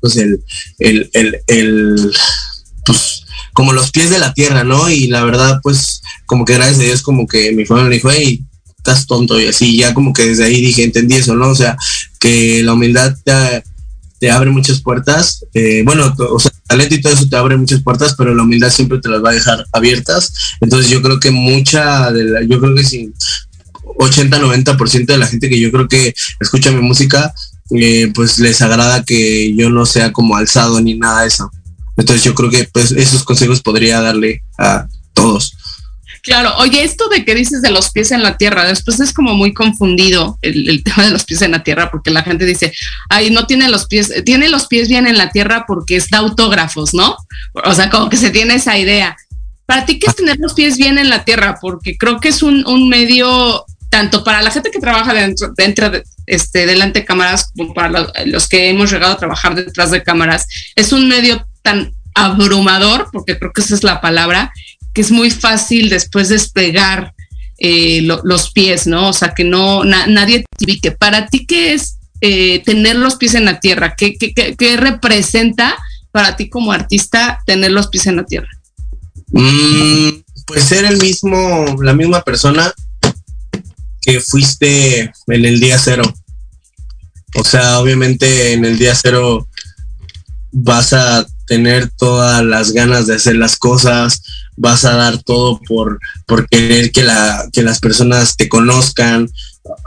pues 0.00 0.16
el, 0.16 0.42
el, 0.78 1.10
el, 1.12 1.40
el 1.46 2.12
pues 2.84 3.24
como 3.52 3.72
los 3.72 3.90
pies 3.90 4.10
de 4.10 4.18
la 4.18 4.32
tierra, 4.32 4.64
¿no? 4.64 4.88
Y 4.88 5.08
la 5.08 5.24
verdad, 5.24 5.60
pues, 5.62 6.02
como 6.26 6.44
que 6.44 6.54
gracias 6.54 6.78
a 6.78 6.82
Dios, 6.82 7.02
como 7.02 7.26
que 7.26 7.52
mi 7.52 7.66
familia 7.66 7.88
me 7.88 7.94
dijo, 7.96 8.10
hey, 8.10 8.42
estás 8.76 9.06
tonto 9.06 9.38
y 9.38 9.46
así, 9.46 9.76
ya 9.76 9.92
como 9.92 10.12
que 10.12 10.26
desde 10.26 10.44
ahí 10.44 10.60
dije, 10.60 10.84
entendí 10.84 11.16
eso, 11.16 11.34
¿no? 11.34 11.48
O 11.48 11.54
sea, 11.54 11.76
que 12.18 12.62
la 12.62 12.72
humildad 12.72 13.14
te, 13.24 13.62
abre 14.28 14.50
muchas 14.50 14.80
puertas, 14.80 15.46
eh, 15.54 15.82
bueno, 15.84 16.12
o 16.18 16.40
sea, 16.40 16.50
talento 16.66 16.94
y 16.94 17.00
todo 17.00 17.12
eso 17.12 17.28
te 17.28 17.36
abre 17.36 17.56
muchas 17.56 17.82
puertas, 17.82 18.14
pero 18.18 18.34
la 18.34 18.42
humildad 18.42 18.70
siempre 18.70 18.98
te 18.98 19.08
las 19.08 19.22
va 19.22 19.30
a 19.30 19.34
dejar 19.34 19.64
abiertas. 19.72 20.32
Entonces 20.60 20.90
yo 20.90 21.00
creo 21.00 21.20
que 21.20 21.30
mucha 21.30 22.10
de 22.10 22.24
la, 22.24 22.42
yo 22.42 22.60
creo 22.60 22.74
que 22.74 22.84
sí, 22.84 23.12
80-90% 23.98 25.06
de 25.06 25.18
la 25.18 25.26
gente 25.26 25.48
que 25.48 25.60
yo 25.60 25.70
creo 25.70 25.88
que 25.88 26.14
escucha 26.40 26.70
mi 26.70 26.82
música, 26.82 27.32
eh, 27.70 28.10
pues 28.14 28.38
les 28.38 28.60
agrada 28.62 29.04
que 29.04 29.54
yo 29.54 29.70
no 29.70 29.86
sea 29.86 30.12
como 30.12 30.36
alzado 30.36 30.80
ni 30.80 30.94
nada 30.94 31.22
de 31.22 31.28
eso. 31.28 31.50
Entonces 31.96 32.24
yo 32.24 32.34
creo 32.34 32.50
que 32.50 32.68
pues 32.72 32.92
esos 32.92 33.24
consejos 33.24 33.60
podría 33.60 34.00
darle 34.00 34.42
a 34.58 34.86
todos. 35.12 35.54
Claro, 36.22 36.54
oye, 36.58 36.84
esto 36.84 37.08
de 37.08 37.24
que 37.24 37.34
dices 37.34 37.62
de 37.62 37.70
los 37.70 37.90
pies 37.90 38.10
en 38.10 38.22
la 38.22 38.36
tierra, 38.36 38.66
después 38.66 39.00
es 39.00 39.12
como 39.12 39.34
muy 39.34 39.54
confundido 39.54 40.38
el, 40.42 40.82
tema 40.84 41.04
de 41.04 41.12
los 41.12 41.24
pies 41.24 41.42
en 41.42 41.52
la 41.52 41.62
tierra, 41.62 41.90
porque 41.90 42.10
la 42.10 42.22
gente 42.22 42.44
dice, 42.44 42.72
ay, 43.08 43.30
no 43.30 43.46
tiene 43.46 43.68
los 43.68 43.86
pies, 43.86 44.12
tiene 44.24 44.48
los 44.48 44.66
pies 44.66 44.88
bien 44.88 45.06
en 45.06 45.18
la 45.18 45.30
tierra 45.30 45.64
porque 45.66 45.96
está 45.96 46.18
autógrafos, 46.18 46.94
¿no? 46.94 47.16
O 47.64 47.74
sea, 47.74 47.88
como 47.90 48.10
que 48.10 48.16
se 48.16 48.30
tiene 48.30 48.54
esa 48.54 48.78
idea. 48.78 49.16
Para 49.66 49.86
ti, 49.86 49.98
¿qué 49.98 50.06
es 50.08 50.16
tener 50.16 50.38
los 50.38 50.54
pies 50.54 50.76
bien 50.76 50.98
en 50.98 51.08
la 51.08 51.24
tierra? 51.24 51.58
Porque 51.60 51.96
creo 51.96 52.20
que 52.20 52.28
es 52.28 52.42
un, 52.42 52.88
medio, 52.88 53.64
tanto 53.88 54.24
para 54.24 54.42
la 54.42 54.50
gente 54.50 54.70
que 54.70 54.80
trabaja 54.80 55.14
dentro, 55.14 55.52
dentro 55.56 55.90
de, 55.90 56.02
este, 56.26 56.66
delante 56.66 57.00
de 57.00 57.06
cámaras, 57.06 57.50
como 57.56 57.72
para 57.72 58.08
los 58.26 58.48
que 58.48 58.68
hemos 58.68 58.90
llegado 58.90 59.12
a 59.12 59.18
trabajar 59.18 59.54
detrás 59.54 59.90
de 59.90 60.02
cámaras, 60.02 60.46
es 60.74 60.92
un 60.92 61.08
medio 61.08 61.46
tan 61.62 61.94
abrumador, 62.14 63.08
porque 63.12 63.38
creo 63.38 63.52
que 63.52 63.60
esa 63.60 63.74
es 63.74 63.84
la 63.84 64.00
palabra, 64.00 64.52
que 64.92 65.00
es 65.00 65.10
muy 65.10 65.30
fácil 65.30 65.88
después 65.88 66.28
despegar 66.28 67.14
eh, 67.58 68.00
los 68.02 68.50
pies, 68.52 68.86
¿no? 68.86 69.10
O 69.10 69.12
sea, 69.12 69.34
que 69.34 69.44
no 69.44 69.84
nadie 69.84 70.44
te 70.56 70.64
ubique. 70.64 70.92
Para 70.92 71.26
ti, 71.26 71.46
¿qué 71.46 71.74
es 71.74 71.98
eh, 72.20 72.62
tener 72.64 72.96
los 72.96 73.16
pies 73.16 73.34
en 73.34 73.44
la 73.44 73.60
tierra? 73.60 73.94
¿Qué, 73.96 74.16
qué, 74.16 74.76
representa 74.76 75.76
para 76.10 76.36
ti 76.36 76.48
como 76.48 76.72
artista 76.72 77.42
tener 77.46 77.70
los 77.70 77.88
pies 77.88 78.06
en 78.06 78.16
la 78.16 78.24
tierra? 78.24 78.48
Mm, 79.28 80.08
pues 80.46 80.64
ser 80.64 80.84
el 80.86 80.96
mismo, 80.96 81.76
la 81.82 81.92
misma 81.92 82.22
persona 82.22 82.72
que 84.00 84.20
fuiste 84.20 85.12
en 85.26 85.44
el 85.44 85.60
día 85.60 85.78
cero. 85.78 86.02
O 87.36 87.44
sea, 87.44 87.78
obviamente 87.78 88.54
en 88.54 88.64
el 88.64 88.78
día 88.78 88.94
cero 88.94 89.46
vas 90.50 90.92
a 90.92 91.26
tener 91.50 91.90
todas 91.98 92.44
las 92.44 92.70
ganas 92.70 93.08
de 93.08 93.16
hacer 93.16 93.34
las 93.34 93.56
cosas, 93.56 94.22
vas 94.56 94.84
a 94.84 94.94
dar 94.94 95.20
todo 95.20 95.58
por, 95.66 95.98
por 96.24 96.48
querer 96.48 96.92
que, 96.92 97.02
la, 97.02 97.48
que 97.52 97.64
las 97.64 97.80
personas 97.80 98.36
te 98.36 98.48
conozcan. 98.48 99.28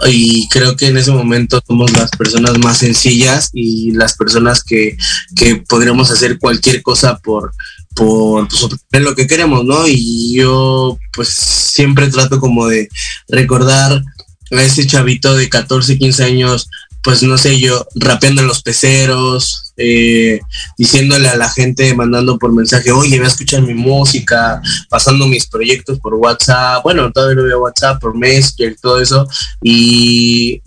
Y 0.05 0.49
creo 0.49 0.75
que 0.75 0.87
en 0.87 0.97
ese 0.97 1.11
momento 1.11 1.63
somos 1.65 1.93
las 1.93 2.11
personas 2.11 2.57
más 2.59 2.79
sencillas 2.79 3.49
y 3.53 3.93
las 3.93 4.17
personas 4.17 4.61
que, 4.61 4.97
que 5.37 5.55
podríamos 5.55 6.11
hacer 6.11 6.37
cualquier 6.37 6.83
cosa 6.83 7.17
por, 7.19 7.53
por 7.95 8.49
pues, 8.49 9.01
lo 9.01 9.15
que 9.15 9.25
queremos, 9.25 9.63
¿no? 9.63 9.87
Y 9.87 10.33
yo 10.35 10.99
pues 11.13 11.29
siempre 11.29 12.09
trato 12.09 12.41
como 12.41 12.67
de 12.67 12.89
recordar 13.29 14.03
a 14.51 14.61
ese 14.61 14.85
chavito 14.85 15.33
de 15.37 15.47
14, 15.47 15.97
15 15.97 16.23
años 16.25 16.67
pues 17.03 17.21
no 17.21 17.37
sé 17.37 17.59
yo, 17.59 17.85
rapeando 17.95 18.41
en 18.41 18.47
los 18.47 18.61
peceros, 18.61 19.73
eh, 19.75 20.39
diciéndole 20.77 21.27
a 21.27 21.35
la 21.35 21.49
gente, 21.49 21.93
mandando 21.95 22.37
por 22.37 22.53
mensaje, 22.53 22.91
oye, 22.91 23.17
voy 23.17 23.25
a 23.25 23.29
escuchar 23.29 23.61
mi 23.61 23.73
música, 23.73 24.61
pasando 24.89 25.27
mis 25.27 25.47
proyectos 25.47 25.99
por 25.99 26.13
WhatsApp, 26.13 26.81
bueno, 26.83 27.11
todavía 27.11 27.35
lo 27.35 27.43
veo 27.43 27.61
WhatsApp, 27.61 27.99
por 27.99 28.15
Messenger, 28.17 28.75
todo 28.81 29.01
eso, 29.01 29.27
y 29.61 30.61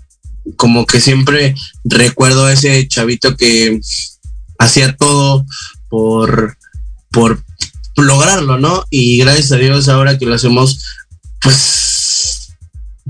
como 0.57 0.87
que 0.87 1.01
siempre 1.01 1.55
recuerdo 1.85 2.45
a 2.45 2.53
ese 2.53 2.87
chavito 2.87 3.37
que 3.37 3.81
hacía 4.59 4.97
todo 4.97 5.47
por, 5.89 6.57
por 7.11 7.43
lograrlo, 7.97 8.59
¿no? 8.59 8.85
Y 8.91 9.19
gracias 9.19 9.53
a 9.53 9.57
Dios 9.57 9.89
ahora 9.89 10.19
que 10.19 10.27
lo 10.27 10.35
hacemos, 10.35 10.85
pues 11.41 12.57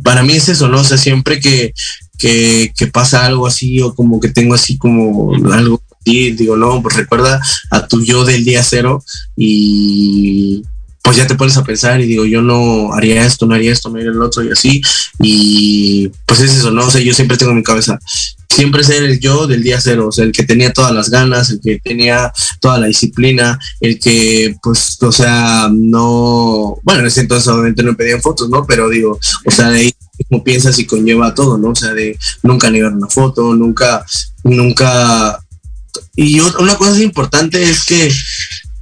para 0.02 0.22
mí 0.22 0.34
es 0.34 0.48
eso, 0.48 0.68
¿no? 0.68 0.80
O 0.80 0.84
sea, 0.84 0.98
siempre 0.98 1.40
que, 1.40 1.72
que, 2.18 2.72
pasa 2.92 3.26
algo 3.26 3.46
así 3.46 3.80
o 3.80 3.94
como 3.94 4.20
que 4.20 4.28
tengo 4.28 4.54
así 4.54 4.78
como 4.78 5.34
algo 5.52 5.82
y 6.04 6.30
digo, 6.30 6.56
no, 6.56 6.80
pues 6.82 6.96
recuerda 6.96 7.40
a 7.70 7.86
tu 7.88 8.02
yo 8.04 8.24
del 8.24 8.44
día 8.44 8.62
cero 8.62 9.02
y 9.36 10.62
pues 11.02 11.16
ya 11.16 11.26
te 11.26 11.34
pones 11.34 11.56
a 11.56 11.64
pensar 11.64 12.00
y 12.00 12.06
digo, 12.06 12.24
yo 12.24 12.42
no 12.42 12.92
haría 12.92 13.24
esto, 13.24 13.46
no 13.46 13.54
haría 13.54 13.72
esto, 13.72 13.88
no 13.88 13.96
haría 13.96 14.10
el 14.10 14.20
otro 14.20 14.42
y 14.42 14.50
así. 14.50 14.82
Y 15.20 16.08
pues 16.26 16.40
es 16.40 16.52
eso, 16.56 16.72
¿no? 16.72 16.86
O 16.86 16.90
sea, 16.90 17.00
yo 17.00 17.14
siempre 17.14 17.36
tengo 17.36 17.52
en 17.52 17.58
mi 17.58 17.62
cabeza, 17.62 17.98
siempre 18.48 18.82
ser 18.82 19.02
el 19.02 19.20
yo 19.20 19.46
del 19.46 19.62
día 19.62 19.80
cero, 19.80 20.08
o 20.08 20.12
sea, 20.12 20.24
el 20.24 20.32
que 20.32 20.42
tenía 20.42 20.72
todas 20.72 20.92
las 20.92 21.10
ganas, 21.10 21.50
el 21.50 21.60
que 21.60 21.78
tenía 21.78 22.32
toda 22.60 22.78
la 22.78 22.86
disciplina, 22.86 23.58
el 23.80 24.00
que, 24.00 24.56
pues, 24.62 25.00
o 25.02 25.12
sea, 25.12 25.68
no, 25.72 26.78
bueno, 26.82 27.00
en 27.00 27.06
ese 27.06 27.20
entonces 27.20 27.46
obviamente 27.48 27.82
no 27.82 27.96
pedían 27.96 28.22
fotos, 28.22 28.48
¿no? 28.48 28.64
Pero 28.66 28.88
digo, 28.88 29.20
o 29.44 29.50
sea, 29.50 29.70
de 29.70 29.78
ahí 29.78 29.94
como 30.28 30.44
piensas 30.44 30.78
y 30.78 30.86
conlleva 30.86 31.34
todo, 31.34 31.58
¿no? 31.58 31.70
O 31.70 31.74
sea, 31.74 31.92
de 31.92 32.18
nunca 32.42 32.70
negar 32.70 32.92
una 32.92 33.08
foto, 33.08 33.54
nunca, 33.54 34.04
nunca... 34.44 35.40
Y 36.14 36.40
una 36.40 36.76
cosa 36.76 37.02
importante 37.02 37.62
es 37.62 37.84
que 37.84 38.10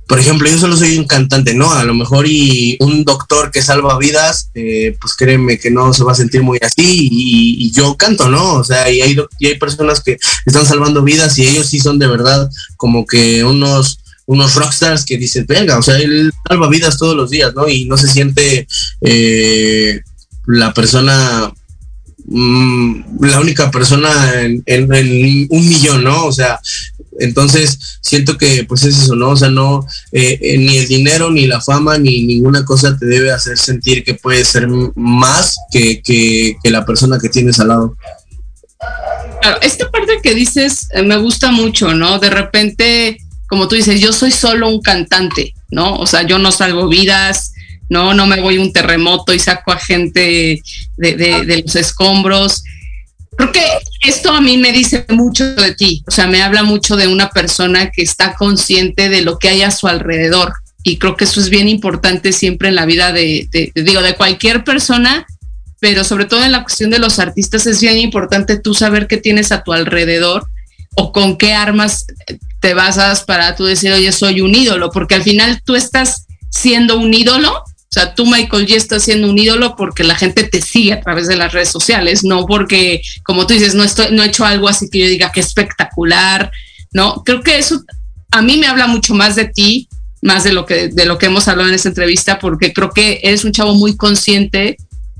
por 0.06 0.18
ejemplo, 0.18 0.48
yo 0.50 0.58
solo 0.58 0.76
soy 0.76 0.98
un 0.98 1.06
cantante, 1.06 1.54
¿no? 1.54 1.72
A 1.72 1.82
lo 1.84 1.94
mejor 1.94 2.26
y 2.28 2.76
un 2.80 3.04
doctor 3.04 3.50
que 3.50 3.62
salva 3.62 3.98
vidas, 3.98 4.50
eh, 4.54 4.96
pues 5.00 5.14
créeme 5.14 5.58
que 5.58 5.70
no 5.70 5.94
se 5.94 6.04
va 6.04 6.12
a 6.12 6.16
sentir 6.16 6.42
muy 6.42 6.58
así 6.60 7.08
y, 7.10 7.72
yo 7.72 7.96
canto, 7.96 8.28
¿no? 8.28 8.54
O 8.54 8.64
sea, 8.64 8.90
y 8.90 9.00
hay, 9.00 9.16
y 9.38 9.46
hay 9.46 9.58
personas 9.58 10.00
que 10.00 10.18
están 10.44 10.66
salvando 10.66 11.02
vidas 11.02 11.38
y 11.38 11.46
ellos 11.46 11.68
sí 11.68 11.80
son 11.80 11.98
de 11.98 12.06
verdad 12.06 12.50
como 12.76 13.06
que 13.06 13.44
unos 13.44 13.98
unos 14.26 14.54
rockstars 14.54 15.04
que 15.04 15.18
dicen, 15.18 15.44
venga, 15.46 15.78
o 15.78 15.82
sea, 15.82 15.98
él 15.98 16.32
salva 16.48 16.68
vidas 16.68 16.96
todos 16.96 17.14
los 17.14 17.28
días, 17.30 17.54
¿no? 17.54 17.68
Y 17.68 17.84
no 17.86 17.98
se 17.98 18.08
siente 18.08 18.66
eh, 19.02 20.00
la 20.46 20.72
persona 20.72 21.52
mm, 22.26 23.24
la 23.24 23.40
única 23.40 23.70
persona 23.70 24.10
en, 24.40 24.62
un 25.50 25.68
millón, 25.68 26.04
¿no? 26.04 26.26
O 26.26 26.32
sea, 26.32 26.60
entonces, 27.18 27.98
siento 28.00 28.36
que 28.36 28.64
pues 28.64 28.84
es 28.84 28.98
eso, 28.98 29.14
¿no? 29.14 29.30
O 29.30 29.36
sea, 29.36 29.48
no, 29.48 29.86
eh, 30.12 30.38
eh, 30.40 30.58
ni 30.58 30.78
el 30.78 30.88
dinero, 30.88 31.30
ni 31.30 31.46
la 31.46 31.60
fama, 31.60 31.98
ni 31.98 32.22
ninguna 32.22 32.64
cosa 32.64 32.96
te 32.98 33.06
debe 33.06 33.32
hacer 33.32 33.58
sentir 33.58 34.04
que 34.04 34.14
puedes 34.14 34.48
ser 34.48 34.68
más 34.94 35.56
que, 35.70 36.02
que, 36.02 36.56
la 36.70 36.84
persona 36.84 37.18
que 37.18 37.28
tienes 37.28 37.60
al 37.60 37.68
lado. 37.68 37.96
Claro, 39.40 39.60
esta 39.62 39.90
parte 39.90 40.18
que 40.22 40.34
dices 40.34 40.88
eh, 40.90 41.02
me 41.02 41.16
gusta 41.18 41.52
mucho, 41.52 41.94
¿no? 41.94 42.18
De 42.18 42.30
repente, 42.30 43.18
como 43.46 43.68
tú 43.68 43.76
dices, 43.76 44.00
yo 44.00 44.12
soy 44.12 44.32
solo 44.32 44.68
un 44.68 44.80
cantante, 44.80 45.54
¿no? 45.70 45.96
O 45.96 46.06
sea, 46.06 46.22
yo 46.22 46.38
no 46.38 46.50
salgo 46.50 46.88
vidas, 46.88 47.52
no, 47.88 48.14
no 48.14 48.26
me 48.26 48.40
voy 48.40 48.56
a 48.56 48.60
un 48.60 48.72
terremoto 48.72 49.34
y 49.34 49.38
saco 49.38 49.72
a 49.72 49.78
gente 49.78 50.62
de, 50.96 51.62
los 51.64 51.76
escombros 51.76 52.62
Creo 53.36 53.52
que 53.52 53.62
esto 54.02 54.32
a 54.32 54.40
mí 54.40 54.58
me 54.58 54.72
dice 54.72 55.04
mucho 55.08 55.54
de 55.54 55.74
ti, 55.74 56.04
o 56.06 56.10
sea, 56.10 56.26
me 56.26 56.42
habla 56.42 56.62
mucho 56.62 56.96
de 56.96 57.08
una 57.08 57.30
persona 57.30 57.90
que 57.90 58.02
está 58.02 58.34
consciente 58.34 59.08
de 59.08 59.22
lo 59.22 59.38
que 59.38 59.48
hay 59.48 59.62
a 59.62 59.70
su 59.70 59.88
alrededor. 59.88 60.54
Y 60.82 60.98
creo 60.98 61.16
que 61.16 61.24
eso 61.24 61.40
es 61.40 61.48
bien 61.48 61.68
importante 61.68 62.32
siempre 62.32 62.68
en 62.68 62.74
la 62.74 62.84
vida 62.84 63.12
de, 63.12 63.48
digo, 63.74 64.02
de 64.02 64.14
cualquier 64.14 64.64
persona, 64.64 65.26
pero 65.80 66.04
sobre 66.04 66.26
todo 66.26 66.44
en 66.44 66.52
la 66.52 66.62
cuestión 66.62 66.90
de 66.90 66.98
los 66.98 67.18
artistas 67.18 67.66
es 67.66 67.80
bien 67.80 67.98
importante 67.98 68.58
tú 68.58 68.74
saber 68.74 69.06
qué 69.06 69.16
tienes 69.16 69.50
a 69.50 69.62
tu 69.62 69.72
alrededor 69.72 70.46
o 70.96 71.10
con 71.10 71.36
qué 71.36 71.54
armas 71.54 72.06
te 72.60 72.74
basas 72.74 73.24
para 73.24 73.56
tú 73.56 73.64
decir, 73.64 73.92
oye, 73.92 74.12
soy 74.12 74.42
un 74.42 74.54
ídolo, 74.54 74.90
porque 74.90 75.14
al 75.14 75.22
final 75.22 75.60
tú 75.64 75.74
estás 75.74 76.26
siendo 76.50 76.98
un 76.98 77.12
ídolo 77.12 77.64
sea, 77.94 78.14
tú, 78.14 78.26
Michael, 78.26 78.66
ya 78.66 78.76
estás 78.76 79.04
siendo 79.04 79.30
un 79.30 79.38
ídolo 79.38 79.76
porque 79.76 80.02
la 80.02 80.16
gente 80.16 80.44
te 80.44 80.60
sigue 80.60 80.92
a 80.94 81.00
través 81.00 81.28
de 81.28 81.36
las 81.36 81.52
redes 81.52 81.70
sociales, 81.70 82.24
no 82.24 82.44
porque, 82.44 83.00
como 83.22 83.46
tú 83.46 83.54
dices, 83.54 83.74
no 83.74 83.84
he 84.22 84.26
hecho 84.26 84.44
algo 84.44 84.68
así 84.68 84.90
que 84.90 84.98
yo 84.98 85.06
diga 85.06 85.30
que 85.30 85.40
espectacular, 85.40 86.50
¿no? 86.92 87.22
Creo 87.24 87.42
que 87.42 87.58
eso 87.58 87.82
a 88.32 88.42
mí 88.42 88.56
me 88.56 88.66
habla 88.66 88.88
mucho 88.88 89.14
más 89.14 89.36
de 89.36 89.44
ti, 89.44 89.88
más 90.22 90.42
de 90.42 90.52
lo 90.52 90.66
que, 90.66 90.88
de 90.88 91.04
lo 91.04 91.18
que 91.18 91.26
hemos 91.26 91.46
hablado 91.46 91.68
en 91.68 91.74
esta 91.76 91.88
entrevista, 91.88 92.40
porque 92.40 92.72
creo 92.72 92.90
que 92.90 93.20
eres 93.22 93.44
un 93.44 93.52
chavo 93.52 93.74
muy 93.74 93.96
consciente 93.96 94.76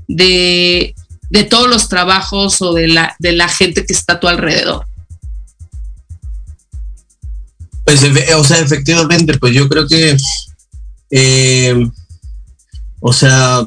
de, 0.07 0.93
de 1.29 1.43
todos 1.45 1.69
los 1.69 1.87
trabajos 1.87 2.61
o 2.61 2.73
de 2.73 2.89
la, 2.89 3.15
de 3.19 3.31
la 3.31 3.47
gente 3.47 3.85
que 3.85 3.93
está 3.93 4.13
a 4.13 4.19
tu 4.19 4.27
alrededor. 4.27 4.85
Pues, 7.85 8.03
o 8.35 8.43
sea, 8.43 8.59
efectivamente, 8.59 9.37
pues 9.37 9.53
yo 9.53 9.69
creo 9.69 9.87
que 9.87 10.17
eh, 11.11 11.87
o 13.07 13.13
sea, 13.13 13.63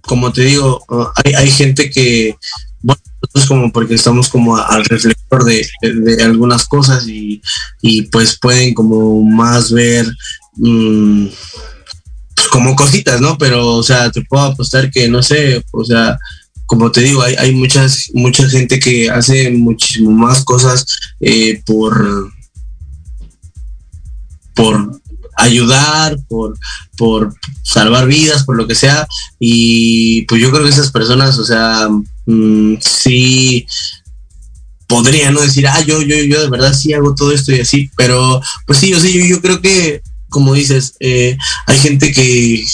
como 0.00 0.32
te 0.32 0.40
digo, 0.40 0.82
hay, 1.22 1.50
gente 1.50 1.90
que, 1.90 2.34
bueno, 2.80 3.02
nosotros 3.20 3.46
como 3.46 3.70
porque 3.70 3.96
estamos 3.96 4.30
como 4.30 4.56
al 4.56 4.82
reflector 4.86 5.44
de, 5.44 6.22
algunas 6.24 6.64
cosas 6.64 7.06
y, 7.06 7.42
pues 8.10 8.38
pueden 8.38 8.72
como 8.72 9.22
más 9.22 9.70
ver 9.70 10.06
mm, 10.56 11.26
pues 12.34 12.48
como 12.48 12.74
cositas, 12.74 13.20
¿no? 13.20 13.36
Pero, 13.36 13.74
o 13.74 13.82
sea, 13.82 14.10
te 14.10 14.22
puedo 14.22 14.44
apostar 14.44 14.90
que, 14.90 15.06
no 15.06 15.22
sé, 15.22 15.62
o 15.70 15.84
sea, 15.84 16.18
como 16.64 16.90
te 16.90 17.02
digo, 17.02 17.20
hay, 17.20 17.34
hay 17.34 17.54
muchas, 17.54 18.10
mucha 18.14 18.48
gente 18.48 18.78
que 18.78 19.10
hace 19.10 19.50
muchísimo 19.50 20.12
más 20.12 20.46
cosas 20.46 20.86
eh, 21.20 21.60
por 21.66 22.32
por 24.54 24.97
ayudar, 25.38 26.18
por, 26.28 26.58
por 26.96 27.34
salvar 27.62 28.06
vidas, 28.06 28.44
por 28.44 28.56
lo 28.56 28.66
que 28.66 28.74
sea. 28.74 29.06
Y 29.38 30.22
pues 30.22 30.42
yo 30.42 30.50
creo 30.50 30.64
que 30.64 30.70
esas 30.70 30.90
personas, 30.90 31.38
o 31.38 31.44
sea, 31.44 31.88
mm, 32.26 32.74
sí 32.80 33.66
podrían 34.86 35.34
no 35.34 35.42
decir, 35.42 35.66
ah, 35.68 35.80
yo, 35.82 36.02
yo, 36.02 36.16
yo 36.16 36.40
de 36.40 36.50
verdad 36.50 36.74
sí 36.74 36.92
hago 36.92 37.14
todo 37.14 37.32
esto 37.32 37.52
y 37.52 37.60
así, 37.60 37.90
pero 37.96 38.40
pues 38.66 38.78
sí, 38.78 38.90
yo 38.90 38.98
sí, 38.98 39.12
yo, 39.12 39.24
yo 39.26 39.40
creo 39.40 39.60
que, 39.60 40.02
como 40.30 40.54
dices, 40.54 40.94
eh, 41.00 41.36
hay 41.66 41.78
gente 41.78 42.10
que 42.12 42.64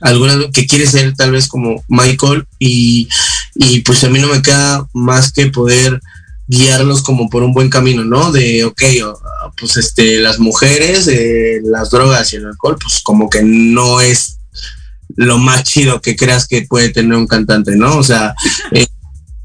alguna 0.00 0.38
que 0.52 0.66
quiere 0.66 0.86
ser 0.86 1.14
tal 1.14 1.32
vez 1.32 1.48
como 1.48 1.84
Michael 1.88 2.46
y, 2.58 3.08
y 3.56 3.80
pues 3.80 4.02
a 4.04 4.08
mí 4.08 4.18
no 4.18 4.28
me 4.28 4.40
queda 4.40 4.88
más 4.94 5.32
que 5.32 5.48
poder 5.48 6.00
guiarlos 6.50 7.02
como 7.02 7.30
por 7.30 7.44
un 7.44 7.52
buen 7.52 7.70
camino, 7.70 8.04
¿no? 8.04 8.32
De, 8.32 8.64
ok, 8.64 8.82
pues 9.56 9.76
este, 9.76 10.18
las 10.18 10.40
mujeres, 10.40 11.06
eh, 11.06 11.60
las 11.62 11.90
drogas 11.90 12.32
y 12.32 12.36
el 12.36 12.46
alcohol, 12.46 12.76
pues 12.80 13.00
como 13.02 13.30
que 13.30 13.42
no 13.44 14.00
es 14.00 14.38
lo 15.14 15.38
más 15.38 15.62
chido 15.62 16.00
que 16.00 16.16
creas 16.16 16.48
que 16.48 16.62
puede 16.62 16.88
tener 16.88 17.16
un 17.16 17.28
cantante, 17.28 17.76
¿no? 17.76 17.96
O 17.96 18.02
sea, 18.02 18.34
eh, 18.72 18.86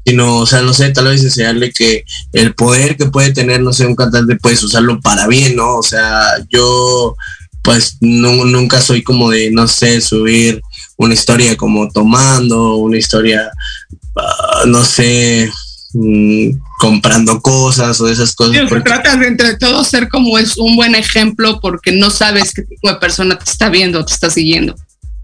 sino, 0.04 0.38
o 0.38 0.46
sea, 0.46 0.62
no 0.62 0.74
sé, 0.74 0.90
tal 0.90 1.06
vez 1.06 1.22
enseñarle 1.22 1.70
que 1.70 2.04
el 2.32 2.54
poder 2.54 2.96
que 2.96 3.06
puede 3.06 3.32
tener, 3.32 3.60
no 3.60 3.72
sé, 3.72 3.86
un 3.86 3.96
cantante, 3.96 4.36
puedes 4.36 4.62
usarlo 4.64 5.00
para 5.00 5.28
bien, 5.28 5.54
¿no? 5.54 5.76
O 5.76 5.82
sea, 5.84 6.22
yo, 6.50 7.16
pues, 7.62 7.98
nunca 8.00 8.80
soy 8.80 9.02
como 9.02 9.30
de, 9.30 9.52
no 9.52 9.68
sé, 9.68 10.00
subir 10.00 10.60
una 10.96 11.14
historia 11.14 11.56
como 11.56 11.88
tomando, 11.88 12.76
una 12.76 12.98
historia, 12.98 13.50
ah, 14.16 14.64
no 14.66 14.84
sé, 14.84 15.50
Mm, 15.98 16.50
comprando 16.78 17.40
cosas 17.40 17.98
o 18.02 18.08
esas 18.08 18.34
cosas. 18.34 18.68
porque... 18.68 18.84
Tratas 18.84 19.18
de 19.18 19.28
entre 19.28 19.56
todos 19.56 19.88
ser 19.88 20.10
como 20.10 20.36
es 20.36 20.58
un 20.58 20.76
buen 20.76 20.94
ejemplo 20.94 21.58
porque 21.62 21.90
no 21.90 22.10
sabes 22.10 22.52
qué 22.52 22.64
tipo 22.64 22.90
de 22.90 22.96
persona 22.96 23.38
te 23.38 23.50
está 23.50 23.70
viendo, 23.70 24.04
te 24.04 24.12
está 24.12 24.28
siguiendo. 24.28 24.74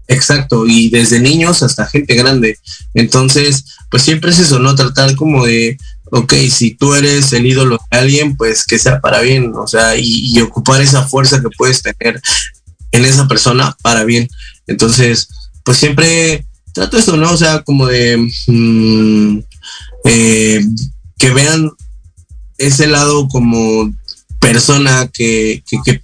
Exacto, 0.07 0.65
y 0.65 0.89
desde 0.89 1.19
niños 1.19 1.61
hasta 1.61 1.85
gente 1.85 2.15
grande. 2.15 2.57
Entonces, 2.95 3.65
pues 3.91 4.01
siempre 4.01 4.31
es 4.31 4.39
eso, 4.39 4.57
¿no? 4.57 4.73
Tratar 4.73 5.15
como 5.15 5.45
de, 5.45 5.77
ok, 6.05 6.33
si 6.49 6.71
tú 6.71 6.95
eres 6.95 7.31
el 7.33 7.45
ídolo 7.45 7.77
de 7.91 7.97
alguien, 7.99 8.35
pues 8.35 8.65
que 8.65 8.79
sea 8.79 8.99
para 8.99 9.21
bien, 9.21 9.53
o 9.55 9.67
sea, 9.67 9.95
y, 9.95 10.39
ocupar 10.41 10.81
esa 10.81 11.07
fuerza 11.07 11.39
que 11.39 11.49
puedes 11.55 11.83
tener 11.83 12.19
en 12.91 13.05
esa 13.05 13.27
persona 13.27 13.77
para 13.83 14.05
bien. 14.05 14.27
Entonces, 14.65 15.29
pues 15.63 15.77
siempre 15.77 16.45
trato 16.73 16.97
eso, 16.97 17.15
¿no? 17.15 17.31
O 17.31 17.37
sea, 17.37 17.61
como 17.61 17.85
de, 17.85 18.17
mm, 18.47 19.39
eh, 20.05 20.65
que 21.17 21.29
vean 21.31 21.71
ese 22.57 22.87
lado 22.87 23.27
como 23.27 23.93
persona 24.39 25.09
que, 25.11 25.63
que, 25.85 26.01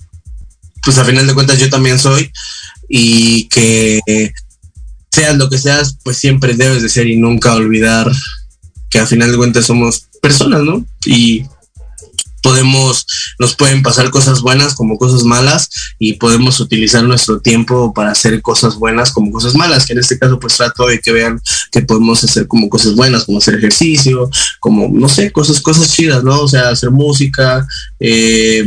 pues 0.83 0.97
a 0.97 1.05
final 1.05 1.27
de 1.27 1.33
cuentas 1.33 1.59
yo 1.59 1.69
también 1.69 1.99
soy 1.99 2.31
y 2.87 3.47
que 3.49 3.99
seas 5.11 5.37
lo 5.37 5.49
que 5.49 5.57
seas, 5.57 5.97
pues 6.03 6.17
siempre 6.17 6.53
debes 6.53 6.81
de 6.81 6.89
ser 6.89 7.07
y 7.07 7.17
nunca 7.17 7.53
olvidar 7.53 8.09
que 8.89 8.99
a 8.99 9.05
final 9.05 9.31
de 9.31 9.37
cuentas 9.37 9.65
somos 9.65 10.07
personas, 10.21 10.63
¿no? 10.63 10.85
Y 11.05 11.45
podemos, 12.41 13.05
nos 13.37 13.55
pueden 13.55 13.83
pasar 13.83 14.09
cosas 14.09 14.41
buenas 14.41 14.75
como 14.75 14.97
cosas 14.97 15.23
malas 15.23 15.69
y 15.97 16.13
podemos 16.13 16.59
utilizar 16.59 17.03
nuestro 17.03 17.39
tiempo 17.39 17.93
para 17.93 18.11
hacer 18.11 18.41
cosas 18.41 18.75
buenas 18.75 19.11
como 19.11 19.31
cosas 19.31 19.55
malas, 19.55 19.85
que 19.85 19.93
en 19.93 19.99
este 19.99 20.17
caso 20.17 20.39
pues 20.39 20.57
trato 20.57 20.87
de 20.87 20.99
que 20.99 21.11
vean 21.11 21.41
que 21.71 21.81
podemos 21.81 22.23
hacer 22.23 22.47
como 22.47 22.69
cosas 22.69 22.95
buenas, 22.95 23.25
como 23.25 23.37
hacer 23.37 23.55
ejercicio, 23.55 24.29
como, 24.59 24.89
no 24.91 25.09
sé, 25.09 25.31
cosas, 25.31 25.59
cosas 25.61 25.91
chidas, 25.91 26.23
¿no? 26.23 26.41
O 26.41 26.47
sea, 26.47 26.69
hacer 26.69 26.91
música, 26.91 27.65
eh, 27.99 28.63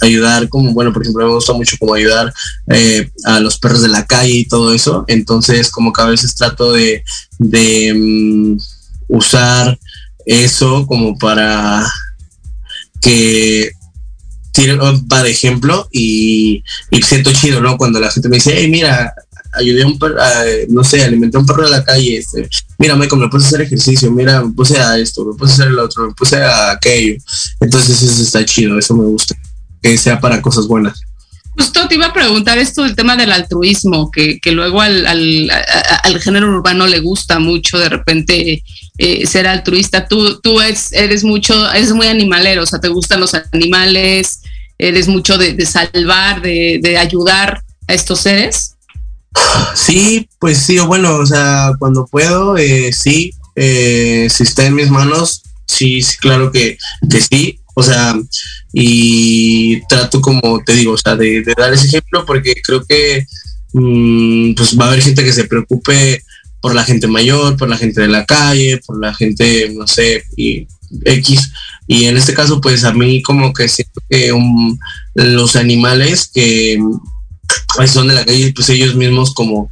ayudar, 0.00 0.48
como, 0.48 0.72
bueno, 0.72 0.92
por 0.92 1.02
ejemplo, 1.02 1.26
me 1.26 1.34
gusta 1.34 1.52
mucho 1.52 1.76
como 1.78 1.94
ayudar 1.94 2.32
eh, 2.68 3.10
a 3.24 3.40
los 3.40 3.58
perros 3.58 3.82
de 3.82 3.88
la 3.88 4.06
calle 4.06 4.32
y 4.32 4.48
todo 4.48 4.72
eso, 4.72 5.04
entonces 5.08 5.70
como 5.70 5.92
que 5.92 6.02
a 6.02 6.06
veces 6.06 6.34
trato 6.34 6.72
de, 6.72 7.04
de 7.38 7.94
mm, 7.94 8.58
usar 9.08 9.78
eso 10.26 10.86
como 10.86 11.16
para 11.16 11.86
que 13.00 13.72
tiene 14.52 14.76
de 14.76 15.30
ejemplo 15.30 15.88
y, 15.92 16.62
siento 17.02 17.32
chido, 17.32 17.60
¿no? 17.60 17.76
Cuando 17.76 18.00
la 18.00 18.10
gente 18.10 18.28
me 18.28 18.36
dice, 18.36 18.54
hey, 18.56 18.68
mira, 18.68 19.14
ayudé 19.52 19.82
a 19.82 19.86
un 19.86 19.98
perro, 19.98 20.16
no 20.68 20.82
sé, 20.82 21.04
alimenté 21.04 21.36
a 21.36 21.40
un 21.40 21.46
perro 21.46 21.64
de 21.64 21.70
la 21.70 21.84
calle, 21.84 22.18
este, 22.18 22.48
mira, 22.76 22.96
Michael, 22.96 23.22
me 23.22 23.28
puse 23.28 23.44
a 23.44 23.48
hacer 23.48 23.60
ejercicio, 23.62 24.10
mira, 24.10 24.42
me 24.42 24.52
puse 24.52 24.78
a 24.78 24.98
esto, 24.98 25.24
me 25.24 25.36
puse 25.36 25.52
a 25.52 25.54
hacer 25.54 25.68
el 25.68 25.78
otro, 25.78 26.08
me 26.08 26.14
puse 26.14 26.36
a 26.42 26.72
aquello. 26.72 27.16
Entonces 27.60 28.02
eso 28.02 28.22
está 28.22 28.44
chido, 28.44 28.78
eso 28.78 28.96
me 28.96 29.04
gusta, 29.04 29.36
que 29.80 29.96
sea 29.96 30.20
para 30.20 30.42
cosas 30.42 30.66
buenas. 30.66 31.00
Justo 31.58 31.88
te 31.88 31.96
iba 31.96 32.06
a 32.06 32.12
preguntar 32.12 32.56
esto 32.56 32.84
del 32.84 32.94
tema 32.94 33.16
del 33.16 33.32
altruismo, 33.32 34.12
que, 34.12 34.38
que 34.38 34.52
luego 34.52 34.80
al, 34.80 35.04
al, 35.06 35.50
al, 36.04 36.20
género 36.20 36.48
urbano 36.48 36.86
le 36.86 37.00
gusta 37.00 37.40
mucho 37.40 37.78
de 37.78 37.88
repente 37.88 38.62
eh, 38.98 39.26
ser 39.26 39.48
altruista. 39.48 40.06
Tú, 40.06 40.40
tú 40.40 40.60
eres, 40.60 40.92
eres 40.92 41.24
mucho, 41.24 41.70
eres 41.72 41.92
muy 41.92 42.06
animalero, 42.06 42.62
o 42.62 42.66
sea, 42.66 42.80
te 42.80 42.86
gustan 42.88 43.18
los 43.18 43.34
animales, 43.52 44.40
eres 44.78 45.08
mucho 45.08 45.36
de, 45.36 45.54
de 45.54 45.66
salvar, 45.66 46.40
de, 46.42 46.78
de, 46.80 46.96
ayudar 46.96 47.62
a 47.88 47.94
estos 47.94 48.20
seres. 48.20 48.76
Sí, 49.74 50.28
pues 50.38 50.58
sí, 50.58 50.78
bueno, 50.78 51.16
o 51.16 51.26
sea, 51.26 51.72
cuando 51.80 52.06
puedo, 52.06 52.56
eh, 52.56 52.92
sí, 52.92 53.32
eh, 53.56 54.28
si 54.30 54.44
está 54.44 54.64
en 54.64 54.76
mis 54.76 54.90
manos, 54.90 55.42
sí, 55.66 56.02
sí 56.02 56.16
claro 56.18 56.52
que, 56.52 56.78
que 57.10 57.20
sí. 57.20 57.58
O 57.78 57.82
sea, 57.84 58.12
y 58.72 59.80
trato 59.86 60.20
como 60.20 60.60
te 60.64 60.74
digo, 60.74 60.94
o 60.94 60.98
sea, 60.98 61.14
de, 61.14 61.44
dar 61.56 61.72
ese 61.72 61.86
ejemplo 61.86 62.26
porque 62.26 62.56
creo 62.60 62.84
que 62.84 63.24
mm, 63.72 64.54
pues 64.54 64.76
va 64.76 64.86
a 64.86 64.88
haber 64.88 65.00
gente 65.00 65.22
que 65.22 65.32
se 65.32 65.44
preocupe 65.44 66.24
por 66.60 66.74
la 66.74 66.82
gente 66.82 67.06
mayor, 67.06 67.56
por 67.56 67.68
la 67.68 67.76
gente 67.76 68.00
de 68.00 68.08
la 68.08 68.26
calle, 68.26 68.80
por 68.84 69.00
la 69.00 69.14
gente, 69.14 69.72
no 69.76 69.86
sé, 69.86 70.24
y 70.36 70.66
X. 71.04 71.52
Y 71.86 72.06
en 72.06 72.16
este 72.16 72.34
caso, 72.34 72.60
pues 72.60 72.82
a 72.82 72.92
mí 72.92 73.22
como 73.22 73.52
que 73.52 73.68
siento 73.68 74.02
que 74.10 74.32
los 75.14 75.54
animales 75.54 76.28
que 76.34 76.82
pues, 77.76 77.92
son 77.92 78.08
de 78.08 78.14
la 78.14 78.24
calle, 78.24 78.52
pues 78.56 78.68
ellos 78.70 78.96
mismos 78.96 79.32
como 79.34 79.70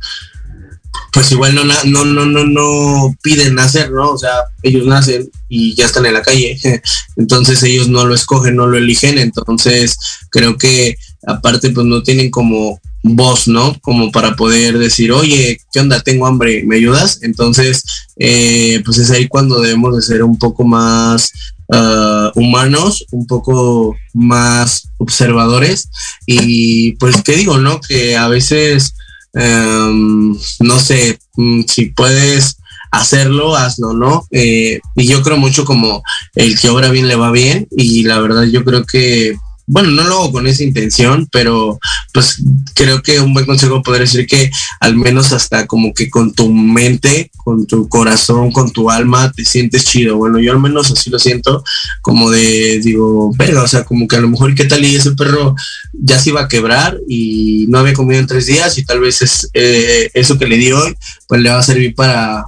pues 1.17 1.33
igual 1.33 1.55
no, 1.55 1.65
no, 1.65 2.05
no, 2.05 2.27
no, 2.27 2.45
no 2.45 3.17
piden 3.23 3.55
nacer, 3.55 3.91
¿no? 3.91 4.11
O 4.11 4.19
sea, 4.19 4.33
ellos 4.63 4.85
nacen 4.85 5.31
y 5.49 5.75
ya 5.75 5.87
están 5.87 6.05
en 6.05 6.13
la 6.13 6.21
calle. 6.21 6.59
Entonces 7.17 7.63
ellos 7.63 7.89
no 7.89 8.05
lo 8.05 8.15
escogen, 8.15 8.55
no 8.55 8.67
lo 8.67 8.77
eligen. 8.77 9.17
Entonces 9.17 9.97
creo 10.29 10.59
que 10.59 10.95
aparte 11.27 11.71
pues 11.71 11.87
no 11.87 12.03
tienen 12.03 12.31
como 12.31 12.79
voz, 13.03 13.49
¿no? 13.49 13.79
Como 13.81 14.13
para 14.13 14.37
poder 14.37 14.77
decir, 14.77 15.11
oye, 15.11 15.59
¿qué 15.73 15.81
onda? 15.81 16.01
Tengo 16.01 16.27
hambre, 16.27 16.65
¿me 16.67 16.77
ayudas? 16.77 17.21
Entonces, 17.23 17.83
eh, 18.19 18.83
pues 18.85 18.99
es 18.99 19.11
ahí 19.11 19.27
cuando 19.27 19.63
debemos 19.63 19.97
de 19.97 20.03
ser 20.03 20.23
un 20.23 20.39
poco 20.39 20.65
más 20.65 21.33
uh, 21.69 22.39
humanos, 22.39 23.07
un 23.11 23.27
poco 23.27 23.97
más 24.13 24.91
observadores 24.99 25.89
y 26.27 26.93
pues, 26.97 27.23
¿qué 27.23 27.37
digo, 27.37 27.57
no? 27.57 27.81
Que 27.81 28.19
a 28.19 28.29
veces 28.29 28.93
Em, 29.37 30.35
no 30.61 30.81
sé, 30.81 31.19
mm, 31.37 31.63
si 31.69 31.87
puedes 31.87 32.57
hacerlo, 32.91 33.55
hazlo, 33.55 33.93
¿no? 33.93 34.27
Eh, 34.31 34.81
y 34.97 35.07
yo 35.07 35.23
creo 35.23 35.37
mucho 35.37 35.65
como 35.65 36.03
el 36.35 36.59
que 36.59 36.71
obra 36.71 36.91
bien 36.91 37.09
le 37.09 37.17
va 37.17 37.31
bien 37.31 37.69
y 37.71 38.03
la 38.05 38.19
verdad 38.19 38.45
yo 38.45 38.65
creo 38.65 38.85
que 38.85 39.37
bueno, 39.67 39.91
no 39.91 40.05
lo 40.05 40.15
hago 40.15 40.33
con 40.33 40.47
esa 40.47 40.63
intención, 40.63 41.29
pero 41.33 41.79
pues 42.13 42.41
creo 42.75 43.03
que 43.03 43.21
un 43.21 43.35
buen 43.35 43.47
consejo 43.47 43.83
podría 43.83 44.03
decir 44.03 44.27
que 44.27 44.51
al 44.81 44.97
menos 44.97 45.33
hasta 45.33 45.67
como 45.67 45.93
que 45.93 46.09
con 46.09 46.33
tu 46.33 46.53
mente, 46.53 47.31
con 47.37 47.67
tu 47.67 47.89
corazón, 47.89 48.53
con 48.53 48.71
tu 48.71 48.91
alma, 48.91 49.33
te 49.33 49.45
sientes 49.45 49.85
chido. 49.85 50.17
Bueno, 50.17 50.39
yo 50.39 50.53
al 50.53 50.61
menos 50.61 50.91
así 50.93 51.11
lo 51.11 51.19
siento, 51.19 51.65
como 52.01 52.31
de, 52.31 52.81
digo, 52.81 53.33
pero, 53.37 53.65
o 53.65 53.69
sea, 53.69 53.85
como 53.85 54.07
que 54.07 54.17
a 54.17 54.21
lo 54.21 54.29
mejor 54.29 54.55
qué 54.55 54.67
tal 54.67 54.85
y 54.85 54.95
ese 54.95 55.13
perro 55.13 55.57
ya 55.93 56.19
se 56.19 56.31
iba 56.31 56.43
a 56.43 56.49
quebrar 56.49 56.99
y 57.09 57.67
no 57.69 57.79
había 57.79 57.93
comido 57.93 58.21
en 58.21 58.27
tres 58.27 58.47
días 58.47 58.79
y 58.79 58.85
tal 58.85 59.01
vez 59.01 59.21
es 59.23 59.51
eh, 59.53 60.11
eso 60.15 60.39
que 60.39 60.47
le 60.47 60.59
di 60.59 60.71
hoy, 60.71 60.95
pues 61.27 61.41
le 61.41 61.51
va 61.51 61.59
a 61.59 61.63
servir 61.63 61.95
para, 61.95 62.45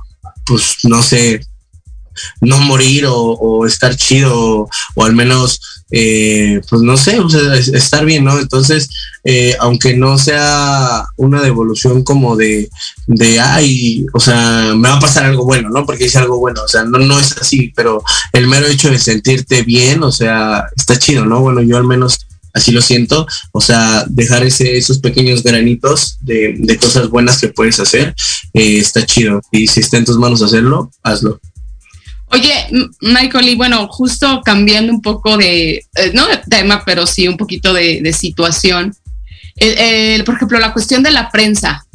pues, 0.46 0.76
no 0.84 1.02
sé, 1.02 1.40
no 2.40 2.58
morir 2.58 3.04
o, 3.08 3.66
estar 3.66 3.96
chido 3.96 4.68
o, 4.94 5.04
al 5.04 5.14
menos 5.14 5.60
eh, 5.90 6.60
pues 6.68 6.82
no 6.82 6.96
sé, 6.96 7.18
estar 7.72 8.04
bien, 8.04 8.24
¿no? 8.24 8.38
Entonces, 8.38 8.90
eh, 9.24 9.56
aunque 9.58 9.96
no 9.96 10.18
sea 10.18 11.04
una 11.16 11.40
devolución 11.40 12.04
como 12.04 12.36
de, 12.36 12.68
de, 13.06 13.40
ay, 13.40 14.04
o 14.12 14.20
sea, 14.20 14.74
me 14.76 14.88
va 14.88 14.96
a 14.96 15.00
pasar 15.00 15.24
algo 15.24 15.44
bueno, 15.44 15.70
¿no? 15.70 15.86
Porque 15.86 16.06
hice 16.06 16.18
algo 16.18 16.38
bueno, 16.38 16.62
o 16.62 16.68
sea, 16.68 16.84
no, 16.84 16.98
no 16.98 17.18
es 17.18 17.36
así, 17.38 17.72
pero 17.74 18.02
el 18.32 18.46
mero 18.46 18.66
hecho 18.66 18.90
de 18.90 18.98
sentirte 18.98 19.62
bien, 19.62 20.02
o 20.02 20.12
sea, 20.12 20.64
está 20.76 20.98
chido, 20.98 21.24
¿no? 21.24 21.40
Bueno, 21.40 21.62
yo 21.62 21.78
al 21.78 21.84
menos 21.84 22.18
así 22.54 22.72
lo 22.72 22.82
siento, 22.82 23.26
o 23.52 23.60
sea, 23.60 24.04
dejar 24.08 24.44
ese, 24.44 24.76
esos 24.76 24.98
pequeños 24.98 25.42
granitos 25.42 26.18
de, 26.20 26.54
de 26.58 26.76
cosas 26.76 27.08
buenas 27.08 27.38
que 27.38 27.48
puedes 27.48 27.80
hacer, 27.80 28.14
eh, 28.54 28.78
está 28.78 29.06
chido. 29.06 29.40
Y 29.50 29.66
si 29.66 29.80
está 29.80 29.96
en 29.96 30.04
tus 30.04 30.18
manos 30.18 30.42
hacerlo, 30.42 30.90
hazlo. 31.02 31.40
Oye, 32.30 32.52
Michael, 33.00 33.48
y 33.48 33.54
bueno, 33.54 33.88
justo 33.88 34.42
cambiando 34.44 34.92
un 34.92 35.00
poco 35.00 35.38
de, 35.38 35.76
eh, 35.94 36.10
no 36.12 36.26
de 36.26 36.38
tema, 36.48 36.82
pero 36.84 37.06
sí 37.06 37.26
un 37.26 37.36
poquito 37.36 37.72
de, 37.72 38.12
situación. 38.12 38.94
por 40.24 40.34
ejemplo, 40.34 40.58
la 40.58 40.72
cuestión 40.72 41.02
de 41.02 41.10
la 41.10 41.30
prensa, 41.30 41.86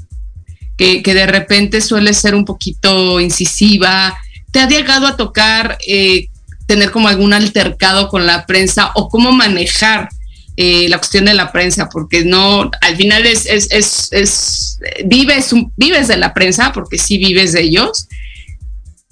que, 0.77 1.01
de 1.03 1.27
repente 1.27 1.81
suele 1.81 2.13
ser 2.13 2.35
un 2.35 2.45
poquito 2.45 3.19
incisiva. 3.19 4.17
¿Te 4.51 4.59
ha 4.59 4.67
llegado 4.67 5.07
a 5.07 5.17
tocar 5.17 5.77
eh, 5.87 6.27
tener 6.65 6.91
como 6.91 7.07
algún 7.07 7.33
altercado 7.33 8.09
con 8.09 8.25
la 8.25 8.45
prensa 8.45 8.91
o 8.95 9.09
cómo 9.09 9.31
manejar 9.31 10.09
eh, 10.57 10.87
la 10.89 10.97
cuestión 10.97 11.25
de 11.25 11.35
la 11.35 11.51
prensa? 11.51 11.89
Porque 11.89 12.25
no, 12.25 12.69
al 12.81 12.95
final 12.95 13.25
es, 13.25 13.45
es, 13.45 13.67
es, 13.71 14.09
es 14.11 14.79
vives, 15.05 15.53
vives 15.77 16.07
de 16.07 16.17
la 16.17 16.33
prensa, 16.33 16.71
porque 16.73 16.97
sí 16.97 17.17
vives 17.17 17.53
de 17.53 17.61
ellos 17.61 18.07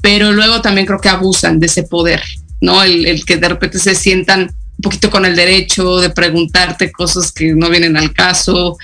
pero 0.02 0.32
luego 0.32 0.62
también 0.62 0.88
creo 0.88 1.00
que 1.00 1.10
abusan 1.10 1.60
de 1.60 1.68
ese 1.68 1.84
poder, 1.84 2.22
¿no? 2.60 2.84
El, 2.84 3.24
que 3.26 3.38
de 3.38 3.50
repente 3.50 3.80
se 3.80 3.96
sientan 3.96 4.42
un 4.42 4.82
poquito 4.82 5.10
con 5.10 5.26
el 5.26 5.36
derecho 5.36 5.98
de 5.98 6.10
preguntarte 6.10 6.92
cosas 6.92 7.32
que 7.32 7.54
no 7.54 7.70
vienen 7.70 7.98
al 7.98 8.14
caso. 8.14 8.78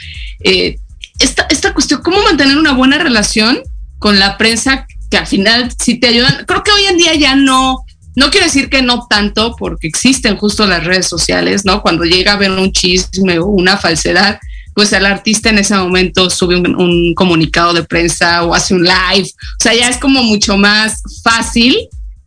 Eh, 0.43 0.77
esta, 1.19 1.47
esta 1.49 1.73
cuestión, 1.73 2.01
¿cómo 2.03 2.21
mantener 2.21 2.57
una 2.57 2.73
buena 2.73 2.99
relación 2.99 3.59
con 3.97 4.19
la 4.19 4.37
prensa 4.37 4.85
que 5.09 5.17
al 5.17 5.27
final 5.27 5.71
sí 5.83 5.99
te 5.99 6.07
ayudan? 6.07 6.45
Creo 6.45 6.63
que 6.63 6.71
hoy 6.71 6.83
en 6.89 6.97
día 6.97 7.15
ya 7.15 7.35
no, 7.35 7.83
no 8.15 8.29
quiero 8.29 8.45
decir 8.45 8.69
que 8.69 8.83
no 8.83 9.07
tanto, 9.09 9.55
porque 9.57 9.87
existen 9.87 10.37
justo 10.37 10.67
las 10.67 10.83
redes 10.83 11.07
sociales, 11.07 11.65
¿no? 11.65 11.81
Cuando 11.81 12.03
llega 12.03 12.33
a 12.33 12.37
ver 12.37 12.51
un 12.51 12.71
chisme 12.71 13.39
o 13.39 13.45
una 13.47 13.77
falsedad, 13.77 14.39
pues 14.77 14.93
el 14.93 15.07
artista 15.07 15.49
en 15.49 15.57
ese 15.57 15.75
momento 15.75 16.29
sube 16.29 16.55
un, 16.55 17.15
comunicado 17.15 17.73
de 17.73 17.83
prensa 17.83 18.43
o 18.43 18.53
hace 18.53 18.75
un 18.75 18.83
live. 18.83 19.27
O 19.27 19.63
sea, 19.63 19.73
ya 19.73 19.89
es 19.89 19.97
como 19.97 20.21
mucho 20.21 20.55
más 20.55 21.01
fácil, 21.23 21.75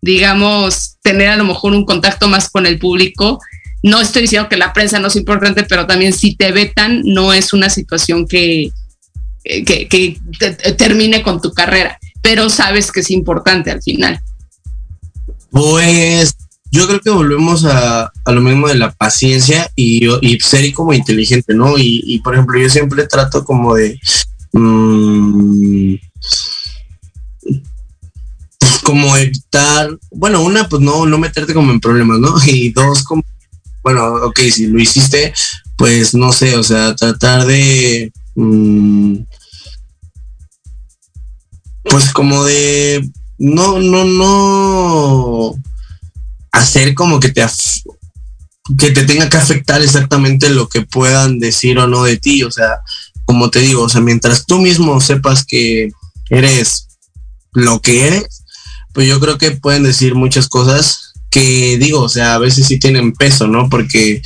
digamos, 0.03 0.97
tener 1.01 1.29
a 1.29 1.37
lo 1.37 1.45
mejor 1.45 1.75
un 1.75 1.85
contacto 1.85 2.27
más 2.27 2.51
con 2.51 2.67
el 2.67 2.81
público. 2.81 3.39
No 3.85 4.01
estoy 4.01 4.23
diciendo 4.23 4.49
que 4.49 4.57
la 4.57 4.73
prensa 4.73 4.99
no 4.99 5.07
es 5.07 5.15
importante, 5.15 5.63
pero 5.63 5.87
también 5.87 6.13
si 6.13 6.35
te 6.35 6.51
vetan, 6.51 7.03
no 7.05 7.33
es 7.33 7.53
una 7.53 7.71
situación 7.71 8.27
que, 8.27 8.73
que, 9.45 10.19
termine 10.77 11.23
con 11.23 11.41
tu 11.41 11.53
carrera, 11.53 12.01
pero 12.21 12.51
sabes 12.51 12.91
que 12.91 12.99
es 12.99 13.13
importante 13.13 13.71
al 13.71 13.81
final. 13.81 14.21
Pues 15.53 16.35
yo 16.73 16.87
creo 16.87 17.01
que 17.01 17.11
volvemos 17.11 17.65
a, 17.65 18.13
lo 18.27 18.41
mismo 18.41 18.69
de 18.69 18.77
la 18.77 18.93
paciencia 18.93 19.71
y, 19.75 20.07
ser 20.41 20.73
como 20.73 20.93
inteligente, 20.93 21.55
¿no? 21.55 21.75
Y, 21.77 22.21
por 22.23 22.35
ejemplo, 22.35 22.59
yo 22.59 22.69
siempre 22.69 23.07
trato 23.07 23.45
como 23.45 23.75
de... 23.75 23.99
Mm, 24.53 25.95
como 28.83 29.17
evitar, 29.17 29.97
bueno, 30.11 30.43
una, 30.43 30.69
pues 30.69 30.83
no, 30.83 31.07
no 31.07 31.19
meterte 31.19 31.55
como 31.55 31.71
en 31.71 31.81
problemas, 31.81 32.19
¿no? 32.19 32.35
Y 32.47 32.71
dos, 32.71 33.05
como, 33.05 33.23
bueno, 33.83 34.15
ok, 34.25 34.41
si 34.53 34.67
lo 34.67 34.81
hiciste, 34.81 35.33
pues 35.77 36.15
no 36.15 36.33
sé, 36.33 36.57
o 36.57 36.63
sea, 36.63 36.95
tratar 36.97 37.47
de, 37.47 38.13
mm, 38.35 39.17
pues 41.85 42.13
como 42.13 42.45
de, 42.45 43.09
no, 43.39 43.79
no, 43.79 44.05
no, 44.05 45.55
hacer 46.53 46.95
como 46.95 47.21
que 47.21 47.31
te 47.31 47.45
que 48.79 48.91
te 48.91 49.05
tenga 49.05 49.29
que 49.29 49.37
afectar 49.37 49.83
exactamente 49.83 50.49
lo 50.51 50.69
que 50.69 50.83
puedan 50.83 51.39
decir 51.39 51.79
o 51.79 51.87
no 51.87 52.05
de 52.05 52.19
ti, 52.19 52.45
o 52.45 52.51
sea, 52.51 52.81
como 53.25 53.51
te 53.51 53.61
digo, 53.61 53.83
o 53.83 53.89
sea, 53.89 54.01
mientras 54.01 54.47
tú 54.47 54.59
mismo 54.59 55.01
sepas 55.01 55.45
que 55.45 55.91
eres 56.29 56.89
lo 57.53 57.81
que 57.81 58.07
eres, 58.07 58.45
pues 58.93 59.09
yo 59.09 59.21
creo 59.21 59.39
que 59.39 59.53
pueden 59.53 59.83
decir 59.83 60.15
muchas 60.15 60.49
cosas 60.49 61.13
que 61.31 61.79
digo, 61.79 62.01
o 62.01 62.09
sea, 62.09 62.35
a 62.35 62.39
veces 62.39 62.67
sí 62.67 62.79
tienen 62.79 63.13
peso, 63.13 63.47
¿no? 63.47 63.69
Porque 63.69 64.21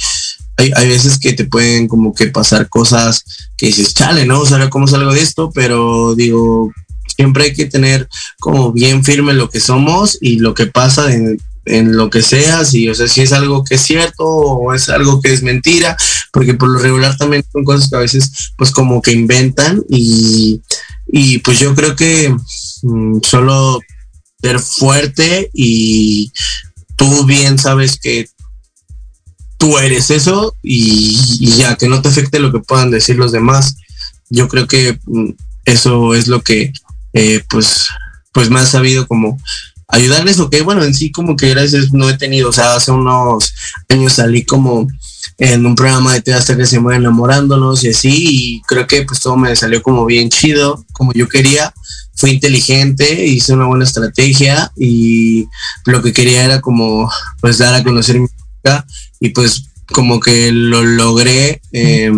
hay, 0.56 0.72
hay 0.74 0.88
veces 0.88 1.18
que 1.18 1.32
te 1.32 1.44
pueden 1.44 1.86
como 1.86 2.14
que 2.14 2.28
pasar 2.28 2.68
cosas 2.68 3.24
que 3.56 3.66
dices, 3.66 3.94
chale, 3.94 4.26
¿no? 4.26 4.40
O 4.40 4.46
sea, 4.46 4.70
¿cómo 4.70 4.86
salgo 4.86 5.12
de 5.12 5.20
esto? 5.20 5.50
Pero 5.54 6.14
digo, 6.14 6.72
siempre 7.16 7.44
hay 7.44 7.52
que 7.52 7.66
tener 7.66 8.08
como 8.40 8.72
bien 8.72 9.04
firme 9.04 9.34
lo 9.34 9.50
que 9.50 9.60
somos 9.60 10.18
y 10.20 10.38
lo 10.38 10.54
que 10.54 10.66
pasa 10.66 11.12
en, 11.12 11.38
en 11.66 11.96
lo 11.96 12.10
que 12.10 12.22
sea, 12.22 12.64
si, 12.64 12.88
o 12.88 12.94
sea, 12.94 13.08
si 13.08 13.22
es 13.22 13.32
algo 13.32 13.64
que 13.64 13.76
es 13.76 13.80
cierto 13.80 14.24
o 14.26 14.72
es 14.74 14.88
algo 14.88 15.20
que 15.20 15.32
es 15.32 15.42
mentira, 15.42 15.96
porque 16.32 16.54
por 16.54 16.68
lo 16.68 16.78
regular 16.78 17.16
también 17.16 17.44
son 17.52 17.64
cosas 17.64 17.88
que 17.88 17.96
a 17.96 18.00
veces 18.00 18.52
pues 18.56 18.70
como 18.70 19.00
que 19.00 19.12
inventan 19.12 19.82
y, 19.88 20.60
y 21.06 21.38
pues 21.38 21.58
yo 21.58 21.74
creo 21.74 21.96
que 21.96 22.34
mm, 22.82 23.18
solo 23.22 23.80
ser 24.42 24.60
fuerte 24.60 25.50
y 25.54 26.32
tú 26.96 27.24
bien 27.24 27.58
sabes 27.58 27.98
que 27.98 28.28
tú 29.56 29.78
eres 29.78 30.10
eso 30.10 30.54
y, 30.62 31.56
ya, 31.56 31.76
que 31.76 31.88
no 31.88 32.02
te 32.02 32.08
afecte 32.08 32.38
lo 32.38 32.52
que 32.52 32.58
puedan 32.58 32.90
decir 32.90 33.16
los 33.16 33.32
demás. 33.32 33.76
Yo 34.28 34.48
creo 34.48 34.66
que 34.66 34.98
mm, 35.06 35.30
eso 35.64 36.14
es 36.14 36.28
lo 36.28 36.42
que 36.42 36.72
eh, 37.14 37.42
pues, 37.48 37.86
pues 38.32 38.50
me 38.50 38.60
ha 38.60 38.66
sabido 38.66 39.06
como 39.06 39.38
ayudarles 39.94 40.40
o 40.40 40.50
que 40.50 40.62
bueno, 40.62 40.84
en 40.84 40.94
sí 40.94 41.10
como 41.10 41.36
que 41.36 41.50
gracias 41.50 41.92
no 41.92 42.08
he 42.08 42.16
tenido, 42.16 42.50
o 42.50 42.52
sea, 42.52 42.74
hace 42.74 42.90
unos 42.90 43.54
años 43.88 44.14
salí 44.14 44.44
como 44.44 44.88
en 45.38 45.66
un 45.66 45.74
programa 45.74 46.14
de 46.14 46.22
teatro 46.22 46.56
que 46.56 46.66
se 46.66 46.76
llama 46.76 46.96
Enamorándonos 46.96 47.82
y 47.84 47.90
así, 47.90 48.26
y 48.28 48.62
creo 48.62 48.86
que 48.86 49.02
pues 49.02 49.20
todo 49.20 49.36
me 49.36 49.54
salió 49.56 49.82
como 49.82 50.04
bien 50.04 50.28
chido, 50.30 50.84
como 50.92 51.12
yo 51.12 51.28
quería, 51.28 51.72
fui 52.16 52.30
inteligente, 52.30 53.26
hice 53.26 53.52
una 53.52 53.66
buena 53.66 53.84
estrategia 53.84 54.72
y 54.76 55.46
lo 55.86 56.02
que 56.02 56.12
quería 56.12 56.44
era 56.44 56.60
como 56.60 57.10
pues 57.40 57.58
dar 57.58 57.74
a 57.74 57.82
conocer 57.84 58.16
mi 58.16 58.22
música 58.22 58.86
y 59.20 59.30
pues 59.30 59.64
como 59.92 60.20
que 60.20 60.50
lo 60.52 60.82
logré. 60.82 61.60
Eh, 61.72 62.12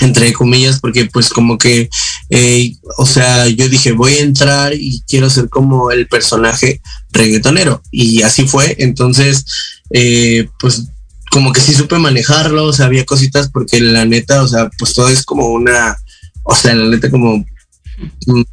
entre 0.00 0.32
comillas, 0.32 0.80
porque 0.80 1.04
pues 1.06 1.28
como 1.28 1.58
que, 1.58 1.88
eh, 2.30 2.76
o 2.96 3.06
sea, 3.06 3.48
yo 3.48 3.68
dije, 3.68 3.90
voy 3.90 4.14
a 4.14 4.22
entrar 4.22 4.72
y 4.72 5.02
quiero 5.08 5.28
ser 5.28 5.48
como 5.48 5.90
el 5.90 6.06
personaje 6.06 6.80
reggaetonero. 7.10 7.82
Y 7.90 8.22
así 8.22 8.46
fue. 8.46 8.76
Entonces, 8.78 9.44
eh, 9.90 10.48
pues 10.60 10.86
como 11.30 11.52
que 11.52 11.60
sí 11.60 11.74
supe 11.74 11.98
manejarlo, 11.98 12.64
o 12.64 12.72
sea, 12.72 12.86
había 12.86 13.04
cositas 13.04 13.50
porque 13.50 13.80
la 13.80 14.04
neta, 14.04 14.42
o 14.42 14.48
sea, 14.48 14.68
pues 14.78 14.94
todo 14.94 15.08
es 15.08 15.24
como 15.24 15.48
una, 15.48 15.96
o 16.42 16.54
sea, 16.54 16.74
la 16.74 16.88
neta 16.88 17.10
como, 17.10 17.44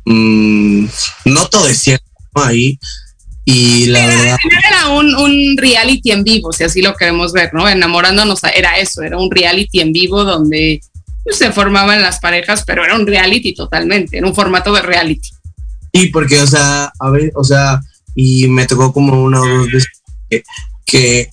mm, 0.06 0.86
no 1.26 1.46
todo 1.48 1.68
es 1.68 1.80
cierto 1.80 2.06
ahí. 2.36 2.80
Y 3.46 3.86
la 3.86 4.06
verdad. 4.06 4.38
Era 4.68 4.90
un, 4.90 5.16
un, 5.16 5.58
reality 5.58 6.12
en 6.12 6.24
vivo, 6.24 6.52
si 6.52 6.66
así 6.66 6.82
lo 6.82 6.96
queremos 6.96 7.32
ver, 7.32 7.54
¿no? 7.54 7.68
Enamorándonos 7.68 8.42
era 8.44 8.78
eso, 8.78 9.02
era 9.02 9.18
un 9.18 9.32
reality 9.32 9.80
en 9.80 9.94
vivo 9.94 10.26
donde 10.26 10.82
se 11.32 11.52
formaban 11.52 12.02
las 12.02 12.20
parejas, 12.20 12.64
pero 12.66 12.84
era 12.84 12.96
un 12.96 13.08
reality 13.08 13.54
totalmente, 13.54 14.18
era 14.18 14.28
un 14.28 14.36
formato 14.36 14.74
de 14.74 14.82
reality. 14.82 15.30
Sí, 15.94 16.08
porque, 16.08 16.40
o 16.42 16.48
sea, 16.48 16.92
a 17.00 17.10
ver, 17.10 17.32
o 17.36 17.44
sea, 17.44 17.82
y 18.16 18.48
me 18.48 18.66
tocó 18.66 18.94
como 18.94 19.24
una 19.24 19.42
o 19.42 19.48
dos 19.48 19.72
veces 19.72 19.90
que, 20.86 21.30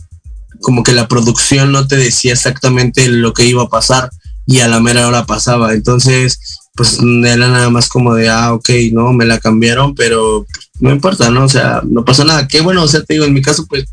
como 0.60 0.82
que 0.82 0.92
la 0.92 1.08
producción 1.08 1.72
no 1.72 1.86
te 1.86 1.96
decía 1.96 2.32
exactamente 2.32 3.08
lo 3.08 3.32
que 3.32 3.46
iba 3.46 3.62
a 3.62 3.68
pasar 3.68 4.10
y 4.46 4.60
a 4.60 4.68
la 4.68 4.80
mera 4.80 5.08
hora 5.08 5.26
pasaba. 5.26 5.72
Entonces, 5.72 6.38
pues 6.74 6.98
era 7.00 7.48
nada 7.48 7.70
más 7.70 7.88
como 7.88 8.14
de, 8.14 8.28
ah, 8.28 8.52
ok, 8.52 8.68
no, 8.92 9.12
me 9.12 9.24
la 9.24 9.38
cambiaron, 9.38 9.94
pero 9.94 10.46
no 10.80 10.90
importa, 10.90 11.30
¿no? 11.30 11.44
O 11.44 11.48
sea, 11.48 11.82
no 11.88 12.04
pasa 12.04 12.24
nada. 12.24 12.48
Qué 12.48 12.60
bueno, 12.60 12.82
o 12.82 12.88
sea, 12.88 13.02
te 13.02 13.14
digo, 13.14 13.24
en 13.24 13.32
mi 13.32 13.42
caso, 13.42 13.66
pues, 13.66 13.84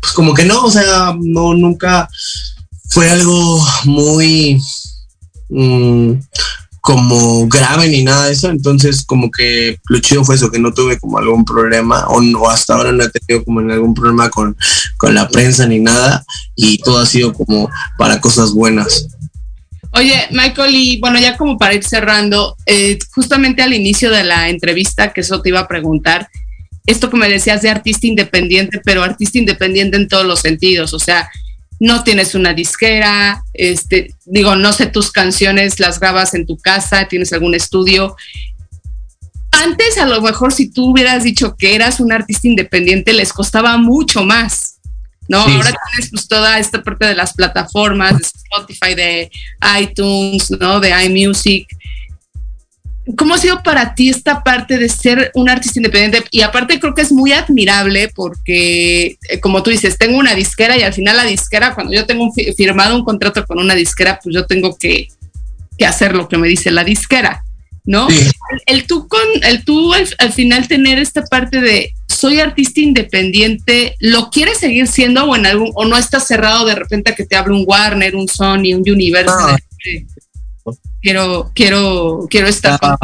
pues 0.00 0.12
como 0.12 0.34
que 0.34 0.44
no, 0.44 0.64
o 0.64 0.70
sea, 0.70 1.14
no, 1.20 1.54
nunca 1.54 2.08
fue 2.90 3.08
algo 3.10 3.64
muy, 3.84 4.60
Mm, 5.48 6.14
como 6.84 7.48
grave 7.48 7.88
ni 7.88 8.02
nada 8.02 8.26
de 8.26 8.32
eso, 8.32 8.50
entonces 8.50 9.06
como 9.06 9.30
que 9.30 9.78
lo 9.88 10.00
chido 10.00 10.22
fue 10.22 10.34
eso, 10.34 10.50
que 10.50 10.58
no 10.58 10.74
tuve 10.74 10.98
como 10.98 11.16
algún 11.16 11.42
problema, 11.42 12.06
o, 12.08 12.20
no, 12.20 12.50
hasta 12.50 12.74
ahora 12.74 12.92
no 12.92 13.04
he 13.04 13.08
tenido 13.08 13.42
como 13.42 13.60
algún 13.60 13.94
problema 13.94 14.28
con, 14.28 14.54
con 14.98 15.14
la 15.14 15.26
prensa 15.28 15.66
ni 15.66 15.80
nada, 15.80 16.22
y 16.54 16.76
todo 16.76 16.98
ha 16.98 17.06
sido 17.06 17.32
como 17.32 17.70
para 17.96 18.20
cosas 18.20 18.52
buenas. 18.52 19.08
Oye, 19.92 20.26
Michael, 20.30 20.74
y 20.74 21.00
bueno, 21.00 21.18
ya 21.18 21.38
como 21.38 21.56
para 21.56 21.72
ir 21.72 21.84
cerrando, 21.84 22.54
eh, 22.66 22.98
justamente 23.14 23.62
al 23.62 23.72
inicio 23.72 24.10
de 24.10 24.24
la 24.24 24.50
entrevista, 24.50 25.10
que 25.12 25.22
eso 25.22 25.40
te 25.40 25.48
iba 25.48 25.60
a 25.60 25.68
preguntar, 25.68 26.28
esto 26.84 27.08
que 27.08 27.16
me 27.16 27.30
decías 27.30 27.62
de 27.62 27.70
artista 27.70 28.06
independiente, 28.06 28.82
pero 28.84 29.02
artista 29.02 29.38
independiente 29.38 29.96
en 29.96 30.06
todos 30.06 30.26
los 30.26 30.40
sentidos, 30.40 30.92
o 30.92 30.98
sea, 30.98 31.30
no 31.80 32.04
tienes 32.04 32.34
una 32.34 32.54
disquera, 32.54 33.44
este, 33.52 34.14
digo, 34.24 34.56
no 34.56 34.72
sé, 34.72 34.86
tus 34.86 35.10
canciones 35.10 35.80
las 35.80 36.00
grabas 36.00 36.34
en 36.34 36.46
tu 36.46 36.56
casa, 36.56 37.08
tienes 37.08 37.32
algún 37.32 37.54
estudio. 37.54 38.16
Antes, 39.50 39.98
a 39.98 40.06
lo 40.06 40.20
mejor, 40.20 40.52
si 40.52 40.70
tú 40.70 40.90
hubieras 40.90 41.24
dicho 41.24 41.56
que 41.56 41.74
eras 41.74 42.00
un 42.00 42.12
artista 42.12 42.48
independiente, 42.48 43.12
les 43.12 43.32
costaba 43.32 43.76
mucho 43.76 44.24
más, 44.24 44.80
¿no? 45.28 45.38
Ahora 45.38 45.72
tienes 45.90 46.10
pues 46.10 46.28
toda 46.28 46.58
esta 46.58 46.82
parte 46.82 47.06
de 47.06 47.14
las 47.14 47.34
plataformas, 47.34 48.18
de 48.18 48.24
Spotify, 48.24 48.94
de 48.94 49.30
iTunes, 49.80 50.50
¿no? 50.50 50.80
De 50.80 50.90
iMusic. 51.04 51.68
¿Cómo 53.16 53.34
ha 53.34 53.38
sido 53.38 53.62
para 53.62 53.94
ti 53.94 54.08
esta 54.08 54.42
parte 54.42 54.78
de 54.78 54.88
ser 54.88 55.30
un 55.34 55.50
artista 55.50 55.78
independiente? 55.78 56.26
Y 56.30 56.40
aparte 56.40 56.80
creo 56.80 56.94
que 56.94 57.02
es 57.02 57.12
muy 57.12 57.32
admirable 57.32 58.10
porque, 58.14 59.18
eh, 59.28 59.40
como 59.40 59.62
tú 59.62 59.70
dices, 59.70 59.98
tengo 59.98 60.18
una 60.18 60.34
disquera 60.34 60.78
y 60.78 60.82
al 60.82 60.94
final 60.94 61.18
la 61.18 61.24
disquera, 61.24 61.74
cuando 61.74 61.92
yo 61.92 62.06
tengo 62.06 62.32
firmado 62.56 62.96
un 62.96 63.04
contrato 63.04 63.44
con 63.44 63.58
una 63.58 63.74
disquera, 63.74 64.18
pues 64.22 64.34
yo 64.34 64.46
tengo 64.46 64.76
que, 64.78 65.08
hacer 65.86 66.14
lo 66.14 66.28
que 66.28 66.38
me 66.38 66.48
dice 66.48 66.70
la 66.70 66.82
disquera, 66.82 67.44
¿no? 67.84 68.08
El, 68.64 68.86
tú, 68.86 69.06
con, 69.06 69.20
el 69.42 69.64
tú 69.64 69.92
al, 69.92 70.32
final 70.32 70.66
tener 70.66 70.98
esta 70.98 71.24
parte 71.24 71.60
de 71.60 71.92
soy 72.08 72.40
artista 72.40 72.80
independiente, 72.80 73.96
¿lo 73.98 74.30
quieres 74.30 74.58
seguir 74.58 74.86
siendo 74.86 75.24
o 75.24 75.36
en 75.36 75.44
algún, 75.44 75.72
o 75.74 75.84
no 75.84 75.98
estás 75.98 76.26
cerrado 76.26 76.64
de 76.64 76.74
repente 76.74 77.10
a 77.10 77.14
que 77.14 77.26
te 77.26 77.36
hable 77.36 77.54
un 77.54 77.64
Warner, 77.66 78.16
un 78.16 78.28
Sony, 78.28 78.72
un 78.74 78.88
Universal? 78.88 79.58
Quiero, 81.02 81.50
quiero, 81.54 82.26
quiero 82.30 82.48
estar 82.48 82.78
ah. 82.82 82.96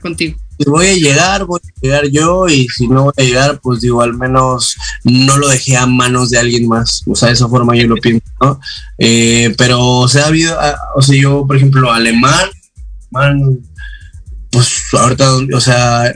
contigo. 0.00 0.38
Si 0.58 0.70
voy 0.70 0.86
a 0.86 0.94
llegar, 0.94 1.44
voy 1.44 1.60
a 1.62 1.80
llegar 1.80 2.06
yo 2.08 2.48
y 2.48 2.66
si 2.68 2.88
no 2.88 3.04
voy 3.04 3.12
a 3.18 3.22
llegar, 3.22 3.60
pues 3.62 3.82
digo, 3.82 4.00
al 4.00 4.14
menos 4.14 4.76
no 5.04 5.36
lo 5.36 5.48
dejé 5.48 5.76
a 5.76 5.86
manos 5.86 6.30
de 6.30 6.38
alguien 6.38 6.66
más. 6.66 7.02
O 7.06 7.14
sea, 7.14 7.28
de 7.28 7.34
esa 7.34 7.48
forma 7.48 7.76
yo 7.76 7.86
lo 7.86 7.96
pienso, 7.96 8.26
¿no? 8.40 8.58
Eh, 8.96 9.54
pero, 9.58 9.80
o 9.80 10.08
sea, 10.08 10.24
ha 10.24 10.28
habido, 10.28 10.58
ah, 10.58 10.74
o 10.96 11.02
sea, 11.02 11.20
yo, 11.20 11.46
por 11.46 11.56
ejemplo, 11.56 11.92
alemán, 11.92 12.48
alemán, 13.12 13.58
pues 14.50 14.82
ahorita, 14.92 15.36
o 15.54 15.60
sea, 15.60 16.10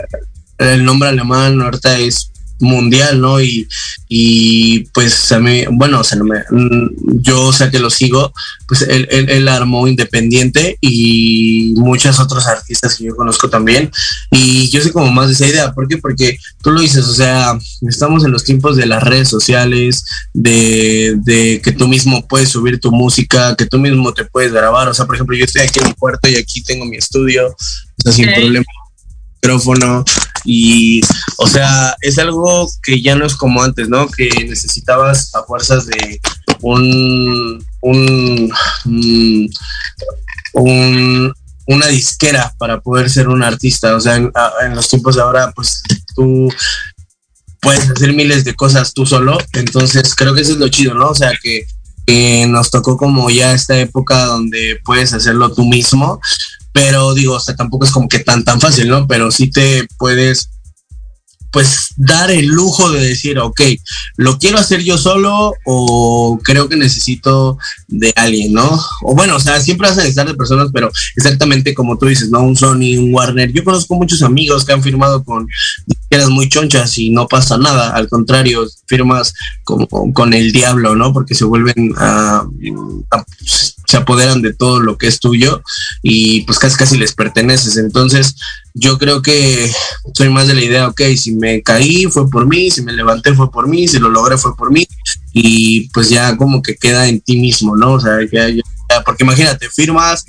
el 0.57 0.84
nombre 0.84 1.11
alemán 1.11 1.61
ahorita 1.61 1.99
es 1.99 2.30
mundial, 2.61 3.21
¿no? 3.21 3.41
Y, 3.41 3.69
y 4.09 4.81
pues 4.93 5.31
a 5.33 5.39
mí, 5.39 5.65
bueno, 5.71 6.01
o 6.01 6.05
sea, 6.05 6.19
no 6.19 6.25
me, 6.25 6.41
mm, 6.51 7.21
yo, 7.21 7.47
o 7.47 7.53
sea, 7.53 7.71
que 7.71 7.79
lo 7.79 7.91
sigo, 7.91 8.33
pues 8.67 8.83
él, 8.83 9.09
él, 9.11 9.49
armó 9.49 9.89
Independiente 9.89 10.79
y 10.81 11.75
muchos 11.77 12.21
otros 12.21 12.47
artistas 12.47 12.97
que 12.97 13.05
yo 13.05 13.17
conozco 13.17 13.49
también. 13.49 13.91
Y 14.31 14.69
yo 14.71 14.81
sé 14.81 14.93
como 14.93 15.11
más 15.11 15.29
de 15.29 15.35
esa 15.35 15.47
idea, 15.47 15.73
¿por 15.73 15.89
qué? 15.89 15.99
Porque 15.99 16.39
tú 16.63 16.71
lo 16.71 16.81
dices, 16.81 17.07
o 17.07 17.15
sea, 17.15 17.59
estamos 17.89 18.25
en 18.25 18.33
los 18.33 18.45
tiempos 18.45 18.77
de 18.77 18.87
las 18.87 19.03
redes 19.03 19.29
sociales, 19.29 20.05
de, 20.33 21.15
de 21.19 21.61
que 21.63 21.73
tú 21.73 21.89
mismo 21.89 22.27
puedes 22.29 22.51
subir 22.51 22.81
tu 22.81 22.93
música, 22.93 23.57
que 23.57 23.67
tú 23.67 23.79
mismo 23.79 24.13
te 24.13 24.25
puedes 24.25 24.53
grabar, 24.53 24.89
o 24.89 24.95
sea, 24.95 25.07
por 25.07 25.15
ejemplo, 25.15 25.37
yo 25.37 25.45
estoy 25.45 25.63
aquí 25.63 25.81
en 25.81 25.89
mi 25.89 25.95
cuarto 25.95 26.29
y 26.29 26.37
aquí 26.37 26.63
tengo 26.63 26.85
mi 26.85 26.97
estudio, 26.97 27.49
o 27.49 28.03
sea, 28.03 28.13
sin 28.13 28.33
problema 28.33 28.65
micrófono 29.43 30.05
y, 30.45 31.01
o 31.38 31.47
sea, 31.47 31.95
es 32.01 32.18
algo 32.18 32.68
que 32.82 33.01
ya 33.03 33.14
no 33.14 33.26
es 33.26 33.36
como 33.36 33.62
antes, 33.62 33.88
¿no? 33.88 34.09
Que 34.09 34.28
necesitabas 34.49 35.34
a 35.34 35.43
fuerzas 35.45 35.86
de 35.86 36.20
un, 36.62 37.64
un, 37.80 38.53
un, 40.55 41.34
una 41.66 41.86
disquera 41.86 42.55
para 42.59 42.80
poder 42.80 43.11
ser 43.11 43.28
un 43.28 43.43
artista. 43.43 43.97
O 43.97 44.01
sea, 44.01 44.16
en, 44.16 44.32
los 44.74 44.88
tiempos 44.88 45.16
de 45.16 45.22
ahora, 45.22 45.53
pues 45.55 45.82
tú 46.14 46.49
puedes 47.61 47.91
hacer 47.91 48.12
miles 48.14 48.45
de 48.45 48.55
cosas 48.55 48.95
tú 48.95 49.05
solo. 49.07 49.38
Entonces, 49.53 50.14
creo 50.14 50.34
que 50.34 50.41
eso 50.43 50.53
es 50.53 50.59
lo 50.59 50.68
chido, 50.68 50.95
¿no? 50.95 51.09
O 51.09 51.14
sea, 51.14 51.32
que, 51.43 51.66
que 52.07 52.47
nos 52.49 52.70
tocó 52.70 52.97
como 52.97 53.28
ya 53.30 53.53
esta 53.53 53.78
época 53.78 54.24
donde 54.24 54.80
puedes 54.84 55.12
hacerlo 55.12 55.53
tú 55.53 55.64
mismo 55.64 56.20
pero 56.81 57.12
digo, 57.12 57.35
o 57.35 57.41
sea, 57.41 57.55
tampoco 57.55 57.85
es 57.85 57.91
como 57.91 58.09
que 58.09 58.20
tan, 58.20 58.43
tan 58.43 58.59
fácil, 58.59 58.89
¿no? 58.89 59.07
Pero 59.07 59.31
sí 59.31 59.51
te 59.51 59.87
puedes 59.99 60.49
pues 61.51 61.93
dar 61.97 62.31
el 62.31 62.47
lujo 62.47 62.91
de 62.91 63.07
decir, 63.07 63.39
ok, 63.39 63.61
lo 64.16 64.39
quiero 64.39 64.57
hacer 64.57 64.83
yo 64.83 64.97
solo 64.97 65.53
o 65.66 66.39
creo 66.43 66.70
que 66.70 66.76
necesito 66.76 67.59
de 67.89 68.14
alguien, 68.16 68.55
¿no? 68.55 68.81
O 69.03 69.14
bueno, 69.14 69.37
o 69.37 69.41
sea, 69.41 69.61
siempre 69.61 69.89
vas 69.89 69.99
a 69.99 70.01
necesitar 70.01 70.26
de 70.26 70.37
personas, 70.37 70.70
pero 70.72 70.91
exactamente 71.16 71.74
como 71.74 71.99
tú 71.99 72.07
dices, 72.07 72.31
¿no? 72.31 72.41
Un 72.41 72.57
Sony, 72.57 72.97
un 72.97 73.12
Warner. 73.12 73.53
Yo 73.53 73.62
conozco 73.62 73.97
muchos 73.97 74.22
amigos 74.22 74.64
que 74.64 74.72
han 74.72 74.83
firmado 74.83 75.22
con 75.22 75.49
disqueras 75.85 76.31
muy 76.31 76.49
chonchas 76.49 76.97
y 76.97 77.11
no 77.11 77.28
pasa 77.28 77.59
nada, 77.59 77.91
al 77.91 78.09
contrario, 78.09 78.66
firmas 78.87 79.35
como 79.64 79.87
con 80.14 80.33
el 80.33 80.51
diablo, 80.51 80.97
¿no? 80.97 81.12
Porque 81.12 81.35
se 81.35 81.45
vuelven 81.45 81.93
a, 81.99 82.47
se 83.91 83.97
apoderan 83.97 84.41
de 84.41 84.55
todo 84.55 84.78
lo 84.78 84.97
que 84.97 85.09
es 85.09 85.18
tuyo 85.18 85.64
y 86.01 86.43
pues 86.43 86.61
casi 86.61 86.76
casi 86.76 86.97
les 86.97 87.12
perteneces. 87.12 87.76
Entonces 87.76 88.36
yo 88.72 88.99
creo 88.99 89.20
que 89.20 89.68
soy 90.14 90.28
más 90.28 90.47
de 90.47 90.55
la 90.55 90.62
idea, 90.62 90.86
ok, 90.86 91.01
si 91.16 91.32
me 91.34 91.61
caí 91.61 92.05
fue 92.05 92.30
por 92.30 92.47
mí, 92.47 92.70
si 92.70 92.82
me 92.82 92.93
levanté 92.93 93.34
fue 93.34 93.51
por 93.51 93.66
mí, 93.66 93.88
si 93.88 93.99
lo 93.99 94.09
logré 94.09 94.38
fue 94.38 94.57
por 94.57 94.70
mí 94.70 94.86
y 95.32 95.88
pues 95.91 96.09
ya 96.09 96.36
como 96.36 96.62
que 96.62 96.76
queda 96.76 97.09
en 97.09 97.20
ti 97.20 97.36
mismo, 97.38 97.76
¿no? 97.76 97.95
O 97.95 98.01
sea, 98.01 98.18
porque 99.05 99.24
imagínate, 99.24 99.68
firmas, 99.68 100.24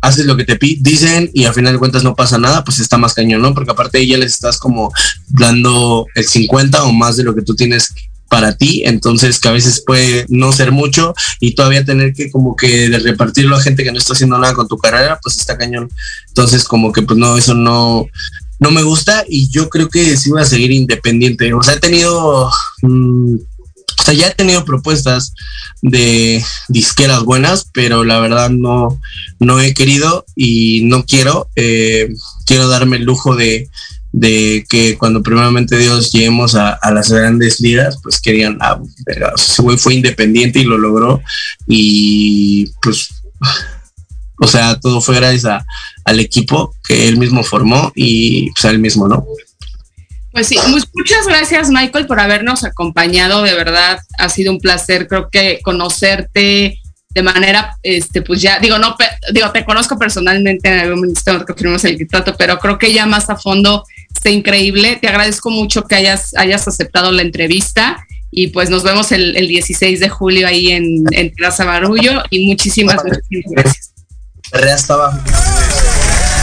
haces 0.00 0.26
lo 0.26 0.36
que 0.36 0.44
te 0.44 0.58
dicen 0.80 1.30
y 1.32 1.44
al 1.44 1.54
final 1.54 1.74
de 1.74 1.78
cuentas 1.78 2.02
no 2.02 2.16
pasa 2.16 2.38
nada, 2.38 2.64
pues 2.64 2.80
está 2.80 2.98
más 2.98 3.14
cañón, 3.14 3.40
¿no? 3.40 3.54
Porque 3.54 3.70
aparte 3.70 4.04
ya 4.04 4.18
les 4.18 4.34
estás 4.34 4.58
como 4.58 4.92
dando 5.28 6.06
el 6.16 6.26
50 6.26 6.82
o 6.82 6.92
más 6.92 7.16
de 7.16 7.22
lo 7.22 7.36
que 7.36 7.42
tú 7.42 7.54
tienes 7.54 7.94
para 8.30 8.56
ti, 8.56 8.84
entonces 8.86 9.40
que 9.40 9.48
a 9.48 9.52
veces 9.52 9.82
puede 9.84 10.24
no 10.28 10.52
ser 10.52 10.70
mucho 10.70 11.14
y 11.40 11.56
todavía 11.56 11.84
tener 11.84 12.14
que 12.14 12.30
como 12.30 12.54
que 12.54 12.88
repartirlo 12.88 13.56
a 13.56 13.60
gente 13.60 13.82
que 13.82 13.90
no 13.90 13.98
está 13.98 14.12
haciendo 14.12 14.38
nada 14.38 14.54
con 14.54 14.68
tu 14.68 14.78
carrera, 14.78 15.18
pues 15.20 15.36
está 15.36 15.58
cañón. 15.58 15.90
Entonces 16.28 16.62
como 16.64 16.92
que 16.92 17.02
pues 17.02 17.18
no, 17.18 17.36
eso 17.36 17.54
no, 17.54 18.06
no 18.60 18.70
me 18.70 18.84
gusta 18.84 19.24
y 19.28 19.50
yo 19.50 19.68
creo 19.68 19.88
que 19.88 20.16
sí 20.16 20.30
voy 20.30 20.42
a 20.42 20.44
seguir 20.44 20.70
independiente. 20.70 21.52
O 21.52 21.60
sea, 21.60 21.74
he 21.74 21.80
tenido, 21.80 22.48
mm, 22.82 23.34
o 23.34 24.02
sea, 24.04 24.14
ya 24.14 24.28
he 24.28 24.34
tenido 24.34 24.64
propuestas 24.64 25.34
de 25.82 26.44
disqueras 26.68 27.24
buenas, 27.24 27.68
pero 27.72 28.04
la 28.04 28.20
verdad 28.20 28.48
no, 28.48 29.00
no 29.40 29.58
he 29.58 29.74
querido 29.74 30.24
y 30.36 30.82
no 30.84 31.04
quiero. 31.04 31.48
Eh, 31.56 32.14
quiero 32.46 32.68
darme 32.68 32.98
el 32.98 33.04
lujo 33.04 33.34
de, 33.34 33.68
de 34.12 34.64
que 34.68 34.98
cuando 34.98 35.22
primeramente 35.22 35.76
Dios 35.76 36.10
lleguemos 36.12 36.54
a, 36.54 36.78
las 36.92 37.10
grandes 37.10 37.60
ligas, 37.60 37.98
pues 38.02 38.20
querían, 38.20 38.58
ah, 38.60 38.80
ese 39.36 39.62
güey 39.62 39.76
fue 39.76 39.94
independiente 39.94 40.58
y 40.58 40.64
lo 40.64 40.78
logró 40.78 41.22
y 41.66 42.66
pues, 42.82 43.22
o 44.38 44.46
sea, 44.46 44.78
todo 44.80 45.00
fue 45.00 45.16
gracias 45.16 45.64
al 46.04 46.20
equipo 46.20 46.74
que 46.86 47.08
él 47.08 47.18
mismo 47.18 47.44
formó 47.44 47.92
y 47.94 48.50
pues 48.52 48.64
a 48.64 48.70
él 48.70 48.78
mismo, 48.78 49.06
¿no? 49.06 49.24
Pues 50.32 50.46
sí, 50.46 50.56
muchas 50.94 51.26
gracias 51.26 51.70
Michael 51.70 52.06
por 52.06 52.20
habernos 52.20 52.64
acompañado, 52.64 53.42
de 53.42 53.54
verdad 53.54 53.98
ha 54.18 54.28
sido 54.28 54.52
un 54.52 54.60
placer, 54.60 55.08
creo 55.08 55.28
que 55.28 55.60
conocerte, 55.62 56.80
de 57.12 57.22
manera, 57.24 57.76
este, 57.82 58.22
pues 58.22 58.40
ya, 58.40 58.60
digo, 58.60 58.78
no, 58.78 58.96
digo, 59.32 59.50
te 59.50 59.64
conozco 59.64 59.98
personalmente 59.98 60.68
en 60.68 60.78
algún 60.78 61.00
momento 61.00 61.44
que 61.44 61.54
firmamos 61.54 61.84
el 61.84 62.06
trato, 62.06 62.36
pero 62.38 62.58
creo 62.60 62.78
que 62.78 62.92
ya 62.92 63.04
más 63.04 63.28
a 63.28 63.36
fondo 63.36 63.84
está 64.20 64.28
increíble. 64.28 64.98
Te 65.00 65.08
agradezco 65.08 65.50
mucho 65.50 65.86
que 65.86 65.94
hayas, 65.94 66.34
hayas 66.36 66.68
aceptado 66.68 67.10
la 67.10 67.22
entrevista 67.22 68.06
y 68.30 68.48
pues 68.48 68.68
nos 68.68 68.84
vemos 68.84 69.10
el, 69.12 69.32
16 69.32 69.98
de 69.98 70.08
julio 70.10 70.46
ahí 70.46 70.70
en, 70.72 71.04
en 71.12 71.30
Plaza 71.30 71.64
Barullo 71.64 72.22
y 72.28 72.46
muchísimas, 72.46 73.02
gracias. 73.02 73.92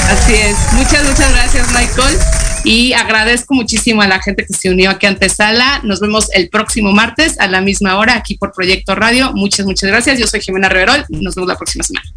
Así 0.09 0.34
es. 0.34 0.55
Muchas, 0.73 1.03
muchas 1.03 1.32
gracias, 1.32 1.67
Michael. 1.67 2.17
Y 2.63 2.93
agradezco 2.93 3.53
muchísimo 3.53 4.01
a 4.01 4.07
la 4.07 4.19
gente 4.21 4.43
que 4.45 4.53
se 4.53 4.71
unió 4.71 4.89
aquí 4.89 5.05
a 5.05 5.09
Antesala. 5.09 5.82
Nos 5.84 5.99
vemos 5.99 6.30
el 6.34 6.49
próximo 6.49 6.91
martes 6.93 7.39
a 7.39 7.47
la 7.47 7.61
misma 7.61 7.97
hora 7.97 8.15
aquí 8.15 8.38
por 8.38 8.53
Proyecto 8.53 8.95
Radio. 8.95 9.34
Muchas, 9.34 9.67
muchas 9.67 9.88
gracias. 9.88 10.17
Yo 10.17 10.25
soy 10.25 10.41
Jimena 10.41 10.67
Riverol. 10.67 11.05
Nos 11.09 11.36
vemos 11.36 11.47
la 11.47 11.55
próxima 11.55 11.84
semana. 11.84 12.16